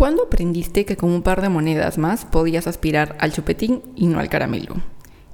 ¿Cuándo 0.00 0.22
aprendiste 0.22 0.86
que 0.86 0.96
con 0.96 1.10
un 1.10 1.20
par 1.20 1.42
de 1.42 1.50
monedas 1.50 1.98
más 1.98 2.24
podías 2.24 2.66
aspirar 2.66 3.18
al 3.20 3.34
chupetín 3.34 3.82
y 3.96 4.06
no 4.06 4.18
al 4.18 4.30
caramelo? 4.30 4.76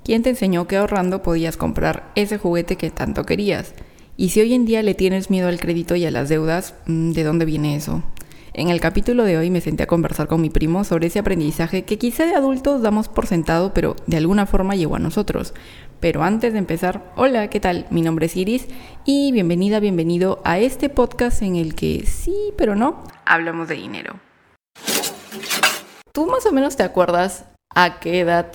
¿Quién 0.05 0.25
te 0.25 0.31
enseñó 0.31 0.67
que 0.67 0.77
ahorrando 0.77 1.23
podías 1.23 1.57
comprar 1.57 2.11
ese 2.17 2.37
juguete 2.37 2.75
que 2.75 2.91
tanto 2.91 3.25
querías? 3.25 3.75
Y 4.17 4.31
si 4.31 4.41
hoy 4.41 4.55
en 4.55 4.67
día 4.67 4.83
le 4.83 4.95
tienes 4.95 5.31
miedo 5.31 5.47
al 5.47 5.61
crédito 5.61 5.95
y 5.95 6.05
a 6.05 6.11
las 6.11 6.29
deudas, 6.29 6.75
mm, 6.87 7.13
¿de 7.13 7.23
dónde 7.23 7.45
viene 7.45 7.77
eso? 7.77 8.03
En 8.55 8.69
el 8.69 8.81
capítulo 8.81 9.23
de 9.23 9.39
hoy 9.39 9.51
me 9.51 9.61
senté 9.61 9.85
a 9.85 9.87
conversar 9.87 10.27
con 10.27 10.41
mi 10.41 10.51
primo 10.51 10.83
sobre 10.83 11.07
ese 11.07 11.21
aprendizaje 11.21 11.85
que 11.85 11.97
quizá 11.97 12.27
de 12.27 12.35
adultos 12.35 12.83
damos 12.83 13.07
por 13.07 13.29
sentado, 13.29 13.73
pero 13.73 13.95
de 14.09 14.17
alguna 14.17 14.47
forma 14.47 14.75
llegó 14.75 14.97
a 14.97 14.99
nosotros. 14.99 15.55
Pero 16.01 16.25
antes 16.25 16.55
de 16.55 16.59
empezar, 16.59 17.13
hola, 17.15 17.51
¿qué 17.51 17.61
tal? 17.61 17.87
Mi 17.91 18.03
nombre 18.03 18.27
es 18.27 18.37
Iris 18.37 18.67
y 19.05 19.31
bienvenida, 19.31 19.79
bienvenido 19.79 20.41
a 20.43 20.59
este 20.59 20.89
podcast 20.89 21.41
en 21.43 21.55
el 21.55 21.77
que 21.77 22.05
sí, 22.05 22.35
pero 22.59 22.75
no, 22.75 23.05
hablamos 23.25 23.69
de 23.69 23.77
dinero. 23.77 24.27
¿Tú 26.13 26.27
más 26.27 26.47
o 26.47 26.53
menos 26.53 26.77
te 26.77 26.83
acuerdas 26.83 27.45
a 27.75 28.01
qué 28.01 28.21
edad 28.21 28.53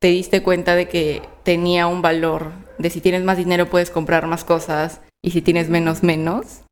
te 0.00 0.08
diste 0.08 0.42
cuenta 0.42 0.74
de 0.74 0.88
que 0.88 1.22
tenía 1.42 1.86
un 1.86 2.02
valor? 2.02 2.52
De 2.78 2.90
si 2.90 3.00
tienes 3.00 3.22
más 3.24 3.36
dinero 3.36 3.66
puedes 3.66 3.90
comprar 3.90 4.26
más 4.26 4.44
cosas 4.44 5.00
y 5.22 5.30
si 5.30 5.42
tienes 5.42 5.68
menos, 5.68 6.02
menos. 6.02 6.62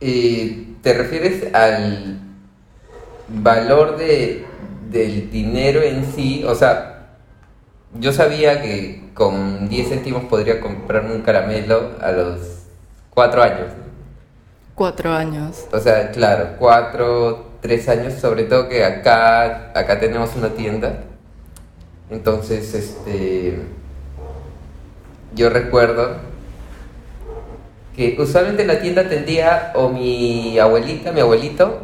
Eh, 0.00 0.74
¿Te 0.82 0.94
refieres 0.94 1.54
al 1.54 2.18
valor 3.28 3.96
de, 3.96 4.46
del 4.90 5.30
dinero 5.30 5.82
en 5.82 6.04
sí? 6.12 6.44
O 6.44 6.54
sea, 6.54 7.16
yo 7.98 8.12
sabía 8.12 8.62
que 8.62 9.10
con 9.14 9.68
10 9.68 9.88
céntimos 9.88 10.24
podría 10.24 10.60
comprarme 10.60 11.14
un 11.14 11.22
caramelo 11.22 11.92
a 12.00 12.12
los 12.12 12.40
4 13.10 13.42
años. 13.42 13.72
Cuatro 14.78 15.12
años. 15.12 15.66
O 15.72 15.80
sea, 15.80 16.12
claro, 16.12 16.50
4, 16.56 17.47
tres 17.60 17.88
años, 17.88 18.14
sobre 18.14 18.44
todo 18.44 18.68
que 18.68 18.84
acá, 18.84 19.72
acá 19.74 19.98
tenemos 19.98 20.34
una 20.36 20.50
tienda. 20.50 21.04
Entonces, 22.10 22.74
este, 22.74 23.58
yo 25.34 25.50
recuerdo 25.50 26.16
que 27.94 28.16
usualmente 28.18 28.64
la 28.64 28.80
tienda 28.80 29.08
tendría 29.08 29.72
o 29.74 29.88
mi 29.88 30.58
abuelita, 30.58 31.12
mi 31.12 31.20
abuelito, 31.20 31.80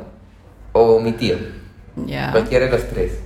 o 0.73 1.01
mi 1.01 1.13
tío. 1.13 1.37
Cualquiera 2.33 2.67
de 2.67 2.71
los 2.73 2.89
tres. 2.89 3.21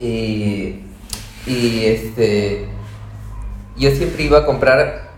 Y, 0.00 0.84
y 1.46 1.84
este, 1.86 2.66
yo 3.76 3.90
siempre 3.90 4.24
iba 4.24 4.38
a 4.38 4.46
comprar 4.46 5.08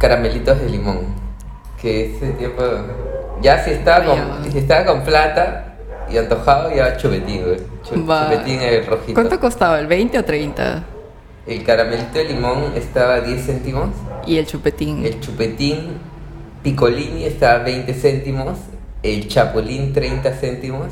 caramelitos 0.00 0.60
de 0.60 0.68
limón. 0.68 0.98
Que 1.80 2.16
ese 2.16 2.30
tiempo 2.32 2.62
ya 3.42 3.62
si 3.64 3.70
estaba 3.70 4.04
con, 4.04 4.50
si 4.52 4.58
estaba 4.58 4.84
con 4.86 5.02
plata 5.02 5.74
y 6.10 6.16
antojado, 6.18 6.74
ya 6.74 6.96
chupetín, 6.96 7.42
güey. 7.42 7.56
Chu- 7.84 8.06
Va. 8.08 8.30
Chupetín 8.30 8.60
el 8.60 8.86
rojito. 8.86 9.14
¿Cuánto 9.14 9.38
costaba? 9.40 9.78
¿El 9.80 9.86
20 9.86 10.18
o 10.18 10.24
30? 10.24 10.84
El 11.46 11.64
caramelito 11.64 12.18
de 12.18 12.24
limón 12.24 12.72
estaba 12.74 13.14
a 13.14 13.20
10 13.20 13.44
céntimos. 13.46 13.90
Y 14.26 14.38
el 14.38 14.46
chupetín. 14.46 15.04
El 15.04 15.20
chupetín 15.20 15.98
picolini 16.62 17.24
estaba 17.24 17.60
a 17.60 17.64
20 17.64 17.92
céntimos. 17.94 18.58
El 19.02 19.28
chapulín 19.28 19.92
30 19.92 20.32
céntimos. 20.32 20.88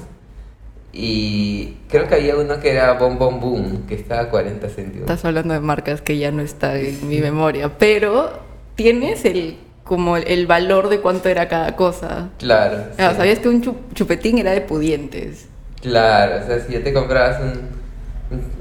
Y 0.93 1.79
creo 1.89 2.07
que 2.07 2.15
había 2.15 2.37
uno 2.37 2.61
que 2.61 2.71
era 2.71 2.93
Bon 2.93 3.19
Boom, 3.19 3.85
que 3.89 3.97
estaba 3.97 4.23
a 4.23 4.29
40 4.31 4.69
céntimos. 4.69 5.01
Estás 5.11 5.25
hablando 5.25 5.53
de 5.55 5.61
marcas 5.61 6.01
que 6.03 6.19
ya 6.19 6.31
no 6.31 6.43
está 6.43 6.79
en 6.79 7.09
mi 7.09 7.19
memoria, 7.21 7.77
pero 7.79 8.31
tienes 8.77 9.25
el 9.25 9.57
como 9.85 10.17
el, 10.17 10.47
valor 10.47 10.89
de 10.89 11.01
cuánto 11.01 11.29
era 11.29 11.49
cada 11.49 11.77
cosa. 11.77 12.31
Claro. 12.39 12.79
Sí. 12.97 13.03
Sabías 13.03 13.39
que 13.39 13.49
un 13.49 13.63
chu- 13.63 13.77
chupetín 13.95 14.39
era 14.39 14.53
de 14.53 14.63
pudientes. 14.63 15.47
Claro, 15.83 16.43
o 16.43 16.47
sea, 16.47 16.61
si 16.61 16.73
ya 16.73 16.83
te 16.83 16.93
comprabas 16.93 17.41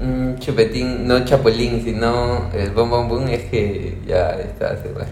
un, 0.00 0.36
chupetín, 0.38 1.08
no 1.08 1.24
chapulín, 1.24 1.82
sino 1.82 2.50
el 2.52 2.70
Boom, 2.70 3.28
es 3.28 3.44
que 3.44 3.98
ya 4.06 4.32
estás 4.32 4.80
más. 4.94 5.06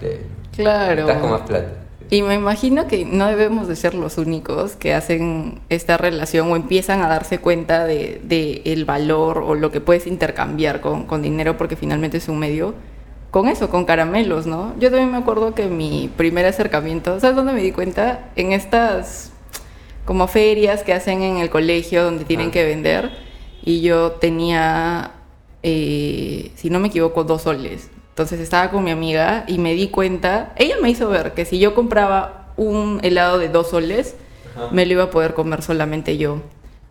Claro. 0.55 1.01
Estás 1.01 1.19
con 1.19 1.31
más 1.31 1.41
plata. 1.41 1.69
Y 2.11 2.21
me 2.21 2.35
imagino 2.35 2.87
que 2.87 3.07
no 3.07 3.27
debemos 3.29 3.69
de 3.69 3.75
ser 3.75 3.95
los 3.95 4.19
únicos 4.19 4.77
que 4.77 4.93
hacen 4.93 5.61
esta 5.71 5.97
relación 5.97 6.53
o 6.53 6.57
empiezan 6.57 7.01
a 7.01 7.09
darse 7.09 7.39
cuenta 7.39 7.87
de, 7.87 8.21
de 8.23 8.61
el 8.67 8.85
valor 8.85 9.39
o 9.39 9.55
lo 9.55 9.71
que 9.71 9.81
puedes 9.81 10.07
intercambiar 10.07 10.83
con, 10.83 11.07
con 11.07 11.23
dinero 11.23 11.57
porque 11.57 11.75
finalmente 11.75 12.19
es 12.19 12.29
un 12.29 12.39
medio. 12.39 12.75
Con 13.33 13.49
eso, 13.49 13.69
con 13.71 13.85
caramelos, 13.87 14.47
¿no? 14.47 14.75
Yo 14.79 14.91
también 14.91 15.11
me 15.11 15.17
acuerdo 15.17 15.55
que 15.55 15.67
mi 15.67 16.09
primer 16.17 16.47
acercamiento, 16.47 17.19
¿sabes 17.19 17.35
dónde 17.35 17.53
me 17.55 17.63
di 17.63 17.73
cuenta? 17.73 18.29
En 18.37 18.53
estas 18.53 19.33
como 20.05 20.29
ferias 20.29 20.83
que 20.85 20.93
hacen 20.93 21.23
en 21.23 21.39
el 21.39 21.49
colegio 21.51 22.05
donde 22.05 22.25
tienen 22.25 22.49
Ah. 22.49 22.53
que 22.53 22.65
vender 22.65 23.11
y 23.65 23.81
yo 23.81 24.13
tenía, 24.13 25.13
eh, 25.63 26.53
si 26.57 26.71
no 26.71 26.79
me 26.79 26.89
equivoco, 26.89 27.25
dos 27.25 27.43
soles. 27.43 27.91
Entonces 28.11 28.39
estaba 28.39 28.71
con 28.71 28.85
mi 28.85 28.91
amiga 28.91 29.45
y 29.49 29.59
me 29.59 29.73
di 29.75 29.89
cuenta, 29.89 30.53
ella 30.57 30.75
me 30.83 30.91
hizo 30.91 31.09
ver 31.09 31.33
que 31.33 31.45
si 31.47 31.59
yo 31.59 31.75
compraba 31.75 32.53
un 32.59 33.01
helado 33.03 33.39
de 33.39 33.49
dos 33.49 33.71
soles, 33.71 34.15
me 34.73 34.85
lo 34.85 34.93
iba 34.93 35.05
a 35.05 35.11
poder 35.11 35.33
comer 35.33 35.63
solamente 35.63 36.19
yo. 36.19 36.43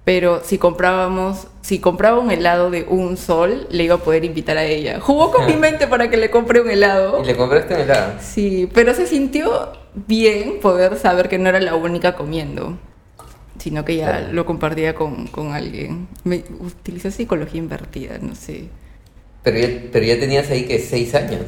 Pero 0.03 0.41
si 0.43 0.57
comprábamos, 0.57 1.47
si 1.61 1.77
compraba 1.79 2.19
un 2.19 2.31
helado 2.31 2.71
de 2.71 2.83
un 2.89 3.17
sol, 3.17 3.67
le 3.69 3.83
iba 3.83 3.95
a 3.95 3.99
poder 3.99 4.25
invitar 4.25 4.57
a 4.57 4.65
ella. 4.65 4.99
Jugó 4.99 5.31
con 5.31 5.45
mi 5.45 5.53
mente 5.55 5.85
para 5.87 6.09
que 6.09 6.17
le 6.17 6.31
compre 6.31 6.59
un 6.59 6.69
helado. 6.71 7.21
¿Y 7.21 7.25
le 7.27 7.35
compraste 7.37 7.75
un 7.75 7.81
helado? 7.81 8.13
Sí, 8.19 8.67
pero 8.73 8.95
se 8.95 9.05
sintió 9.05 9.73
bien 10.07 10.59
poder 10.59 10.97
saber 10.97 11.29
que 11.29 11.37
no 11.37 11.49
era 11.49 11.59
la 11.59 11.75
única 11.75 12.15
comiendo, 12.15 12.79
sino 13.59 13.85
que 13.85 13.97
ya 13.97 14.07
Claro. 14.07 14.33
lo 14.33 14.45
compartía 14.47 14.95
con, 14.95 15.27
con 15.27 15.53
alguien. 15.53 16.07
Me 16.23 16.43
utilizó 16.59 17.11
psicología 17.11 17.59
invertida, 17.59 18.17
no 18.19 18.33
sé. 18.33 18.69
Pero 19.43 19.59
ya, 19.59 19.67
pero 19.91 20.03
ya 20.05 20.19
tenías 20.19 20.49
ahí 20.49 20.65
que 20.65 20.79
seis 20.79 21.13
años. 21.13 21.41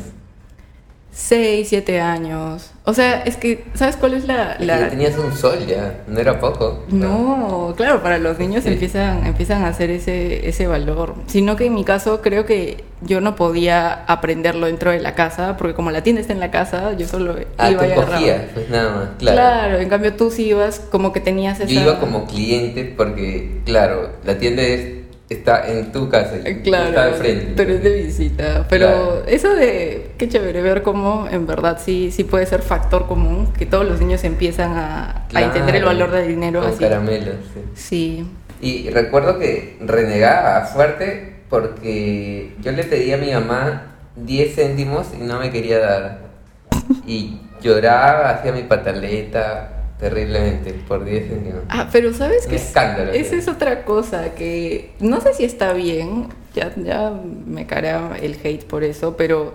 Seis, 1.16 1.68
siete 1.70 2.02
años. 2.02 2.72
O 2.86 2.94
sea, 2.94 3.22
es 3.22 3.38
que, 3.38 3.66
¿sabes 3.76 3.96
cuál 3.98 4.16
es 4.16 4.26
la- 4.26 4.58
Ya 4.60 4.90
tenías 4.90 5.16
un 5.18 5.32
sol 5.32 5.60
ya, 5.68 6.02
no 6.08 6.20
era 6.20 6.40
poco. 6.40 6.84
No, 6.90 7.74
claro, 7.78 8.02
para 8.02 8.18
los 8.18 8.40
niños 8.40 8.64
Sí. 8.64 8.70
empiezan, 8.72 9.26
empiezan 9.26 9.64
a 9.64 9.68
hacer 9.68 9.92
ese, 9.92 10.50
ese 10.50 10.66
valor. 10.66 11.14
Sino 11.28 11.56
que 11.56 11.68
en 11.68 11.76
mi 11.76 11.84
caso 11.84 12.22
creo 12.22 12.46
que 12.48 12.84
yo 13.02 13.22
no 13.22 13.36
podía 13.36 14.04
aprenderlo 14.08 14.66
dentro 14.66 14.90
de 14.92 15.00
la 15.02 15.14
casa, 15.14 15.56
porque 15.56 15.76
como 15.76 15.92
la 15.92 16.02
tienda 16.02 16.20
está 16.20 16.34
en 16.34 16.40
la 16.40 16.50
casa, 16.52 16.94
yo 16.94 17.08
solo 17.08 17.36
Ah, 17.60 17.70
iba 17.70 17.84
tú 17.84 17.88
y 17.90 17.92
agarraba. 17.92 18.18
cogías, 18.18 18.42
pues 18.54 18.70
nada 18.72 18.90
más, 18.96 19.10
claro. 19.20 19.38
Claro. 19.38 19.78
en 19.80 19.90
cambio 19.90 20.14
tú 20.16 20.32
sí 20.32 20.48
ibas 20.48 20.80
como 20.80 21.14
que 21.14 21.20
tenías 21.20 21.60
esa... 21.60 21.70
Yo 21.72 21.82
iba 21.82 22.00
como 22.00 22.26
cliente 22.26 22.86
porque, 22.98 23.62
claro, 23.66 24.10
la 24.26 24.40
tienda 24.40 24.64
es- 24.64 25.03
está 25.30 25.68
en 25.68 25.92
tu 25.92 26.10
casa 26.10 26.36
y 26.48 26.62
Claro, 26.62 26.90
está 26.90 27.04
al 27.06 27.14
frente. 27.16 27.54
pero 27.56 27.74
es 27.74 27.84
de 27.84 27.94
visita. 28.04 28.66
Pero 28.70 28.86
Claro. 28.88 29.24
eso 29.28 29.56
de, 29.56 30.12
qué 30.18 30.28
chévere 30.30 30.62
ver 30.62 30.84
cómo 30.84 31.28
en 31.32 31.48
verdad 31.48 31.80
sí, 31.84 32.12
sí 32.12 32.24
puede 32.24 32.46
ser 32.46 32.62
factor 32.62 33.08
común, 33.08 33.52
que 33.58 33.66
todos 33.66 33.86
los 33.88 34.00
niños 34.00 34.24
empiezan 34.24 34.74
a, 34.74 35.26
a 35.34 35.42
entender 35.42 35.78
el 35.78 35.86
valor 35.86 36.12
del 36.12 36.28
dinero 36.28 36.62
Con 36.62 36.70
así. 36.70 36.80
caramelos, 36.80 37.36
sí. 37.54 37.62
Sí, 37.76 38.28
Y 38.62 38.90
recuerdo 38.92 39.40
que 39.40 39.78
renegaba 39.82 40.62
fuerte 40.66 41.34
porque 41.50 42.54
yo 42.62 42.72
le 42.72 42.84
pedí 42.84 43.12
a 43.14 43.18
mi 43.18 43.32
mamá 43.32 43.96
10 44.16 44.56
céntimos 44.56 45.08
y 45.20 45.24
no 45.24 45.40
me 45.40 45.50
quería 45.52 45.80
dar. 45.80 46.20
Y 47.08 47.40
lloraba, 47.62 48.30
hacía 48.32 48.52
mi 48.52 48.64
pataleta 48.64 49.83
terriblemente 50.00 50.74
por 50.88 51.06
10 51.06 51.30
céntimos. 51.30 51.62
Ah, 51.70 51.90
pero 51.92 52.14
¿sabes 52.14 52.48
qué? 52.48 52.56
escándalo, 52.56 53.12
Esa 53.12 53.36
es 53.36 53.48
otra 53.48 53.86
cosa 53.86 54.36
que 54.36 54.94
no 55.00 55.22
sé 55.22 55.34
si 55.34 55.46
está 55.46 55.74
bien, 55.74 56.28
ya, 56.54 56.74
ya 56.76 57.12
me 57.46 57.66
cara 57.66 58.18
el 58.22 58.38
hate 58.44 58.66
por 58.66 58.84
eso, 58.84 59.16
pero 59.18 59.54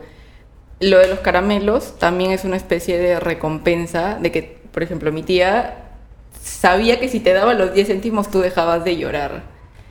lo 0.81 0.99
de 0.99 1.09
los 1.09 1.19
caramelos 1.21 1.99
también 1.99 2.31
es 2.31 2.45
una 2.45 2.57
especie 2.57 2.99
de 2.99 3.21
recompensa 3.21 4.19
de 4.21 4.33
que, 4.33 4.59
por 4.73 4.83
ejemplo, 4.83 5.13
mi 5.13 5.23
tía 5.23 5.85
sabía 6.43 6.99
que 7.01 7.09
si 7.09 7.21
te 7.21 7.33
daba 7.33 7.55
los 7.55 7.75
10 7.75 7.89
céntimos 7.89 8.31
tú 8.31 8.41
dejabas 8.41 8.85
de 8.85 8.97
llorar. 8.97 9.43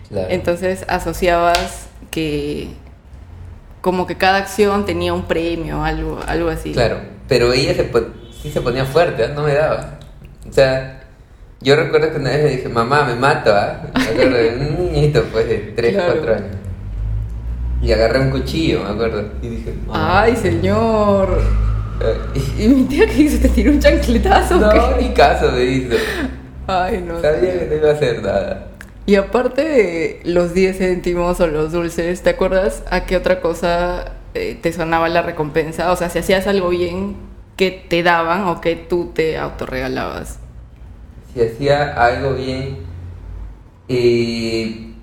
Claro. 0.09 0.27
Entonces 0.29 0.85
asociabas 0.88 1.88
que 2.09 2.69
como 3.81 4.07
que 4.07 4.17
cada 4.17 4.38
acción 4.38 4.85
tenía 4.85 5.13
un 5.13 5.23
premio, 5.23 5.83
algo, 5.83 6.19
algo 6.25 6.50
así. 6.50 6.73
Claro, 6.73 7.00
pero 7.27 7.53
ella 7.53 7.73
se 7.73 7.89
sí 8.41 8.51
se 8.51 8.61
ponía 8.61 8.85
fuerte, 8.85 9.27
no 9.29 9.43
me 9.43 9.53
daba. 9.53 9.96
O 10.49 10.53
sea, 10.53 11.01
yo 11.61 11.75
recuerdo 11.75 12.11
que 12.11 12.17
una 12.17 12.29
vez 12.31 12.44
le 12.44 12.49
dije, 12.57 12.69
mamá, 12.69 13.03
me 13.05 13.15
mato, 13.15 13.51
¿ah? 13.53 13.81
Me 13.95 14.03
acuerdo 14.03 14.38
de 14.38 14.49
un 14.49 14.91
niñito, 14.91 15.23
pues, 15.31 15.47
de 15.47 15.57
3, 15.75 15.94
Claro. 15.94 16.13
4 16.13 16.33
años. 16.35 16.47
Y 17.81 17.91
agarré 17.91 18.19
un 18.19 18.29
cuchillo, 18.31 18.83
me 18.83 18.89
acuerdo. 18.89 19.23
Y 19.41 19.47
dije, 19.49 19.73
"Mamá". 19.85 20.21
Ay, 20.23 20.35
señor. 20.35 21.39
Eh, 22.01 22.39
Y 22.59 22.67
mi 22.67 22.83
tía 22.85 23.05
que 23.07 23.21
hizo, 23.21 23.39
te 23.39 23.49
tiró 23.49 23.71
un 23.71 23.79
chancletazo. 23.79 24.55
No, 24.57 24.69
qué? 24.69 25.03
ni 25.03 25.09
caso 25.13 25.51
me 25.51 25.63
hizo. 25.63 25.95
Ay, 26.67 27.03
no. 27.07 27.19
Sabía 27.21 27.59
que 27.59 27.67
no 27.69 27.75
iba 27.75 27.89
a 27.89 27.93
hacer 27.93 28.21
nada. 28.23 28.67
Y 29.05 29.15
aparte 29.15 29.63
de 29.63 30.19
los 30.25 30.53
10 30.53 30.77
céntimos 30.79 31.39
o 31.39 31.47
los 31.47 31.71
dulces, 31.71 32.21
¿te 32.23 32.31
acuerdas 32.31 32.83
a 32.89 33.05
qué 33.05 33.15
otra 33.15 33.39
cosa 33.41 34.11
eh, 34.33 34.57
te 34.61 34.73
sonaba 34.73 35.07
la 35.07 35.21
recompensa? 35.21 35.91
O 35.91 35.95
sea, 35.95 36.09
si 36.09 36.19
hacías 36.19 36.45
algo 36.47 36.69
bien, 36.69 37.15
¿qué 37.57 37.71
te 37.89 38.04
daban 38.04 38.44
o 38.48 38.62
qué 38.62 38.75
tú 38.75 39.12
te 39.13 39.38
autorregalabas? 39.38 40.39
Si 41.33 41.42
hacía 41.42 41.94
algo 41.94 42.33
bien, 42.33 42.86
Eh, 43.89 44.94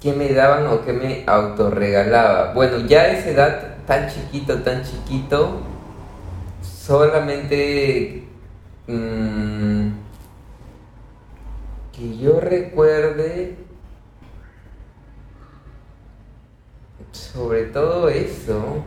¿Qué 0.00 0.12
me 0.12 0.32
daban 0.32 0.66
o 0.68 0.84
qué 0.84 0.92
me 0.92 1.24
autorregalaba? 1.26 2.52
Bueno, 2.54 2.78
ya 2.86 3.08
esa 3.08 3.30
edad, 3.30 3.76
tan 3.86 4.08
chiquito, 4.08 4.62
tan 4.62 4.84
chiquito, 4.84 5.60
solamente 6.62 8.22
mm, 8.86 9.88
que 11.92 12.18
yo 12.18 12.40
recuerde 12.40 13.56
sobre 17.12 17.64
todo 17.64 18.08
eso, 18.08 18.84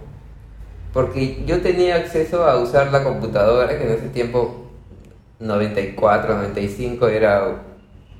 porque 0.94 1.44
yo 1.46 1.62
tenía 1.62 1.96
acceso 1.96 2.46
a 2.46 2.58
usar 2.60 2.92
la 2.92 3.04
computadora, 3.04 3.78
que 3.78 3.86
en 3.86 3.92
ese 3.92 4.10
tiempo 4.10 4.68
94, 5.40 6.36
95 6.36 7.08
era 7.08 7.64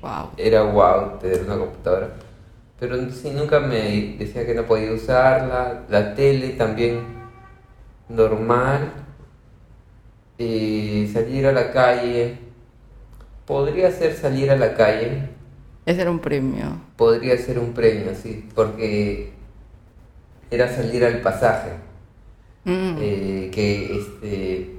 Wow. 0.02 0.30
era 0.36 0.62
wow 0.64 1.18
tener 1.20 1.42
una 1.44 1.56
computadora. 1.56 2.08
Pero 2.80 3.08
sí, 3.12 3.30
nunca 3.30 3.60
me 3.60 4.16
decía 4.18 4.44
que 4.44 4.54
no 4.54 4.64
podía 4.64 4.92
usarla. 4.92 5.82
La 5.88 6.14
tele 6.16 6.50
también 6.50 7.04
normal. 8.08 8.92
Eh, 10.38 11.08
salir 11.12 11.46
a 11.46 11.52
la 11.52 11.70
calle. 11.70 12.38
Podría 13.46 13.92
ser 13.92 14.14
salir 14.16 14.50
a 14.50 14.56
la 14.56 14.74
calle. 14.74 15.28
Ese 15.86 16.02
era 16.02 16.10
un 16.10 16.18
premio. 16.18 16.80
Podría 16.96 17.38
ser 17.38 17.60
un 17.60 17.72
premio, 17.72 18.12
sí. 18.20 18.48
Porque 18.56 19.30
era 20.50 20.68
salir 20.68 21.04
al 21.04 21.20
pasaje. 21.20 21.70
Mm. 22.64 22.96
Eh, 23.00 23.50
que 23.52 23.96
este, 23.98 24.70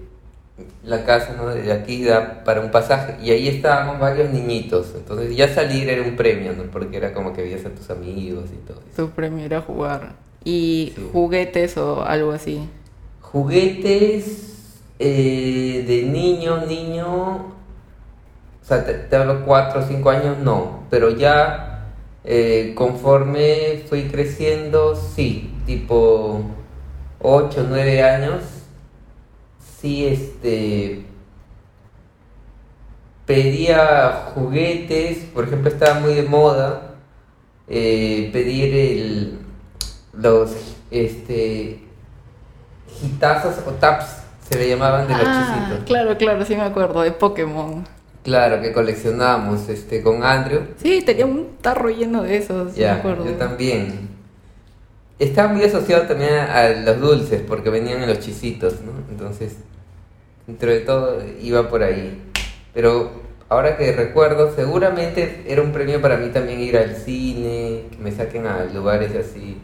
la 0.85 1.03
casa 1.03 1.33
¿no? 1.35 1.47
de 1.47 1.71
aquí 1.73 2.03
da 2.05 2.43
para 2.45 2.61
un 2.61 2.71
pasaje 2.71 3.17
y 3.21 3.31
ahí 3.31 3.47
estábamos 3.49 3.99
varios 3.99 4.29
niñitos 4.31 4.93
entonces 4.95 5.35
ya 5.35 5.53
salir 5.53 5.89
era 5.89 6.01
un 6.03 6.15
premio 6.15 6.53
¿no? 6.53 6.63
porque 6.71 6.95
era 6.95 7.13
como 7.13 7.33
que 7.33 7.41
veías 7.41 7.65
a 7.65 7.69
tus 7.71 7.89
amigos 7.89 8.45
y 8.53 8.57
todo 8.67 8.79
eso. 8.89 9.07
Tu 9.07 9.09
premio 9.11 9.43
era 9.45 9.59
jugar. 9.61 10.13
Y 10.45 10.93
Sí. 10.95 11.09
juguetes 11.11 11.75
o 11.77 12.03
algo 12.05 12.31
así. 12.31 12.61
juguetes 13.21 14.79
eh, 14.99 15.83
de 15.87 16.03
niño 16.03 16.65
niño 16.65 17.07
o 17.37 18.65
sea 18.65 18.85
te, 18.85 18.93
te 18.93 19.15
hablo 19.15 19.43
cuatro 19.45 19.81
o 19.81 19.85
cinco 19.85 20.09
años 20.09 20.37
no 20.37 20.83
pero 20.89 21.09
ya 21.09 21.89
eh, 22.23 22.73
conforme 22.75 23.83
fui 23.89 24.03
creciendo 24.03 24.95
sí 24.95 25.51
tipo 25.65 26.41
8 27.23 27.65
9 27.69 28.03
años 28.03 28.41
sí 29.81 30.05
este 30.05 31.05
pedía 33.25 34.31
juguetes 34.35 35.19
por 35.33 35.45
ejemplo 35.45 35.69
estaba 35.69 35.99
muy 35.99 36.13
de 36.13 36.23
moda 36.23 36.95
eh, 37.67 38.29
pedir 38.33 38.73
el 38.75 39.39
los 40.13 40.51
este 40.91 41.79
hitazos 43.01 43.55
o 43.65 43.71
taps 43.71 44.17
se 44.47 44.57
le 44.59 44.67
llamaban 44.69 45.07
de 45.07 45.13
los 45.13 45.23
Ah, 45.25 45.65
chisitos 45.65 45.85
claro, 45.85 46.17
claro, 46.17 46.45
sí 46.45 46.55
me 46.55 46.63
acuerdo, 46.63 47.01
de 47.01 47.11
Pokémon. 47.13 47.85
claro 48.23 48.61
que 48.61 48.73
coleccionábamos 48.73 49.69
este 49.69 50.03
con 50.03 50.23
Andrew 50.23 50.61
Sí, 50.77 51.01
tenía 51.05 51.25
un 51.25 51.55
tarro 51.61 51.89
lleno 51.89 52.23
de 52.23 52.37
esos, 52.37 52.77
me 52.77 52.87
acuerdo. 52.89 53.25
yo 53.25 53.31
también 53.35 54.09
estaba 55.23 55.51
muy 55.53 55.63
asociado 55.63 56.07
también 56.07 56.33
a, 56.33 56.69
los 56.69 56.99
dulces 56.99 57.41
porque 57.47 57.69
venían 57.69 58.01
en 58.03 58.09
los 58.09 58.19
chisitos 58.19 58.81
no 58.81 58.91
entonces 59.09 59.57
dentro 60.47 60.69
de 60.69 60.79
todo 60.81 61.23
iba 61.41 61.69
por 61.69 61.83
ahí 61.83 62.21
pero 62.73 63.11
ahora 63.49 63.77
que 63.77 63.91
recuerdo 63.91 64.53
seguramente 64.55 65.43
era 65.47 65.61
un 65.61 65.71
premio 65.71 66.01
para 66.01 66.17
mí 66.17 66.29
también 66.29 66.59
ir 66.59 66.77
al 66.77 66.95
cine 66.95 67.85
que 67.91 67.97
me 67.99 68.11
saquen 68.11 68.47
a 68.47 68.65
lugares 68.65 69.15
así 69.15 69.57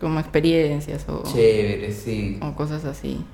Como 0.00 0.20
experiencias 0.20 1.06
o, 1.08 1.22
chéveres 1.24 1.96
sí 1.96 2.38
o 2.42 2.54
cosas 2.54 2.84
así. 2.84 3.24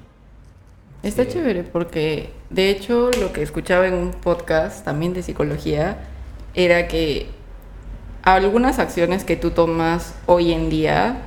Está 1.03 1.25
Sí. 1.25 1.31
chévere 1.33 1.65
porque, 1.65 2.31
de 2.51 2.71
hecho, 2.71 3.11
lo 3.21 3.33
que 3.33 3.43
escuchaba 3.43 3.89
en 3.89 3.95
un 3.95 4.13
podcast 4.13 4.85
también 4.85 5.13
de 5.15 5.25
psicología 5.25 5.97
era 6.55 6.87
que 6.87 7.27
algunas 8.23 8.79
acciones 8.79 9.25
que 9.25 9.37
tú 9.37 9.51
tomas 9.51 10.15
hoy 10.27 10.53
en 10.53 10.71
día, 10.71 11.23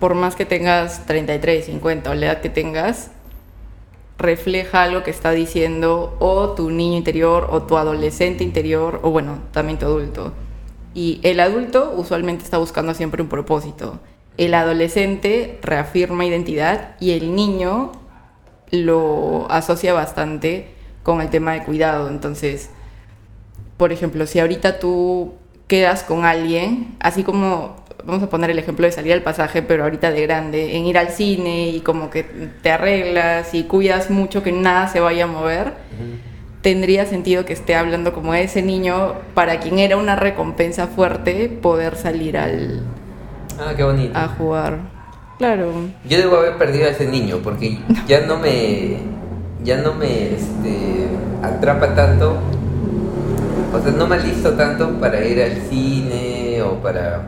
por 0.00 0.14
más 0.14 0.34
que 0.34 0.46
tengas 0.46 1.06
33, 1.06 1.66
50 1.66 2.10
o 2.10 2.14
la 2.14 2.26
edad 2.26 2.40
que 2.40 2.48
tengas, 2.48 3.10
refleja 4.18 4.84
algo 4.84 5.02
que 5.02 5.10
está 5.10 5.32
diciendo 5.32 6.16
o 6.18 6.50
tu 6.50 6.70
niño 6.70 6.96
interior 6.96 7.48
o 7.50 7.62
tu 7.62 7.76
adolescente 7.76 8.44
interior 8.44 9.00
o 9.02 9.10
bueno, 9.10 9.38
también 9.52 9.78
tu 9.78 9.86
adulto. 9.86 10.32
Y 10.94 11.20
el 11.22 11.40
adulto 11.40 11.92
usualmente 11.96 12.44
está 12.44 12.58
buscando 12.58 12.94
siempre 12.94 13.22
un 13.22 13.28
propósito. 13.28 14.00
El 14.38 14.54
adolescente 14.54 15.58
reafirma 15.62 16.24
identidad 16.24 16.96
y 17.00 17.12
el 17.12 17.34
niño 17.34 17.92
lo 18.70 19.50
asocia 19.50 19.92
bastante 19.92 20.68
con 21.02 21.20
el 21.20 21.28
tema 21.28 21.52
de 21.52 21.64
cuidado. 21.64 22.08
Entonces, 22.08 22.70
por 23.76 23.92
ejemplo, 23.92 24.26
si 24.26 24.38
ahorita 24.38 24.78
tú 24.78 25.34
quedas 25.72 26.02
con 26.02 26.26
alguien, 26.26 26.96
así 27.00 27.22
como 27.22 27.76
vamos 28.04 28.22
a 28.22 28.28
poner 28.28 28.50
el 28.50 28.58
ejemplo 28.58 28.84
de 28.84 28.92
salir 28.92 29.14
al 29.14 29.22
pasaje, 29.22 29.62
pero 29.62 29.84
ahorita 29.84 30.10
de 30.10 30.20
grande, 30.20 30.76
en 30.76 30.84
ir 30.84 30.98
al 30.98 31.08
cine 31.08 31.70
y 31.70 31.80
como 31.80 32.10
que 32.10 32.24
te 32.24 32.70
arreglas 32.70 33.54
y 33.54 33.62
cuidas 33.62 34.10
mucho 34.10 34.42
que 34.42 34.52
nada 34.52 34.88
se 34.88 35.00
vaya 35.00 35.24
a 35.24 35.28
mover, 35.28 35.72
tendría 36.60 37.06
sentido 37.06 37.46
que 37.46 37.54
esté 37.54 37.74
hablando 37.74 38.12
como 38.12 38.34
de 38.34 38.42
ese 38.42 38.60
niño 38.60 39.14
para 39.32 39.60
quien 39.60 39.78
era 39.78 39.96
una 39.96 40.14
recompensa 40.14 40.88
fuerte 40.88 41.48
poder 41.48 41.96
salir 41.96 42.36
al, 42.36 42.82
ah 43.58 43.72
qué 43.74 43.82
bonito 43.82 44.18
a 44.18 44.28
jugar. 44.28 44.78
Claro. 45.38 45.72
Yo 46.06 46.18
debo 46.18 46.36
haber 46.36 46.58
perdido 46.58 46.84
a 46.84 46.90
ese 46.90 47.06
niño 47.06 47.38
porque 47.42 47.78
ya 48.06 48.26
no 48.26 48.38
me 48.38 48.98
ya 49.64 49.78
no 49.78 49.94
me 49.94 50.34
este, 50.34 51.06
atrapa 51.42 51.94
tanto, 51.94 52.36
o 53.72 53.80
sea, 53.82 53.92
no 53.92 54.06
me 54.06 54.16
alisto 54.16 54.52
tanto 54.52 54.90
para 55.00 55.24
ir 55.24 55.40
al 55.42 55.56
cine 55.68 56.60
o 56.62 56.76
para 56.82 57.22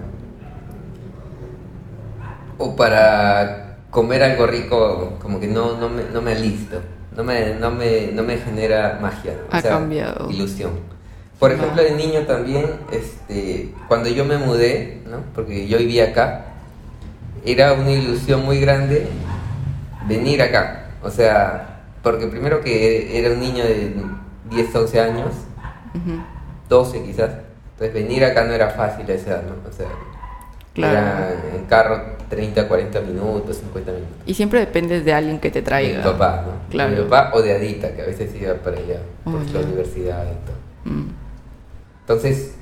o 2.59 2.77
para 2.77 3.77
comer 3.91 4.23
algo 4.23 4.47
rico, 4.47 5.15
como 5.21 5.41
que 5.41 5.47
no 5.47 5.77
no 5.79 5.89
me, 5.89 6.03
no 6.13 6.21
me 6.23 6.33
alisto, 6.33 6.81
no 7.17 7.25
me, 7.25 7.55
no 7.55 7.71
me, 7.71 8.09
no 8.13 8.23
me 8.23 8.39
genera 8.39 8.99
magia, 9.01 9.35
o 9.51 9.55
Ha 9.57 9.61
sea, 9.61 9.71
cambiado. 9.73 10.31
ilusión. 10.31 10.73
Por 11.39 11.51
ejemplo, 11.53 11.83
de 11.83 11.93
niño 11.93 12.21
también, 12.23 12.65
este, 12.93 13.73
cuando 13.89 14.09
yo 14.09 14.25
me 14.25 14.39
mudé, 14.39 15.03
¿no? 15.11 15.19
porque 15.35 15.67
yo 15.67 15.79
vivía 15.79 16.05
acá, 16.07 16.47
era 17.45 17.73
una 17.75 17.91
ilusión 17.91 18.45
muy 18.45 18.61
grande 18.61 19.07
venir 20.09 20.41
acá. 20.43 20.87
O 21.03 21.11
sea, 21.11 21.81
porque 22.03 22.29
primero 22.29 22.61
que 22.63 23.19
era 23.19 23.35
un 23.35 23.41
niño 23.41 23.65
de 23.65 23.95
10, 24.51 24.75
11 24.75 25.01
años, 25.01 25.33
Ujú. 25.95 26.19
12 26.75 27.03
quizás, 27.05 27.31
entonces 27.73 27.95
venir 27.95 28.25
acá 28.25 28.45
no 28.45 28.53
era 28.53 28.71
fácil 28.71 29.09
a 29.09 29.15
esa 29.15 29.31
edad, 29.31 29.43
¿no? 29.45 29.69
O 29.69 29.73
sea, 29.73 29.87
Claro. 30.75 30.93
era 30.93 31.35
en 31.57 31.65
carro 31.67 32.03
30, 32.29 32.67
40 32.67 33.01
minutos, 33.03 33.59
50 33.59 33.93
minutos. 33.93 34.17
Y 34.27 34.35
siempre 34.35 34.59
dependes 34.59 35.05
de 35.05 35.13
alguien 35.13 35.39
que 35.39 35.51
te 35.53 35.61
De 35.61 35.65
traiga. 35.65 35.99
mi 35.99 36.05
papá, 36.05 36.45
¿no? 36.45 36.69
Claro. 36.69 36.91
De 36.91 36.97
mi 36.97 37.03
papá 37.09 37.31
o 37.37 37.43
de 37.43 37.53
Adita, 37.55 37.95
que 37.95 38.03
a 38.03 38.07
veces 38.07 38.35
iba 38.35 38.55
para 38.55 38.79
allá, 38.79 38.99
por 39.23 39.41
la 39.53 39.61
universidad 39.61 40.25
y 40.25 40.47
todo. 40.47 40.93
Mm. 40.93 41.09
Entonces, 42.01 42.55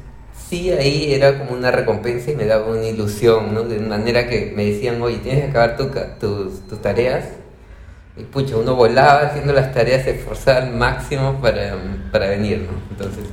sí, 0.48 0.70
ahí 0.70 1.14
era 1.14 1.38
como 1.38 1.52
una 1.52 1.70
recompensa 1.70 2.30
y 2.30 2.36
me 2.36 2.44
daba 2.44 2.66
una 2.66 2.84
ilusión, 2.84 3.54
¿no? 3.54 3.62
De 3.62 3.78
manera 3.80 4.28
que 4.28 4.52
me 4.54 4.66
decían, 4.66 5.00
oye, 5.00 5.16
tienes 5.18 5.44
que 5.44 5.50
acabar 5.50 5.76
tu 5.78 5.88
tus, 6.20 6.60
tus 6.68 6.82
tareas. 6.82 7.24
Y 8.18 8.24
pucha, 8.24 8.56
uno 8.58 8.74
volaba 8.76 9.22
haciendo 9.22 9.54
las 9.54 9.72
tareas, 9.72 10.04
se 10.04 10.10
esforzaba 10.10 10.58
al 10.58 10.72
máximo 10.74 11.40
para, 11.40 11.76
para 12.12 12.26
venir, 12.28 12.58
¿no? 12.70 12.76
Entonces, 12.90 13.24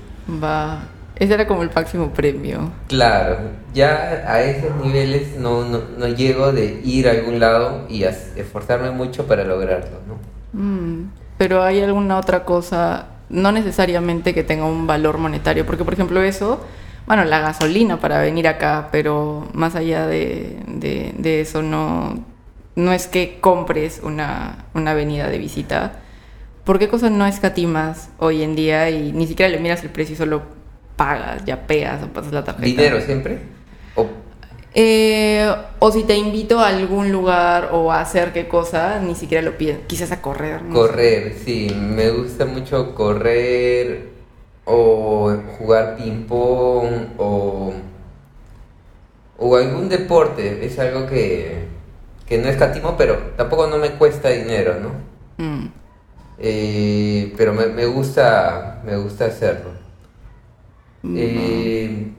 Va. 0.43 0.83
Ese 1.15 1.33
era 1.33 1.45
como 1.47 1.63
el 1.63 1.71
máximo 1.73 2.11
premio. 2.13 2.71
claro, 2.87 3.37
ya 3.73 4.23
a 4.25 4.41
esos 4.41 4.73
niveles 4.83 5.35
no, 5.37 5.65
no, 5.65 5.81
no 5.97 6.07
llego 6.07 6.51
de 6.53 6.79
ir 6.83 7.07
a 7.09 7.11
algún 7.11 7.39
lado 7.39 7.85
y 7.89 8.03
esforzarme 8.03 8.91
mucho 8.91 9.27
para 9.27 9.43
lograrlo, 9.43 9.99
¿no? 10.07 10.15
Mm, 10.53 11.09
Pero 11.37 11.61
hay 11.63 11.81
alguna 11.81 12.17
otra 12.17 12.43
cosa, 12.45 13.07
no 13.29 13.51
necesariamente 13.51 14.33
que 14.33 14.43
tenga 14.43 14.65
un 14.65 14.87
valor 14.87 15.17
monetario, 15.17 15.65
porque 15.65 15.83
por 15.83 15.93
ejemplo 15.93 16.21
eso, 16.21 16.61
bueno, 17.05 17.25
la 17.25 17.39
gasolina 17.39 17.97
para 17.99 18.21
venir 18.21 18.47
acá, 18.47 18.87
pero 18.91 19.47
más 19.53 19.75
allá 19.75 20.07
de, 20.07 20.59
de- 20.67 21.13
de 21.17 21.41
eso 21.41 21.61
no, 21.61 22.23
no 22.75 22.93
es 22.93 23.07
que 23.07 23.39
compres 23.41 23.99
una, 24.03 24.65
una 24.73 24.93
venida 24.93 25.27
de 25.29 25.37
visita. 25.37 25.93
¿Por 26.69 26.77
qué 26.77 26.87
cosa 26.87 27.09
no 27.09 27.25
escatimas 27.25 28.11
hoy 28.19 28.43
en 28.43 28.55
día 28.55 28.91
y 28.91 29.11
ni 29.11 29.25
siquiera 29.25 29.49
le 29.49 29.57
miras 29.57 29.81
el 29.81 29.89
precio 29.89 30.13
y 30.13 30.17
solo 30.17 30.43
pagas, 30.95 31.43
ya 31.43 31.65
pegas 31.65 32.03
o 32.03 32.09
pasas 32.09 32.31
la 32.31 32.43
tarjeta? 32.43 32.63
¿Dinero 32.63 33.01
siempre? 33.01 33.39
O, 33.95 34.05
Eh, 34.75 35.51
o 35.79 35.91
si 35.91 36.03
te 36.03 36.15
invito 36.15 36.59
a 36.59 36.67
algún 36.67 37.11
lugar 37.11 37.69
o 37.71 37.91
a 37.91 38.01
hacer 38.01 38.33
qué 38.33 38.47
cosa, 38.47 38.99
ni 38.99 39.15
siquiera 39.15 39.41
lo 39.43 39.57
pides. 39.57 39.79
Quizás 39.87 40.11
a 40.11 40.21
correr. 40.21 40.61
no 40.61 40.75
sé. 40.75 40.75
Correr, 40.75 41.33
sí, 41.43 41.75
me 41.75 42.11
gusta 42.11 42.45
mucho 42.45 42.93
correr 42.93 44.09
o 44.65 45.35
jugar 45.57 45.97
ping-pong 45.97 47.13
o, 47.17 47.73
o 49.39 49.55
algún 49.55 49.89
deporte. 49.89 50.63
Es 50.63 50.77
algo 50.77 51.07
que, 51.07 51.63
que 52.27 52.37
no 52.37 52.47
escatimo, 52.47 52.95
pero 52.95 53.15
tampoco 53.37 53.65
no 53.65 53.79
me 53.79 53.89
cuesta 53.93 54.29
dinero, 54.29 54.75
¿no? 54.79 55.43
Mm. 55.43 55.78
Eh, 56.39 57.33
pero 57.37 57.53
me, 57.53 57.67
me 57.67 57.85
gusta 57.85 58.81
me 58.85 58.97
gusta 58.97 59.25
hacerlo. 59.25 59.71
Mm. 61.03 61.15
Eh, 61.17 62.11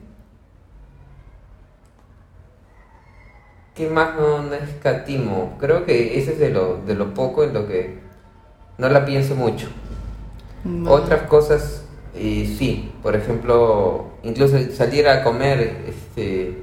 ¿Qué 3.75 3.89
más 3.89 4.15
no, 4.15 4.43
no 4.43 4.53
escatimo? 4.53 5.57
Creo 5.59 5.85
que 5.85 6.19
ese 6.19 6.33
es 6.33 6.39
de 6.39 6.49
lo, 6.49 6.77
de 6.85 6.93
lo 6.93 7.13
poco 7.13 7.43
en 7.43 7.53
lo 7.53 7.67
que 7.67 7.99
no 8.77 8.89
la 8.89 9.05
pienso 9.05 9.35
mucho. 9.35 9.69
Otras 10.87 11.23
cosas, 11.23 11.85
eh, 12.13 12.53
sí, 12.57 12.91
por 13.01 13.15
ejemplo, 13.15 14.09
incluso 14.21 14.57
salir 14.71 15.07
a 15.07 15.23
comer, 15.23 15.85
este, 15.87 16.61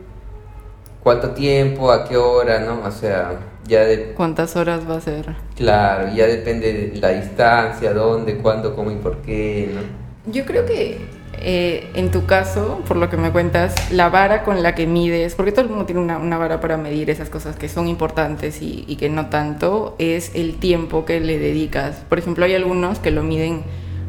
cuánto 1.02 1.30
tiempo, 1.30 1.90
a 1.90 2.04
qué 2.04 2.16
hora, 2.16 2.60
¿no? 2.60 2.82
O 2.84 2.90
sea, 2.92 3.32
ya 3.68 3.84
de, 3.84 4.14
¿Cuántas 4.14 4.56
horas 4.56 4.88
va 4.88 4.96
a 4.96 5.00
ser? 5.00 5.36
claro, 5.54 6.12
ya 6.14 6.26
depende 6.26 6.72
de 6.72 7.00
la 7.00 7.10
distancia, 7.10 7.92
dónde, 7.92 8.38
cuándo, 8.38 8.74
cómo 8.74 8.90
y 8.90 8.96
por 8.96 9.18
qué, 9.18 9.70
¿no? 9.72 10.32
Yo 10.32 10.44
creo 10.44 10.66
que 10.66 10.98
eh, 11.40 11.90
en 11.94 12.10
tu 12.10 12.26
caso, 12.26 12.82
por 12.88 12.96
lo 12.96 13.08
que 13.08 13.16
me 13.16 13.30
cuentas, 13.30 13.92
la 13.92 14.08
vara 14.08 14.42
con 14.42 14.62
la 14.62 14.74
que 14.74 14.86
mides, 14.86 15.34
porque 15.34 15.52
todo 15.52 15.62
el 15.62 15.68
mundo 15.68 15.86
tiene 15.86 16.00
una, 16.00 16.18
una 16.18 16.36
vara 16.36 16.60
para 16.60 16.76
medir 16.76 17.10
esas 17.10 17.30
cosas 17.30 17.56
que 17.56 17.68
son 17.68 17.86
importantes 17.86 18.60
y, 18.60 18.84
y 18.88 18.96
que 18.96 19.08
no 19.08 19.26
tanto, 19.26 19.94
es 19.98 20.34
el 20.34 20.58
tiempo 20.58 21.04
que 21.04 21.20
le 21.20 21.38
dedicas. 21.38 22.02
Por 22.08 22.18
ejemplo, 22.18 22.44
hay 22.44 22.54
algunos 22.54 22.98
que 22.98 23.10
lo 23.10 23.22
miden 23.22 23.62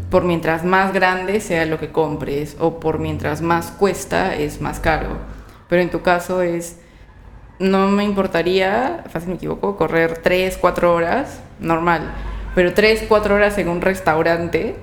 por 0.09 0.23
mientras 0.23 0.65
más 0.65 0.91
grande 0.91 1.39
sea 1.39 1.65
lo 1.65 1.79
que 1.79 1.91
compres 1.91 2.57
o 2.59 2.79
por 2.79 2.99
mientras 2.99 3.41
más 3.41 3.67
cuesta 3.67 4.35
es 4.35 4.59
más 4.59 4.79
caro. 4.79 5.17
Pero 5.67 5.81
en 5.81 5.91
tu 5.91 6.01
caso 6.01 6.41
es, 6.41 6.77
no 7.59 7.87
me 7.89 8.03
importaría, 8.03 9.03
fácil 9.11 9.29
me 9.29 9.35
equivoco, 9.35 9.75
correr 9.77 10.19
3, 10.23 10.57
4 10.59 10.93
horas, 10.93 11.39
normal. 11.59 12.11
Pero 12.55 12.73
3, 12.73 13.03
4 13.07 13.35
horas 13.35 13.57
en 13.57 13.69
un 13.69 13.81
restaurante, 13.81 14.75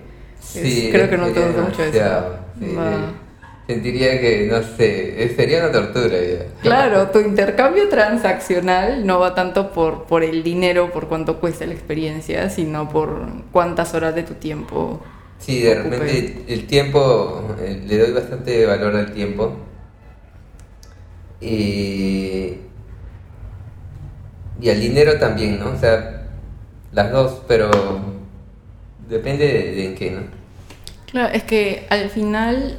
es- 0.54 0.88
creo 0.92 1.08
que 1.10 1.16
no 1.16 1.28
te 1.28 1.40
gusta 1.40 1.62
mucho 1.62 1.82
eso. 1.82 2.36
sí, 2.58 2.76
Sentiría 3.66 4.20
que, 4.20 4.46
no 4.48 4.62
sé, 4.62 5.24
eh, 5.24 5.34
sería 5.34 5.58
una 5.58 5.72
tortura 5.72 6.16
ya. 6.16 6.46
Claro, 6.62 7.08
tu 7.08 7.18
intercambio 7.18 7.88
transaccional 7.88 9.04
no 9.04 9.18
va 9.18 9.34
tanto 9.34 9.72
por, 9.72 10.04
por 10.04 10.22
el 10.22 10.44
dinero, 10.44 10.92
por 10.92 11.08
cuánto 11.08 11.40
cuesta 11.40 11.66
la 11.66 11.72
experiencia, 11.72 12.48
sino 12.48 12.88
por 12.88 13.26
cuántas 13.50 13.92
horas 13.94 14.14
de 14.14 14.22
tu 14.22 14.34
tiempo. 14.34 15.00
Sí, 15.40 15.62
de 15.62 15.74
repente 15.74 16.44
el 16.46 16.68
tiempo, 16.68 17.56
eh, 17.58 17.82
le 17.84 17.98
doy 17.98 18.12
bastante 18.12 18.64
valor 18.66 18.94
al 18.94 19.12
tiempo. 19.12 19.56
Y, 21.40 22.54
y 24.60 24.70
al 24.70 24.80
dinero 24.80 25.18
también, 25.18 25.58
¿no? 25.60 25.70
O 25.70 25.76
sea, 25.78 26.22
las 26.92 27.10
dos, 27.12 27.42
pero 27.46 27.70
depende 29.08 29.46
de, 29.46 29.72
de 29.74 29.84
en 29.86 29.94
qué, 29.94 30.10
¿no? 30.10 30.22
Claro, 31.10 31.32
es 31.34 31.44
que 31.44 31.86
al 31.90 32.10
final, 32.10 32.76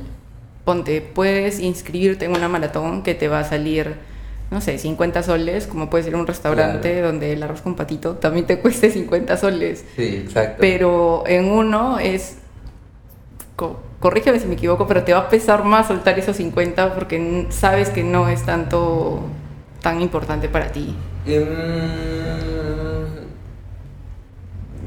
ponte, 0.66 1.02
puedes 1.02 1.60
inscribirte 1.60 2.26
en 2.26 2.32
una 2.36 2.48
maratón 2.48 3.04
que 3.04 3.16
te 3.16 3.28
va 3.28 3.40
a 3.40 3.44
salir, 3.44 3.96
no 4.52 4.60
sé, 4.62 4.78
50 4.78 5.24
soles, 5.24 5.68
como 5.68 5.90
puede 5.90 6.04
ser 6.04 6.16
un 6.16 6.28
restaurante 6.28 6.92
Claro. 6.94 7.08
donde 7.08 7.34
el 7.34 7.44
arroz 7.44 7.62
con 7.62 7.76
patito 7.76 8.16
también 8.16 8.46
te 8.46 8.60
cueste 8.62 8.90
50 8.92 9.38
soles. 9.38 9.86
Sí, 9.96 10.24
exacto. 10.26 10.58
Pero 10.60 11.24
en 11.28 11.46
uno 11.46 12.00
es, 12.00 12.38
co- 13.56 13.80
corrígeme 14.00 14.40
si 14.40 14.48
me 14.48 14.54
equivoco, 14.56 14.88
pero 14.88 15.04
te 15.04 15.14
va 15.14 15.20
a 15.20 15.30
pesar 15.30 15.64
más 15.64 15.88
soltar 15.88 16.18
esos 16.20 16.36
50 16.38 16.94
porque 16.96 17.48
sabes 17.50 17.90
que 17.90 18.04
no 18.04 18.28
es 18.30 18.44
tanto 18.44 19.22
tan 19.82 20.02
importante 20.02 20.50
para 20.50 20.72
ti. 20.72 20.96
Em, 21.28 21.46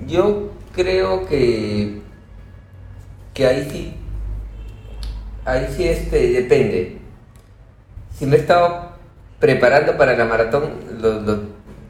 yo 0.07 0.51
creo 0.75 1.27
que, 1.27 2.01
que 3.35 3.47
ahí 3.47 3.69
sí, 3.71 3.95
ahí 5.45 5.67
sí 5.77 5.87
este, 5.87 6.31
depende. 6.31 6.97
Si 8.17 8.25
me 8.25 8.37
he 8.37 8.39
estado 8.41 8.93
preparando 9.39 9.99
para 9.99 10.17
la 10.17 10.25
maratón, 10.25 10.71
lo, 11.01 11.21
lo 11.21 11.41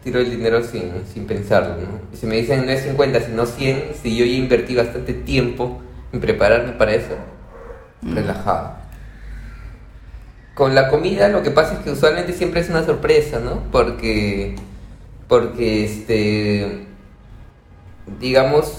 tiro 0.03 0.19
el 0.19 0.31
dinero 0.31 0.65
sin, 0.65 1.07
sin 1.07 1.27
pensarlo. 1.27 1.77
¿no? 1.77 2.17
Si 2.17 2.27
me 2.27 2.37
dicen 2.37 2.67
no 2.67 2.73
es 2.73 2.83
50, 2.83 3.21
sino 3.21 3.47
100, 3.47 3.93
si 4.03 4.17
yo 4.17 4.25
ya 4.25 4.33
invertí 4.33 4.75
bastante 4.75 5.15
tiempo 5.15 5.81
en 6.13 6.21
prepararme 6.21 6.73
para 6.73 6.95
eso, 6.95 7.15
relajado. 8.03 8.80
Con 10.61 10.75
la 10.75 10.89
comida 10.89 11.31
lo 11.31 11.43
que 11.43 11.51
pasa 11.51 11.73
es 11.73 11.79
que 11.79 11.91
usualmente 11.91 12.35
siempre 12.35 12.61
es 12.61 12.69
una 12.69 12.85
sorpresa, 12.85 13.41
¿no? 13.41 13.63
Porque, 13.73 14.57
porque 15.27 15.87
este, 15.87 16.85
digamos, 18.21 18.75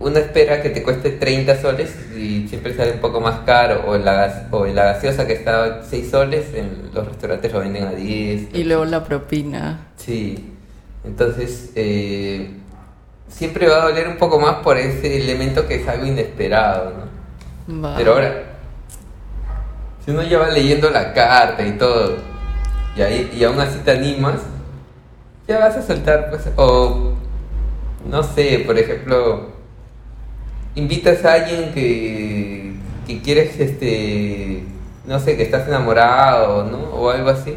uno 0.00 0.18
espera 0.18 0.62
que 0.62 0.70
te 0.70 0.82
cueste 0.82 1.10
30 1.10 1.62
soles 1.62 1.94
y 2.18 2.48
siempre 2.48 2.74
sale 2.74 2.94
un 2.94 2.98
poco 2.98 3.20
más 3.20 3.42
caro, 3.46 3.84
o 3.86 3.96
la, 3.96 4.48
o 4.50 4.66
la 4.66 4.86
gaseosa 4.86 5.24
que 5.28 5.34
está 5.34 5.62
a 5.66 5.84
6 5.84 6.10
soles, 6.10 6.46
en 6.52 6.90
los 6.92 7.06
restaurantes 7.06 7.52
lo 7.52 7.60
venden 7.60 7.84
a 7.84 7.92
10. 7.92 8.48
Y 8.52 8.64
luego 8.64 8.86
la 8.86 9.04
propina. 9.04 9.86
Sí, 9.94 10.52
entonces 11.04 11.70
eh, 11.76 12.50
siempre 13.28 13.68
va 13.68 13.84
a 13.84 13.88
doler 13.90 14.08
un 14.08 14.16
poco 14.16 14.40
más 14.40 14.56
por 14.64 14.78
ese 14.78 15.16
elemento 15.22 15.68
que 15.68 15.76
es 15.76 15.86
algo 15.86 16.06
inesperado, 16.06 16.90
¿no? 16.90 17.94
Pero 17.96 18.14
ahora, 18.14 18.55
si 20.06 20.12
uno 20.12 20.22
ya 20.22 20.38
va 20.38 20.48
leyendo 20.50 20.88
la 20.88 21.12
carta 21.12 21.66
y 21.66 21.72
todo, 21.72 22.16
y, 22.96 23.02
ahí, 23.02 23.30
y 23.36 23.42
aún 23.42 23.58
así 23.60 23.80
te 23.84 23.90
animas, 23.90 24.36
ya 25.48 25.58
vas 25.58 25.76
a 25.76 25.82
soltar, 25.82 26.30
pues, 26.30 26.48
o 26.56 27.12
no 28.08 28.22
sé, 28.22 28.62
por 28.64 28.78
ejemplo, 28.78 29.48
invitas 30.76 31.24
a 31.24 31.34
alguien 31.34 31.72
que, 31.72 32.74
que 33.06 33.20
quieres, 33.20 33.58
este, 33.58 34.64
no 35.06 35.18
sé, 35.18 35.36
que 35.36 35.42
estás 35.42 35.66
enamorado, 35.66 36.64
¿no? 36.64 36.78
O 36.94 37.10
algo 37.10 37.30
así. 37.30 37.56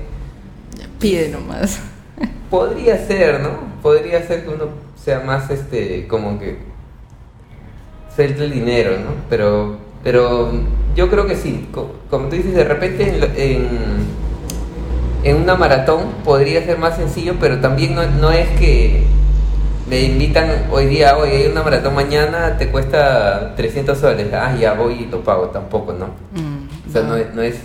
Pide 0.99 1.29
nomás. 1.29 1.79
Podría 2.49 2.97
ser, 3.05 3.41
¿no? 3.41 3.51
Podría 3.83 4.25
ser 4.25 4.43
que 4.43 4.49
uno 4.49 4.69
sea 4.95 5.19
más, 5.19 5.51
este, 5.51 6.07
como 6.07 6.39
que 6.39 6.57
suelte 8.15 8.43
el 8.43 8.51
dinero, 8.51 8.91
¿no? 8.99 9.11
Pero, 9.29 9.77
pero 10.03 10.51
yo 10.95 11.09
creo 11.09 11.25
que 11.27 11.35
sí. 11.35 11.67
Co- 11.71 11.91
Como 12.09 12.27
tú 12.27 12.35
dices, 12.35 12.53
de 12.53 12.63
repente 12.63 13.03
en, 13.07 13.23
en, 13.35 13.67
en 15.23 15.35
una 15.43 15.55
maratón 15.55 16.01
podría 16.23 16.63
ser 16.63 16.77
más 16.77 16.95
sencillo, 16.97 17.35
pero 17.39 17.59
también 17.59 17.95
no, 17.95 18.05
no 18.05 18.31
es 18.31 18.47
que 18.59 19.03
me 19.89 20.01
invitan 20.01 20.49
hoy 20.71 20.85
día, 20.85 21.17
hoy 21.17 21.29
hay 21.29 21.47
una 21.47 21.63
maratón 21.63 21.95
mañana, 21.95 22.57
te 22.57 22.69
cuesta 22.69 23.55
300 23.55 23.97
soles. 23.97 24.27
Ah, 24.33 24.55
ya 24.59 24.73
voy 24.73 24.93
y 24.93 25.05
lo 25.07 25.23
pago, 25.23 25.47
tampoco, 25.47 25.93
¿no? 25.93 26.07
Mm, 26.33 26.89
O 26.89 26.91
sea, 26.91 27.01
no 27.03 27.15
es, 27.15 27.33
no 27.33 27.41
es- 27.41 27.59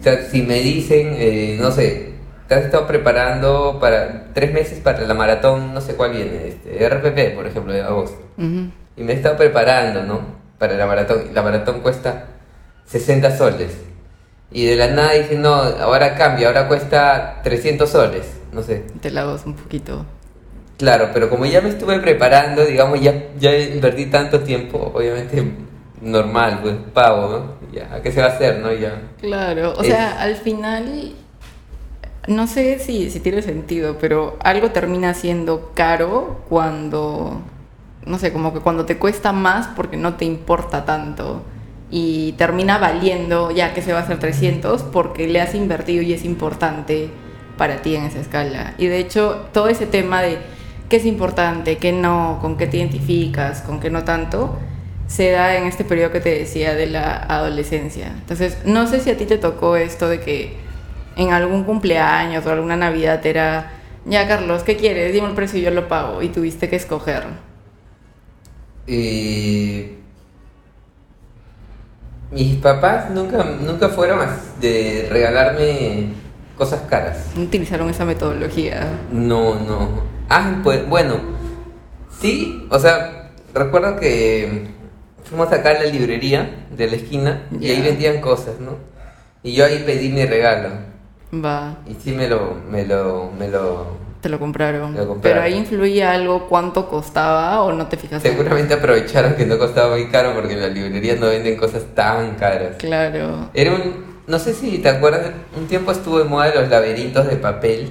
O 0.00 0.02
sea, 0.02 0.20
si 0.30 0.42
me 0.42 0.60
dicen, 0.60 1.10
eh, 1.16 1.56
no 1.60 1.70
sé, 1.70 2.12
te 2.48 2.54
has 2.56 2.64
estado 2.64 2.86
preparando 2.86 3.78
para 3.80 4.32
tres 4.34 4.52
meses 4.52 4.80
para 4.80 5.00
la 5.06 5.14
maratón, 5.14 5.72
no 5.72 5.80
sé 5.80 5.94
cuál 5.94 6.10
viene, 6.12 6.48
este, 6.48 6.84
RPP, 6.84 7.34
por 7.36 7.46
ejemplo, 7.46 7.72
de 7.72 7.82
agosto. 7.82 8.20
Y 8.96 9.02
me 9.04 9.12
he 9.12 9.16
estado 9.16 9.36
preparando, 9.36 10.02
¿no? 10.02 10.41
Para 10.62 10.76
la 10.76 10.86
maratón. 10.86 11.24
La 11.34 11.42
maratón 11.42 11.80
cuesta 11.80 12.26
60 12.86 13.36
soles. 13.36 13.72
Y 14.52 14.64
de 14.66 14.76
la 14.76 14.86
nada 14.86 15.10
dicen, 15.14 15.42
no, 15.42 15.52
ahora 15.54 16.14
cambia, 16.14 16.46
ahora 16.46 16.68
cuesta 16.68 17.40
300 17.42 17.90
soles. 17.90 18.26
No 18.52 18.62
sé. 18.62 18.84
Te 19.00 19.10
la 19.10 19.22
hago 19.22 19.36
un 19.44 19.54
poquito. 19.54 20.06
Claro, 20.78 21.08
pero 21.12 21.28
como 21.28 21.46
ya 21.46 21.60
me 21.62 21.68
estuve 21.70 21.98
preparando, 21.98 22.64
digamos, 22.64 23.00
ya, 23.00 23.12
ya 23.40 23.58
invertí 23.58 24.06
tanto 24.06 24.38
tiempo, 24.42 24.92
obviamente 24.94 25.42
normal, 26.00 26.60
pues 26.62 26.76
pago, 26.94 27.28
¿no? 27.28 27.72
Ya, 27.72 28.00
¿qué 28.00 28.12
se 28.12 28.20
va 28.20 28.28
a 28.28 28.30
hacer, 28.30 28.58
no? 28.60 28.72
Ya. 28.72 29.02
Claro, 29.20 29.72
o 29.76 29.80
Es- 29.80 29.88
sea, 29.88 30.20
al 30.22 30.36
final, 30.36 31.12
no 32.28 32.46
sé 32.46 32.78
si, 32.78 33.10
si 33.10 33.18
tiene 33.18 33.42
sentido, 33.42 33.96
pero 34.00 34.36
algo 34.44 34.70
termina 34.70 35.12
siendo 35.14 35.72
caro 35.74 36.42
cuando, 36.48 37.42
no 38.06 38.18
sé, 38.18 38.32
como 38.32 38.52
que 38.52 38.60
cuando 38.60 38.84
te 38.84 38.98
cuesta 38.98 39.32
más 39.32 39.68
porque 39.68 39.96
no 39.96 40.14
te 40.14 40.24
importa 40.24 40.84
tanto 40.84 41.42
y 41.90 42.32
termina 42.32 42.78
valiendo 42.78 43.50
ya 43.50 43.74
que 43.74 43.82
se 43.82 43.92
va 43.92 44.00
a 44.00 44.02
hacer 44.02 44.18
300 44.18 44.82
porque 44.84 45.28
le 45.28 45.40
has 45.40 45.54
invertido 45.54 46.02
y 46.02 46.12
es 46.12 46.24
importante 46.24 47.10
para 47.56 47.82
ti 47.82 47.94
en 47.94 48.04
esa 48.04 48.18
escala. 48.18 48.74
Y 48.78 48.86
de 48.86 48.98
hecho, 48.98 49.46
todo 49.52 49.68
ese 49.68 49.86
tema 49.86 50.22
de 50.22 50.38
qué 50.88 50.96
es 50.96 51.04
importante, 51.04 51.76
qué 51.76 51.92
no, 51.92 52.38
con 52.40 52.56
qué 52.56 52.66
te 52.66 52.78
identificas, 52.78 53.60
con 53.60 53.78
qué 53.78 53.90
no 53.90 54.04
tanto, 54.04 54.58
se 55.06 55.30
da 55.30 55.56
en 55.56 55.64
este 55.64 55.84
periodo 55.84 56.10
que 56.10 56.20
te 56.20 56.38
decía 56.38 56.74
de 56.74 56.86
la 56.86 57.14
adolescencia. 57.14 58.08
Entonces, 58.08 58.58
no 58.64 58.86
sé 58.86 59.00
si 59.00 59.10
a 59.10 59.16
ti 59.16 59.26
te 59.26 59.36
tocó 59.36 59.76
esto 59.76 60.08
de 60.08 60.20
que 60.20 60.56
en 61.16 61.32
algún 61.32 61.64
cumpleaños 61.64 62.46
o 62.46 62.50
alguna 62.50 62.76
Navidad 62.76 63.24
era, 63.26 63.72
ya 64.06 64.26
Carlos, 64.26 64.62
¿qué 64.62 64.76
quieres? 64.76 65.12
Dime 65.12 65.28
el 65.28 65.34
precio 65.34 65.58
y 65.58 65.62
yo 65.62 65.70
lo 65.70 65.88
pago. 65.88 66.22
Y 66.22 66.30
tuviste 66.30 66.70
que 66.70 66.76
escoger. 66.76 67.51
Y 68.86 69.88
Mis 72.30 72.56
papás 72.56 73.10
nunca, 73.10 73.44
nunca 73.60 73.90
fueron 73.90 74.20
a- 74.20 74.38
de 74.60 75.06
regalarme 75.10 76.06
cosas 76.56 76.80
caras. 76.88 77.26
No 77.36 77.42
utilizaron 77.42 77.90
esa 77.90 78.06
metodología. 78.06 78.86
No, 79.10 79.54
no. 79.56 80.02
Ah, 80.30 80.60
pues 80.64 80.88
bueno. 80.88 81.16
Sí, 82.20 82.66
o 82.70 82.78
sea, 82.78 83.32
recuerdo 83.52 83.96
que 84.00 84.66
fuimos 85.24 85.52
acá 85.52 85.70
a 85.70 85.74
la 85.74 85.84
librería 85.84 86.66
de 86.74 86.86
la 86.88 86.96
esquina 86.96 87.42
y 87.60 87.68
ahí 87.70 87.82
vendían 87.82 88.20
cosas, 88.22 88.58
¿no? 88.60 88.76
Y 89.42 89.52
yo 89.52 89.66
ahí 89.66 89.82
pedí 89.84 90.08
mi 90.08 90.24
regalo. 90.24 90.70
Va, 91.34 91.76
Y 91.86 91.94
sí 92.02 92.12
me 92.12 92.28
lo, 92.28 92.54
me 92.70 92.86
lo, 92.86 93.30
me 93.38 93.48
lo... 93.48 93.86
te 94.22 94.28
lo 94.28 94.38
compraron. 94.38 94.94
Lo 94.94 95.06
compraron. 95.08 95.20
Pero 95.20 95.42
ahí 95.42 95.54
influía 95.54 96.12
algo 96.12 96.48
cuánto 96.48 96.88
costaba 96.88 97.60
o 97.62 97.72
no 97.72 97.88
te 97.88 97.96
fijaste. 97.96 98.30
Seguramente 98.30 98.72
aprovecharon 98.74 99.34
que 99.34 99.44
no 99.44 99.58
costaba 99.58 99.96
muy 99.96 100.06
caro 100.08 100.32
porque 100.34 100.54
en 100.54 100.60
la 100.60 100.68
librería 100.68 101.16
no 101.16 101.26
venden 101.26 101.56
cosas 101.56 101.82
tan 101.94 102.36
caras. 102.36 102.76
Claro. 102.78 103.50
Era 103.52 103.74
un... 103.74 104.12
No 104.28 104.38
sé 104.38 104.54
si 104.54 104.78
te 104.78 104.88
acuerdas, 104.88 105.32
un 105.56 105.66
tiempo 105.66 105.90
estuvo 105.90 106.18
de 106.20 106.24
moda 106.24 106.54
los 106.54 106.68
laberintos 106.70 107.26
de 107.26 107.36
papel. 107.36 107.90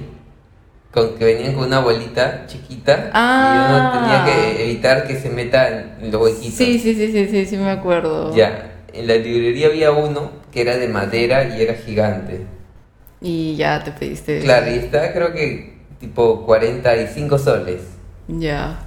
Con 0.90 1.14
que 1.16 1.24
venían 1.24 1.54
con 1.54 1.64
una 1.66 1.78
bolita 1.80 2.44
chiquita 2.46 3.10
Ah. 3.14 3.54
y 3.54 3.72
uno 3.72 4.00
tenía 4.00 4.24
que 4.24 4.64
evitar 4.64 5.06
que 5.06 5.18
se 5.18 5.28
meta 5.30 5.68
en 6.00 6.10
los 6.10 6.20
huequitos. 6.20 6.54
Sí, 6.54 6.78
sí, 6.78 6.94
sí, 6.94 7.12
sí, 7.12 7.28
sí, 7.30 7.46
sí 7.46 7.56
me 7.58 7.70
acuerdo. 7.70 8.34
Ya, 8.34 8.72
en 8.92 9.06
la 9.06 9.14
librería 9.16 9.68
había 9.68 9.90
uno 9.92 10.30
que 10.50 10.62
era 10.62 10.76
de 10.76 10.88
madera 10.88 11.44
y 11.56 11.62
era 11.62 11.74
gigante. 11.74 12.40
Y 13.20 13.56
ya 13.56 13.82
te 13.84 13.92
pediste. 13.92 14.40
Claro, 14.40 14.70
y 14.70 14.74
estaba 14.80 15.12
creo 15.12 15.32
que 15.32 15.72
tipo 16.02 16.44
45 16.44 17.38
soles. 17.38 17.80
Ya. 18.26 18.80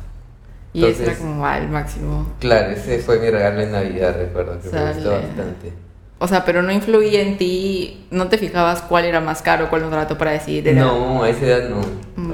Y 0.74 0.84
ese 0.84 1.04
era 1.04 1.14
Entonces- 1.14 1.18
como 1.20 1.46
al 1.46 1.70
máximo. 1.70 2.28
Claro, 2.40 2.72
ese 2.72 3.00
fue 3.00 3.20
mi 3.20 3.30
regalo 3.30 3.62
en 3.62 3.72
Navidad, 3.72 4.16
recuerdo, 4.20 4.60
que 4.62 4.70
me 4.70 4.94
gustó 4.94 5.12
bastante. 5.12 5.74
O 6.18 6.28
sea, 6.28 6.44
pero 6.46 6.62
no 6.62 6.72
influía 6.72 7.22
en 7.22 7.38
ti, 7.38 8.06
no 8.12 8.28
te 8.28 8.38
fijabas 8.38 8.82
cuál 8.82 9.06
era 9.06 9.22
más 9.22 9.42
caro, 9.42 9.70
cuál 9.70 9.84
más 9.84 9.92
barato 9.92 10.18
para 10.18 10.32
decidir. 10.32 10.68
Era... 10.68 10.82
No, 10.82 11.24
a 11.24 11.30
esa 11.30 11.46
edad 11.46 11.70
no. 11.70 11.80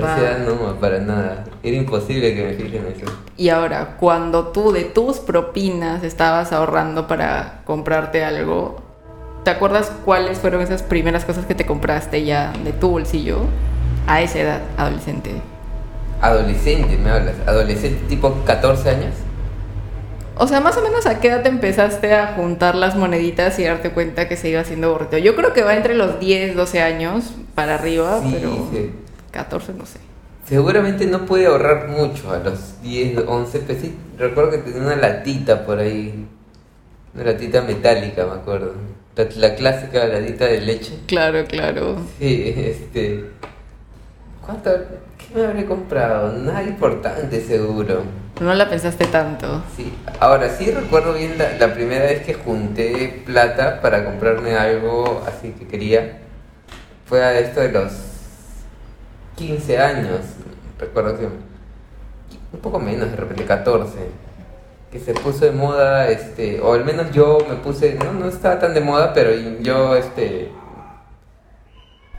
A 0.06 0.14
esa 0.14 0.20
edad 0.20 0.38
no, 0.46 0.76
para 0.80 1.00
nada. 1.00 1.44
Era 1.64 1.78
imposible 1.78 2.34
que 2.36 2.44
me 2.44 2.54
fije 2.54 2.78
en 2.78 2.88
eso. 2.88 3.06
Y 3.38 3.50
ahora, 3.50 3.98
cuando 4.00 4.48
tú 4.48 4.72
de 4.72 4.84
tus 4.86 5.20
propinas 5.20 6.04
estabas 6.04 6.52
ahorrando 6.54 7.08
para 7.08 7.62
comprarte 7.66 8.24
algo, 8.24 8.82
¿te 9.44 9.52
acuerdas 9.52 9.92
cuáles 10.06 10.38
fueron 10.40 10.62
esas 10.62 10.84
primeras 10.84 11.26
cosas 11.26 11.46
que 11.46 11.56
te 11.56 11.66
compraste 11.66 12.24
ya 12.24 12.54
de 12.64 12.74
tu 12.74 12.90
bolsillo 12.90 13.40
a 14.08 14.22
esa 14.22 14.40
edad, 14.40 14.62
adolescente? 14.78 15.32
Adolescente, 16.22 16.98
me 16.98 17.10
hablas. 17.10 17.36
Adolescente 17.48 18.02
tipo 18.08 18.44
14 18.46 18.90
años. 18.90 19.14
O 20.38 20.48
sea, 20.48 20.60
más 20.60 20.78
o 20.78 20.82
menos 20.82 21.06
a 21.06 21.20
qué 21.20 21.28
edad 21.28 21.44
te 21.44 21.50
empezaste 21.50 22.14
a 22.14 22.34
juntar 22.36 22.76
las 22.76 22.96
moneditas 22.96 23.60
y 23.60 23.64
darte 23.64 23.92
cuenta 23.92 24.28
que 24.28 24.38
se 24.38 24.50
iba 24.50 24.62
haciendo 24.62 24.92
burrito. 24.92 25.18
Yo 25.18 25.36
creo 25.36 25.54
que 25.54 25.64
va 25.64 25.76
entre 25.76 25.94
los 25.96 26.20
10, 26.20 26.56
12 26.56 26.82
años 26.82 27.34
para 27.54 27.76
arriba, 27.76 28.22
Sí, 28.24 28.30
pero 28.34 28.70
sí. 28.72 28.92
14 29.32 29.74
no 29.74 29.86
sé. 29.86 30.00
Seguramente 30.48 31.06
no 31.06 31.26
pude 31.26 31.46
ahorrar 31.46 31.88
mucho 31.90 32.32
a 32.32 32.40
los 32.40 32.82
10, 32.82 33.20
11, 33.28 33.60
pues 33.60 33.82
sí, 33.82 33.96
recuerdo 34.18 34.52
que 34.52 34.58
tenía 34.60 34.82
una 34.82 34.96
latita 34.96 35.66
por 35.66 35.80
ahí, 35.80 36.26
una 37.14 37.24
latita 37.24 37.62
metálica, 37.62 38.26
me 38.26 38.34
acuerdo. 38.34 38.74
La, 39.16 39.28
la 39.36 39.56
clásica 39.56 40.06
latita 40.08 40.46
de 40.46 40.62
leche. 40.62 40.98
Claro, 41.08 41.46
claro. 41.46 41.98
Sí, 42.20 42.54
este... 42.58 43.26
¿Cuánto? 44.46 44.72
¿Qué 45.18 45.36
me 45.36 45.46
habré 45.46 45.66
comprado? 45.66 46.34
Nada 46.34 46.64
importante 46.64 47.42
seguro. 47.42 48.04
No 48.40 48.54
la 48.54 48.68
pensaste 48.70 49.06
tanto. 49.06 49.62
Sí, 49.76 49.94
ahora 50.20 50.50
sí 50.50 50.72
recuerdo 50.72 51.14
bien 51.14 51.38
la, 51.38 51.54
la 51.60 51.74
primera 51.74 52.06
vez 52.06 52.26
que 52.26 52.34
junté 52.34 53.22
plata 53.26 53.82
para 53.82 54.04
comprarme 54.04 54.56
algo 54.56 55.24
así 55.28 55.52
que 55.52 55.68
quería. 55.68 56.20
Fue 57.06 57.24
a 57.24 57.38
esto 57.38 57.60
de 57.60 57.72
los 57.72 57.92
15 59.36 59.78
años, 59.78 60.20
recuerdo 60.80 61.20
que 61.20 61.26
un 61.26 62.60
poco 62.62 62.80
menos, 62.80 63.12
de 63.12 63.18
repente 63.18 63.46
14, 63.46 63.94
que 64.92 65.00
se 65.00 65.14
puso 65.14 65.46
de 65.46 65.52
moda, 65.52 66.10
este, 66.10 66.60
o 66.62 66.74
al 66.74 66.84
menos 66.84 67.12
yo 67.12 67.38
me 67.48 67.56
puse, 67.56 67.96
no, 67.96 68.14
no 68.14 68.28
estaba 68.28 68.60
tan 68.60 68.74
de 68.74 68.82
moda, 68.82 69.14
pero 69.14 69.32
yo 69.62 69.96
este, 69.96 70.52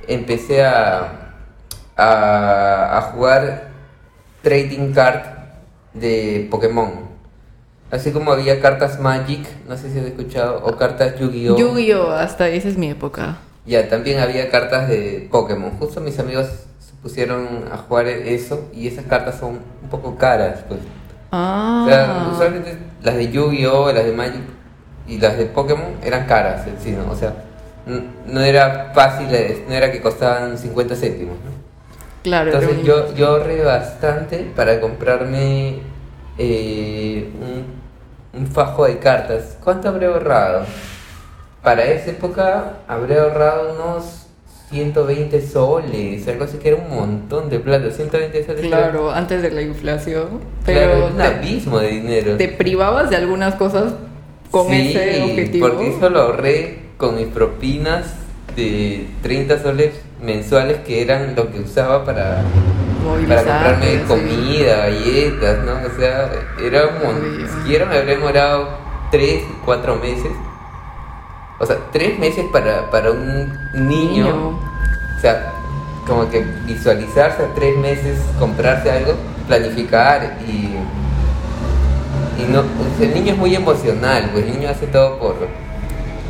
empecé 0.08 0.64
a, 0.64 1.21
a, 1.96 2.98
a 2.98 3.02
jugar 3.12 3.68
trading 4.42 4.92
card 4.92 5.22
de 5.94 6.48
Pokémon. 6.50 7.12
Así 7.90 8.10
como 8.10 8.32
había 8.32 8.60
cartas 8.60 8.98
Magic, 9.00 9.46
no 9.68 9.76
sé 9.76 9.92
si 9.92 9.98
has 9.98 10.06
escuchado, 10.06 10.62
o 10.64 10.76
cartas 10.76 11.18
Yu-Gi-Oh! 11.18 11.58
Yu-Gi-Oh! 11.58 12.10
hasta 12.10 12.48
esa 12.48 12.68
es 12.68 12.78
mi 12.78 12.90
época. 12.90 13.36
Ya, 13.66 13.88
también 13.88 14.18
había 14.18 14.50
cartas 14.50 14.88
de 14.88 15.28
Pokémon. 15.30 15.72
Justo 15.78 16.00
mis 16.00 16.18
amigos 16.18 16.46
se 16.78 16.94
pusieron 17.02 17.46
a 17.70 17.76
jugar 17.76 18.08
eso 18.08 18.68
y 18.72 18.88
esas 18.88 19.04
cartas 19.04 19.38
son 19.38 19.60
un 19.82 19.88
poco 19.90 20.16
caras, 20.16 20.60
pues. 20.66 20.80
Ah. 21.30 21.82
O 21.84 21.88
sea, 21.88 22.28
usualmente 22.32 22.78
las 23.02 23.14
de 23.14 23.30
Yu-Gi-Oh, 23.30 23.92
las 23.92 24.04
de 24.04 24.12
Magic 24.12 24.42
y 25.06 25.18
las 25.18 25.36
de 25.36 25.46
Pokémon 25.46 25.96
eran 26.02 26.26
caras 26.26 26.66
en 26.66 26.78
sí, 26.80 26.92
¿no? 26.92 27.10
O 27.12 27.16
sea, 27.16 27.34
no 28.26 28.40
era 28.40 28.92
fácil, 28.94 29.26
eh, 29.34 29.64
no 29.68 29.74
era 29.74 29.92
que 29.92 30.00
costaban 30.00 30.56
50 30.56 30.94
céntimos, 30.96 31.36
¿no? 31.44 31.61
Claro. 32.22 32.52
Entonces 32.52 32.84
yo, 32.84 33.14
yo 33.14 33.26
ahorré 33.28 33.62
bastante 33.62 34.38
para 34.54 34.80
comprarme 34.80 35.78
eh, 36.38 37.28
un, 38.34 38.40
un 38.40 38.46
fajo 38.46 38.86
de 38.86 38.98
cartas. 38.98 39.56
¿Cuánto 39.62 39.88
habré 39.88 40.06
ahorrado? 40.06 40.64
Para 41.62 41.84
esa 41.84 42.10
época 42.10 42.78
habré 42.88 43.18
ahorrado 43.18 43.74
unos 43.74 44.26
120 44.70 45.40
soles, 45.46 46.26
algo 46.28 46.44
así 46.44 46.56
que 46.58 46.68
era 46.70 46.78
un 46.78 46.90
montón 46.94 47.50
de 47.50 47.58
plata. 47.60 47.90
120 47.90 48.44
soles. 48.46 48.64
era- 48.64 48.68
Claro, 48.78 49.10
antes 49.10 49.42
de 49.42 49.50
la 49.50 49.62
inflación. 49.62 50.28
claro, 50.28 50.40
Pero 50.64 50.80
era 50.80 51.06
un 51.06 51.20
abismo 51.20 51.78
de 51.78 51.88
dinero. 51.88 52.36
te 52.36 52.48
privabas 52.48 53.10
de 53.10 53.16
algunas 53.16 53.54
cosas 53.56 53.92
con 54.50 54.68
Sí, 54.68 54.94
ese 54.96 55.22
objetivo. 55.22 55.68
porque 55.68 55.88
eso 55.96 56.08
lo 56.10 56.20
ahorré 56.22 56.78
con 56.96 57.16
mis 57.16 57.26
propinas 57.28 58.14
de 58.56 59.06
30 59.22 59.58
soles 59.62 59.92
mensuales 60.22 60.78
que 60.78 61.02
eran 61.02 61.34
lo 61.34 61.50
que 61.50 61.60
usaba 61.60 62.04
para 62.04 62.42
para 63.28 63.42
comprarme 63.42 64.02
comida, 64.06 64.76
galletas, 64.76 65.58
¿no? 65.64 65.72
O 65.72 65.98
sea, 65.98 66.30
era 66.62 66.86
un. 66.86 67.48
Siquiera 67.58 67.86
me 67.86 67.98
habría 67.98 68.14
demorado 68.14 68.68
3, 69.10 69.42
4 69.64 69.96
meses. 69.96 70.32
O 71.58 71.66
sea, 71.66 71.76
3 71.92 72.18
meses 72.18 72.46
para, 72.52 72.90
para 72.90 73.10
un 73.10 73.52
niño. 73.74 74.24
Niño. 74.24 74.60
O 75.16 75.20
sea, 75.20 75.52
como 76.06 76.28
que 76.30 76.44
visualizarse 76.66 77.42
a 77.42 77.54
3 77.54 77.78
meses, 77.78 78.18
comprarse 78.38 78.90
algo, 78.90 79.14
planificar 79.46 80.38
y. 80.46 80.76
Y 82.40 82.44
no, 82.46 82.64
el 83.00 83.14
niño 83.14 83.34
es 83.34 83.38
muy 83.38 83.54
emocional, 83.54 84.30
pues 84.32 84.44
el 84.44 84.52
niño 84.52 84.70
hace 84.70 84.86
todo 84.86 85.18
por. 85.18 85.36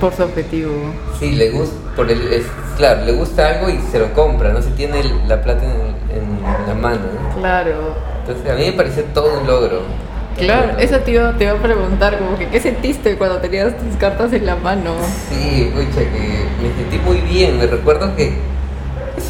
Por 0.01 0.13
su 0.13 0.23
objetivo. 0.25 0.73
Sí, 1.19 1.33
le 1.37 1.51
gusta, 1.51 1.77
por 1.97 2.11
el, 2.11 2.33
es, 2.33 2.47
claro, 2.77 3.05
le 3.05 3.13
gusta 3.13 3.49
algo 3.49 3.69
y 3.71 3.79
se 3.91 3.99
lo 3.99 4.13
compra, 4.15 4.53
no 4.53 4.63
se 4.63 4.71
tiene 4.71 5.01
el- 5.01 5.29
la 5.29 5.43
plata 5.43 5.63
en, 5.65 6.17
en 6.17 6.67
la 6.67 6.75
mano, 6.75 7.01
¿no? 7.31 7.41
Claro. 7.41 7.95
Entonces 8.21 8.51
a 8.51 8.55
mí 8.55 8.67
me 8.67 8.73
pareció 8.73 9.05
todo 9.15 9.41
un 9.41 9.47
logro. 9.47 9.83
Claro, 10.39 10.79
eso 10.79 10.99
te 11.01 11.11
iba, 11.11 11.37
te 11.37 11.45
iba 11.45 11.53
a 11.53 11.57
preguntar, 11.57 12.19
como 12.19 12.39
que, 12.39 12.49
¿qué 12.49 12.59
sentiste 12.59 13.17
cuando 13.19 13.37
tenías 13.39 13.77
tus 13.77 13.97
cartas 13.97 14.33
en 14.33 14.47
la 14.47 14.57
mano? 14.57 14.95
Sí, 15.29 15.71
pucha, 15.75 16.01
que 16.01 16.47
me 16.63 16.75
sentí 16.75 16.99
muy 17.05 17.19
bien. 17.21 17.59
Me 17.59 17.67
recuerdo 17.67 18.17
que 18.17 18.33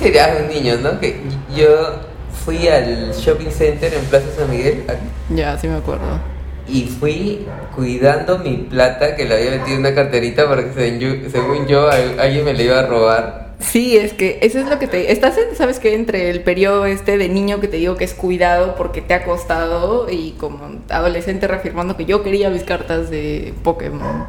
era 0.00 0.36
un 0.40 0.48
niño, 0.48 0.76
¿no? 0.80 1.00
Que 1.00 1.20
yo 1.56 1.96
fui 2.44 2.68
al 2.68 3.12
shopping 3.12 3.50
center 3.50 3.92
en 3.94 4.04
Plaza 4.04 4.26
San 4.38 4.48
Miguel 4.50 4.84
a- 4.88 5.34
Ya, 5.34 5.58
sí 5.58 5.66
me 5.66 5.76
acuerdo. 5.76 6.18
Y 6.68 6.82
fui 6.84 7.46
cuidando 7.74 8.38
mi 8.38 8.56
plata 8.56 9.16
que 9.16 9.24
la 9.24 9.34
había 9.36 9.50
metido 9.52 9.74
en 9.74 9.80
una 9.80 9.94
carterita 9.94 10.48
porque 10.48 10.70
según 10.74 10.98
yo, 11.00 11.30
según 11.30 11.66
yo 11.66 11.88
al- 11.90 12.18
alguien 12.20 12.44
me 12.44 12.54
la 12.54 12.62
iba 12.62 12.78
a 12.78 12.86
robar. 12.86 13.42
Sí, 13.58 13.96
es 13.96 14.12
que 14.12 14.38
eso 14.42 14.58
es 14.58 14.68
lo 14.68 14.78
que 14.80 14.88
te... 14.88 15.12
Estás, 15.12 15.38
en- 15.38 15.54
¿sabes 15.56 15.78
qué? 15.78 15.94
Entre 15.94 16.30
el 16.30 16.42
periodo 16.42 16.84
este 16.86 17.16
de 17.16 17.28
niño 17.28 17.60
que 17.60 17.68
te 17.68 17.76
digo 17.76 17.96
que 17.96 18.04
es 18.04 18.12
cuidado 18.14 18.74
porque 18.74 19.02
te 19.02 19.14
ha 19.14 19.24
costado 19.24 20.08
y 20.10 20.32
como 20.32 20.80
adolescente 20.88 21.46
reafirmando 21.46 21.96
que 21.96 22.04
yo 22.04 22.22
quería 22.24 22.50
mis 22.50 22.64
cartas 22.64 23.08
de 23.10 23.54
Pokémon. 23.62 24.26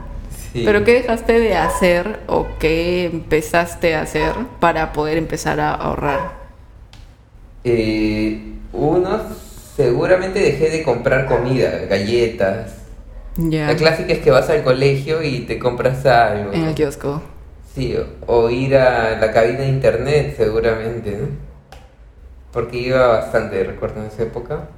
Sí. 0.53 0.61
¿Pero 0.65 0.83
qué 0.83 0.93
dejaste 0.93 1.39
de 1.39 1.55
hacer 1.55 2.19
o 2.27 2.45
qué 2.59 3.05
empezaste 3.05 3.95
a 3.95 4.01
hacer 4.03 4.33
para 4.59 4.93
poder 4.93 5.17
empezar 5.17 5.59
a 5.59 5.73
ahorrar? 5.73 6.43
Eh, 7.63 8.39
uno, 8.73 9.19
seguramente 9.75 10.39
dejé 10.39 10.69
de 10.69 10.83
comprar 10.83 11.25
comida, 11.27 11.85
galletas. 11.89 12.73
Ya. 13.37 13.67
La 13.67 13.75
clásica 13.75 14.13
es 14.13 14.19
que 14.19 14.31
vas 14.31 14.49
al 14.49 14.63
colegio 14.63 15.23
y 15.23 15.41
te 15.41 15.57
compras 15.59 16.05
algo. 16.05 16.53
En 16.53 16.65
el 16.65 16.75
kiosco. 16.75 17.21
Sí, 17.73 17.95
o, 17.97 18.05
o 18.45 18.49
ir 18.49 18.75
a 18.77 19.17
la 19.19 19.31
cabina 19.31 19.61
de 19.61 19.69
internet 19.69 20.35
seguramente, 20.37 21.17
¿no? 21.17 21.27
Porque 22.51 22.77
iba 22.77 23.07
bastante, 23.07 23.63
recuerdo 23.63 24.01
en 24.01 24.07
esa 24.07 24.23
época. 24.23 24.69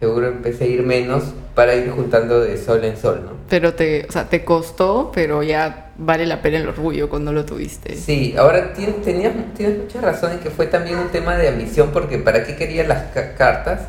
seguro 0.00 0.28
empecé 0.28 0.64
a 0.64 0.66
ir 0.68 0.82
menos 0.82 1.34
para 1.54 1.74
ir 1.74 1.90
juntando 1.90 2.40
de 2.40 2.56
sol 2.58 2.84
en 2.84 2.96
sol, 2.96 3.22
¿no? 3.24 3.32
Pero 3.48 3.74
te, 3.74 4.06
o 4.08 4.12
sea, 4.12 4.28
te 4.28 4.44
costó, 4.44 5.10
pero 5.14 5.42
ya 5.42 5.83
vale 5.98 6.26
la 6.26 6.42
pena 6.42 6.58
el 6.58 6.68
orgullo 6.68 7.08
cuando 7.08 7.32
lo 7.32 7.44
tuviste. 7.44 7.96
Sí, 7.96 8.34
ahora 8.38 8.72
tienes, 8.72 9.02
tenías, 9.02 9.32
tienes 9.56 9.78
mucha 9.78 10.00
razón 10.00 10.32
en 10.32 10.38
que 10.40 10.50
fue 10.50 10.66
también 10.66 10.98
un 10.98 11.08
tema 11.08 11.36
de 11.36 11.48
ambición, 11.48 11.90
porque 11.92 12.18
¿para 12.18 12.44
qué 12.44 12.56
querías 12.56 12.86
las 12.88 13.04
cartas? 13.36 13.82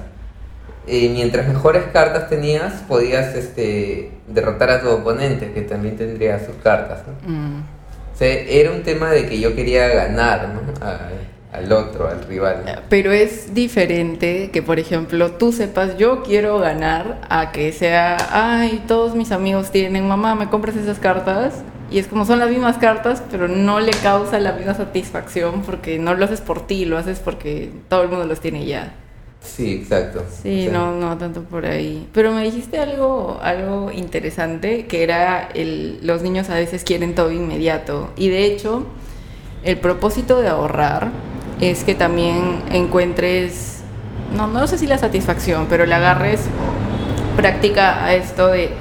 Eh, 0.88 1.10
mientras 1.10 1.48
mejores 1.48 1.84
cartas 1.92 2.30
tenías, 2.30 2.74
podías 2.88 3.34
este, 3.36 4.12
derrotar 4.28 4.70
a 4.70 4.82
tu 4.82 4.90
oponente, 4.90 5.52
que 5.52 5.62
también 5.62 5.98
tendría 5.98 6.38
sus 6.40 6.56
cartas, 6.64 7.00
¿no? 7.08 7.30
Mm. 7.30 7.62
O 8.14 8.18
sea, 8.18 8.28
era 8.32 8.72
un 8.72 8.84
tema 8.84 9.10
de 9.12 9.26
que 9.26 9.40
yo 9.40 9.56
quería 9.56 9.88
ganar, 9.88 10.50
¿no? 10.50 10.62
A- 10.86 11.10
al 11.58 11.72
otro, 11.72 12.08
al 12.10 12.22
rival. 12.26 12.64
¿no? 12.66 12.72
Pero 12.90 13.14
es 13.14 13.54
diferente 13.54 14.50
que, 14.52 14.62
por 14.62 14.78
ejemplo, 14.78 15.32
tú 15.32 15.54
sepas, 15.54 15.98
yo 15.98 16.22
quiero 16.22 16.60
ganar, 16.60 17.22
a 17.30 17.52
que 17.54 17.72
sea, 17.72 18.18
ay, 18.32 18.84
todos 18.88 19.16
mis 19.16 19.32
amigos 19.32 19.72
tienen, 19.72 20.06
mamá, 20.08 20.36
¿me 20.36 20.50
compras 20.50 20.76
esas 20.76 21.00
cartas? 21.00 21.64
Y 21.96 22.00
es 22.00 22.08
como 22.08 22.26
son 22.26 22.40
las 22.40 22.50
mismas 22.50 22.76
cartas, 22.76 23.24
pero 23.32 23.48
no 23.48 23.80
le 23.80 23.92
causa 23.92 24.38
la 24.42 24.52
misma 24.52 24.74
satisfacción 24.74 25.62
porque 25.62 25.98
no 25.98 26.14
lo 26.14 26.26
haces 26.26 26.42
por 26.42 26.68
ti, 26.68 26.84
lo 26.84 26.98
haces 26.98 27.20
porque 27.20 27.72
todo 27.88 28.04
el 28.04 28.10
mundo 28.10 28.26
los 28.26 28.42
tiene 28.42 28.66
ya. 28.66 28.96
Sí, 29.40 29.76
exacto. 29.76 30.22
Sí, 30.44 30.68
no, 30.70 30.94
no 30.94 31.18
tanto 31.18 31.44
por 31.44 31.66
ahí. 31.66 32.06
Pero 32.12 32.34
me 32.34 32.44
dijiste 32.44 32.80
algo, 32.80 33.40
algo 33.42 33.94
interesante, 33.94 34.88
que 34.88 35.04
era 35.04 35.48
el, 35.54 36.06
los 36.06 36.22
niños 36.22 36.50
a 36.50 36.56
veces 36.56 36.84
quieren 36.84 37.16
todo 37.16 37.32
inmediato. 37.32 38.12
Y 38.18 38.28
de 38.28 38.44
hecho, 38.44 38.86
el 39.64 39.78
propósito 39.78 40.42
de 40.42 40.50
ahorrar 40.50 41.12
es 41.62 41.86
que 41.86 41.96
también 41.96 42.62
encuentres, 42.74 43.84
no, 44.36 44.48
no 44.48 44.68
sé 44.68 44.78
si 44.78 44.86
la 44.86 44.98
satisfacción, 44.98 45.68
pero 45.70 45.86
le 45.86 45.96
agarres 45.96 46.42
práctica 47.38 48.04
a 48.04 48.16
esto 48.16 48.48
de 48.48 48.72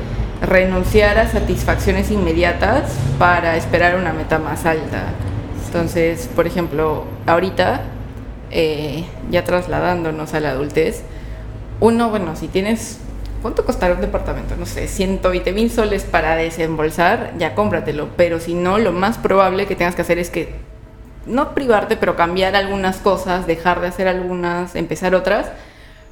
renunciar 0.47 1.19
a 1.19 1.29
satisfacciones 1.29 2.11
inmediatas 2.11 2.93
para 3.19 3.57
esperar 3.57 3.97
una 3.97 4.13
meta 4.13 4.39
más 4.39 4.67
alta. 4.67 5.05
Entonces, 5.67 6.29
por 6.35 6.47
ejemplo, 6.47 7.05
ahorita, 7.27 7.83
eh, 8.51 9.05
ya 9.31 9.45
trasladándonos 9.45 10.35
a 10.35 10.41
la 10.41 10.51
adultez, 10.51 11.03
uno, 11.81 12.11
bueno, 12.11 12.37
si 12.37 12.49
tienes, 12.49 12.99
¿cuánto 13.43 13.65
costará 13.65 13.95
un 13.95 14.01
departamento? 14.01 14.55
No 14.57 14.67
sé, 14.67 14.87
120 14.87 15.53
mil 15.53 15.71
soles 15.71 16.05
para 16.05 16.37
desembolsar, 16.37 17.33
ya 17.39 17.55
cómpratelo. 17.55 18.09
Pero 18.17 18.39
si 18.39 18.55
no, 18.55 18.79
lo 18.79 18.93
más 18.93 19.19
probable 19.19 19.67
que 19.67 19.75
tengas 19.75 19.95
que 19.95 20.03
hacer 20.03 20.19
es 20.19 20.31
que, 20.31 20.55
no 21.27 21.55
privarte, 21.55 21.97
pero 21.97 22.17
cambiar 22.17 22.55
algunas 22.55 22.99
cosas, 22.99 23.47
dejar 23.47 23.81
de 23.81 23.89
hacer 23.89 24.09
algunas, 24.09 24.77
empezar 24.77 25.15
otras, 25.15 25.51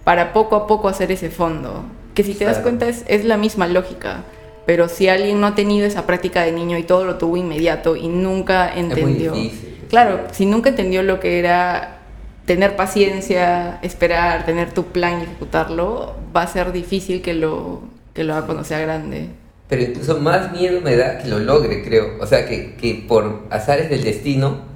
para 0.04 0.32
poco 0.32 0.56
a 0.56 0.66
poco 0.66 0.88
hacer 0.88 1.12
ese 1.12 1.30
fondo. 1.30 1.84
Que 2.14 2.24
si 2.24 2.34
te 2.34 2.44
das 2.44 2.58
cuenta 2.58 2.88
es, 2.88 3.04
es 3.06 3.24
la 3.24 3.36
misma 3.36 3.66
lógica. 3.66 4.24
Pero 4.66 4.88
si 4.88 5.08
alguien 5.08 5.40
no 5.40 5.46
ha 5.48 5.54
tenido 5.54 5.86
esa 5.86 6.06
práctica 6.06 6.42
de 6.42 6.52
niño 6.52 6.78
y 6.78 6.84
todo 6.84 7.04
lo 7.04 7.16
tuvo 7.16 7.36
inmediato 7.36 7.96
y 7.96 8.08
nunca 8.08 8.70
muy 8.74 8.84
entendió. 8.84 9.32
difícil. 9.32 9.78
Claro, 9.88 10.20
si 10.30 10.46
nunca 10.46 10.70
entendió 10.70 11.02
lo 11.02 11.20
que 11.20 11.38
era 11.38 11.98
tener 12.46 12.76
paciencia, 12.76 13.78
esperar, 13.82 14.44
tener 14.44 14.72
tu 14.72 14.84
plan 14.84 15.20
y 15.20 15.22
ejecutarlo, 15.24 16.14
va 16.34 16.42
a 16.42 16.46
ser 16.46 16.72
difícil 16.72 17.22
que 17.22 17.34
lo, 17.34 17.82
que 18.14 18.24
lo 18.24 18.34
haga 18.34 18.46
cuando 18.46 18.64
sea 18.64 18.78
grande. 18.80 19.28
Pero 19.68 19.82
incluso 19.82 20.18
más 20.18 20.52
miedo 20.52 20.80
me 20.80 20.96
da 20.96 21.18
que 21.18 21.28
lo 21.28 21.38
logre, 21.38 21.82
creo. 21.82 22.18
O 22.20 22.26
sea, 22.26 22.46
que, 22.46 22.74
que 22.74 23.04
por 23.08 23.44
azares 23.50 23.90
del 23.90 24.04
destino 24.04 24.71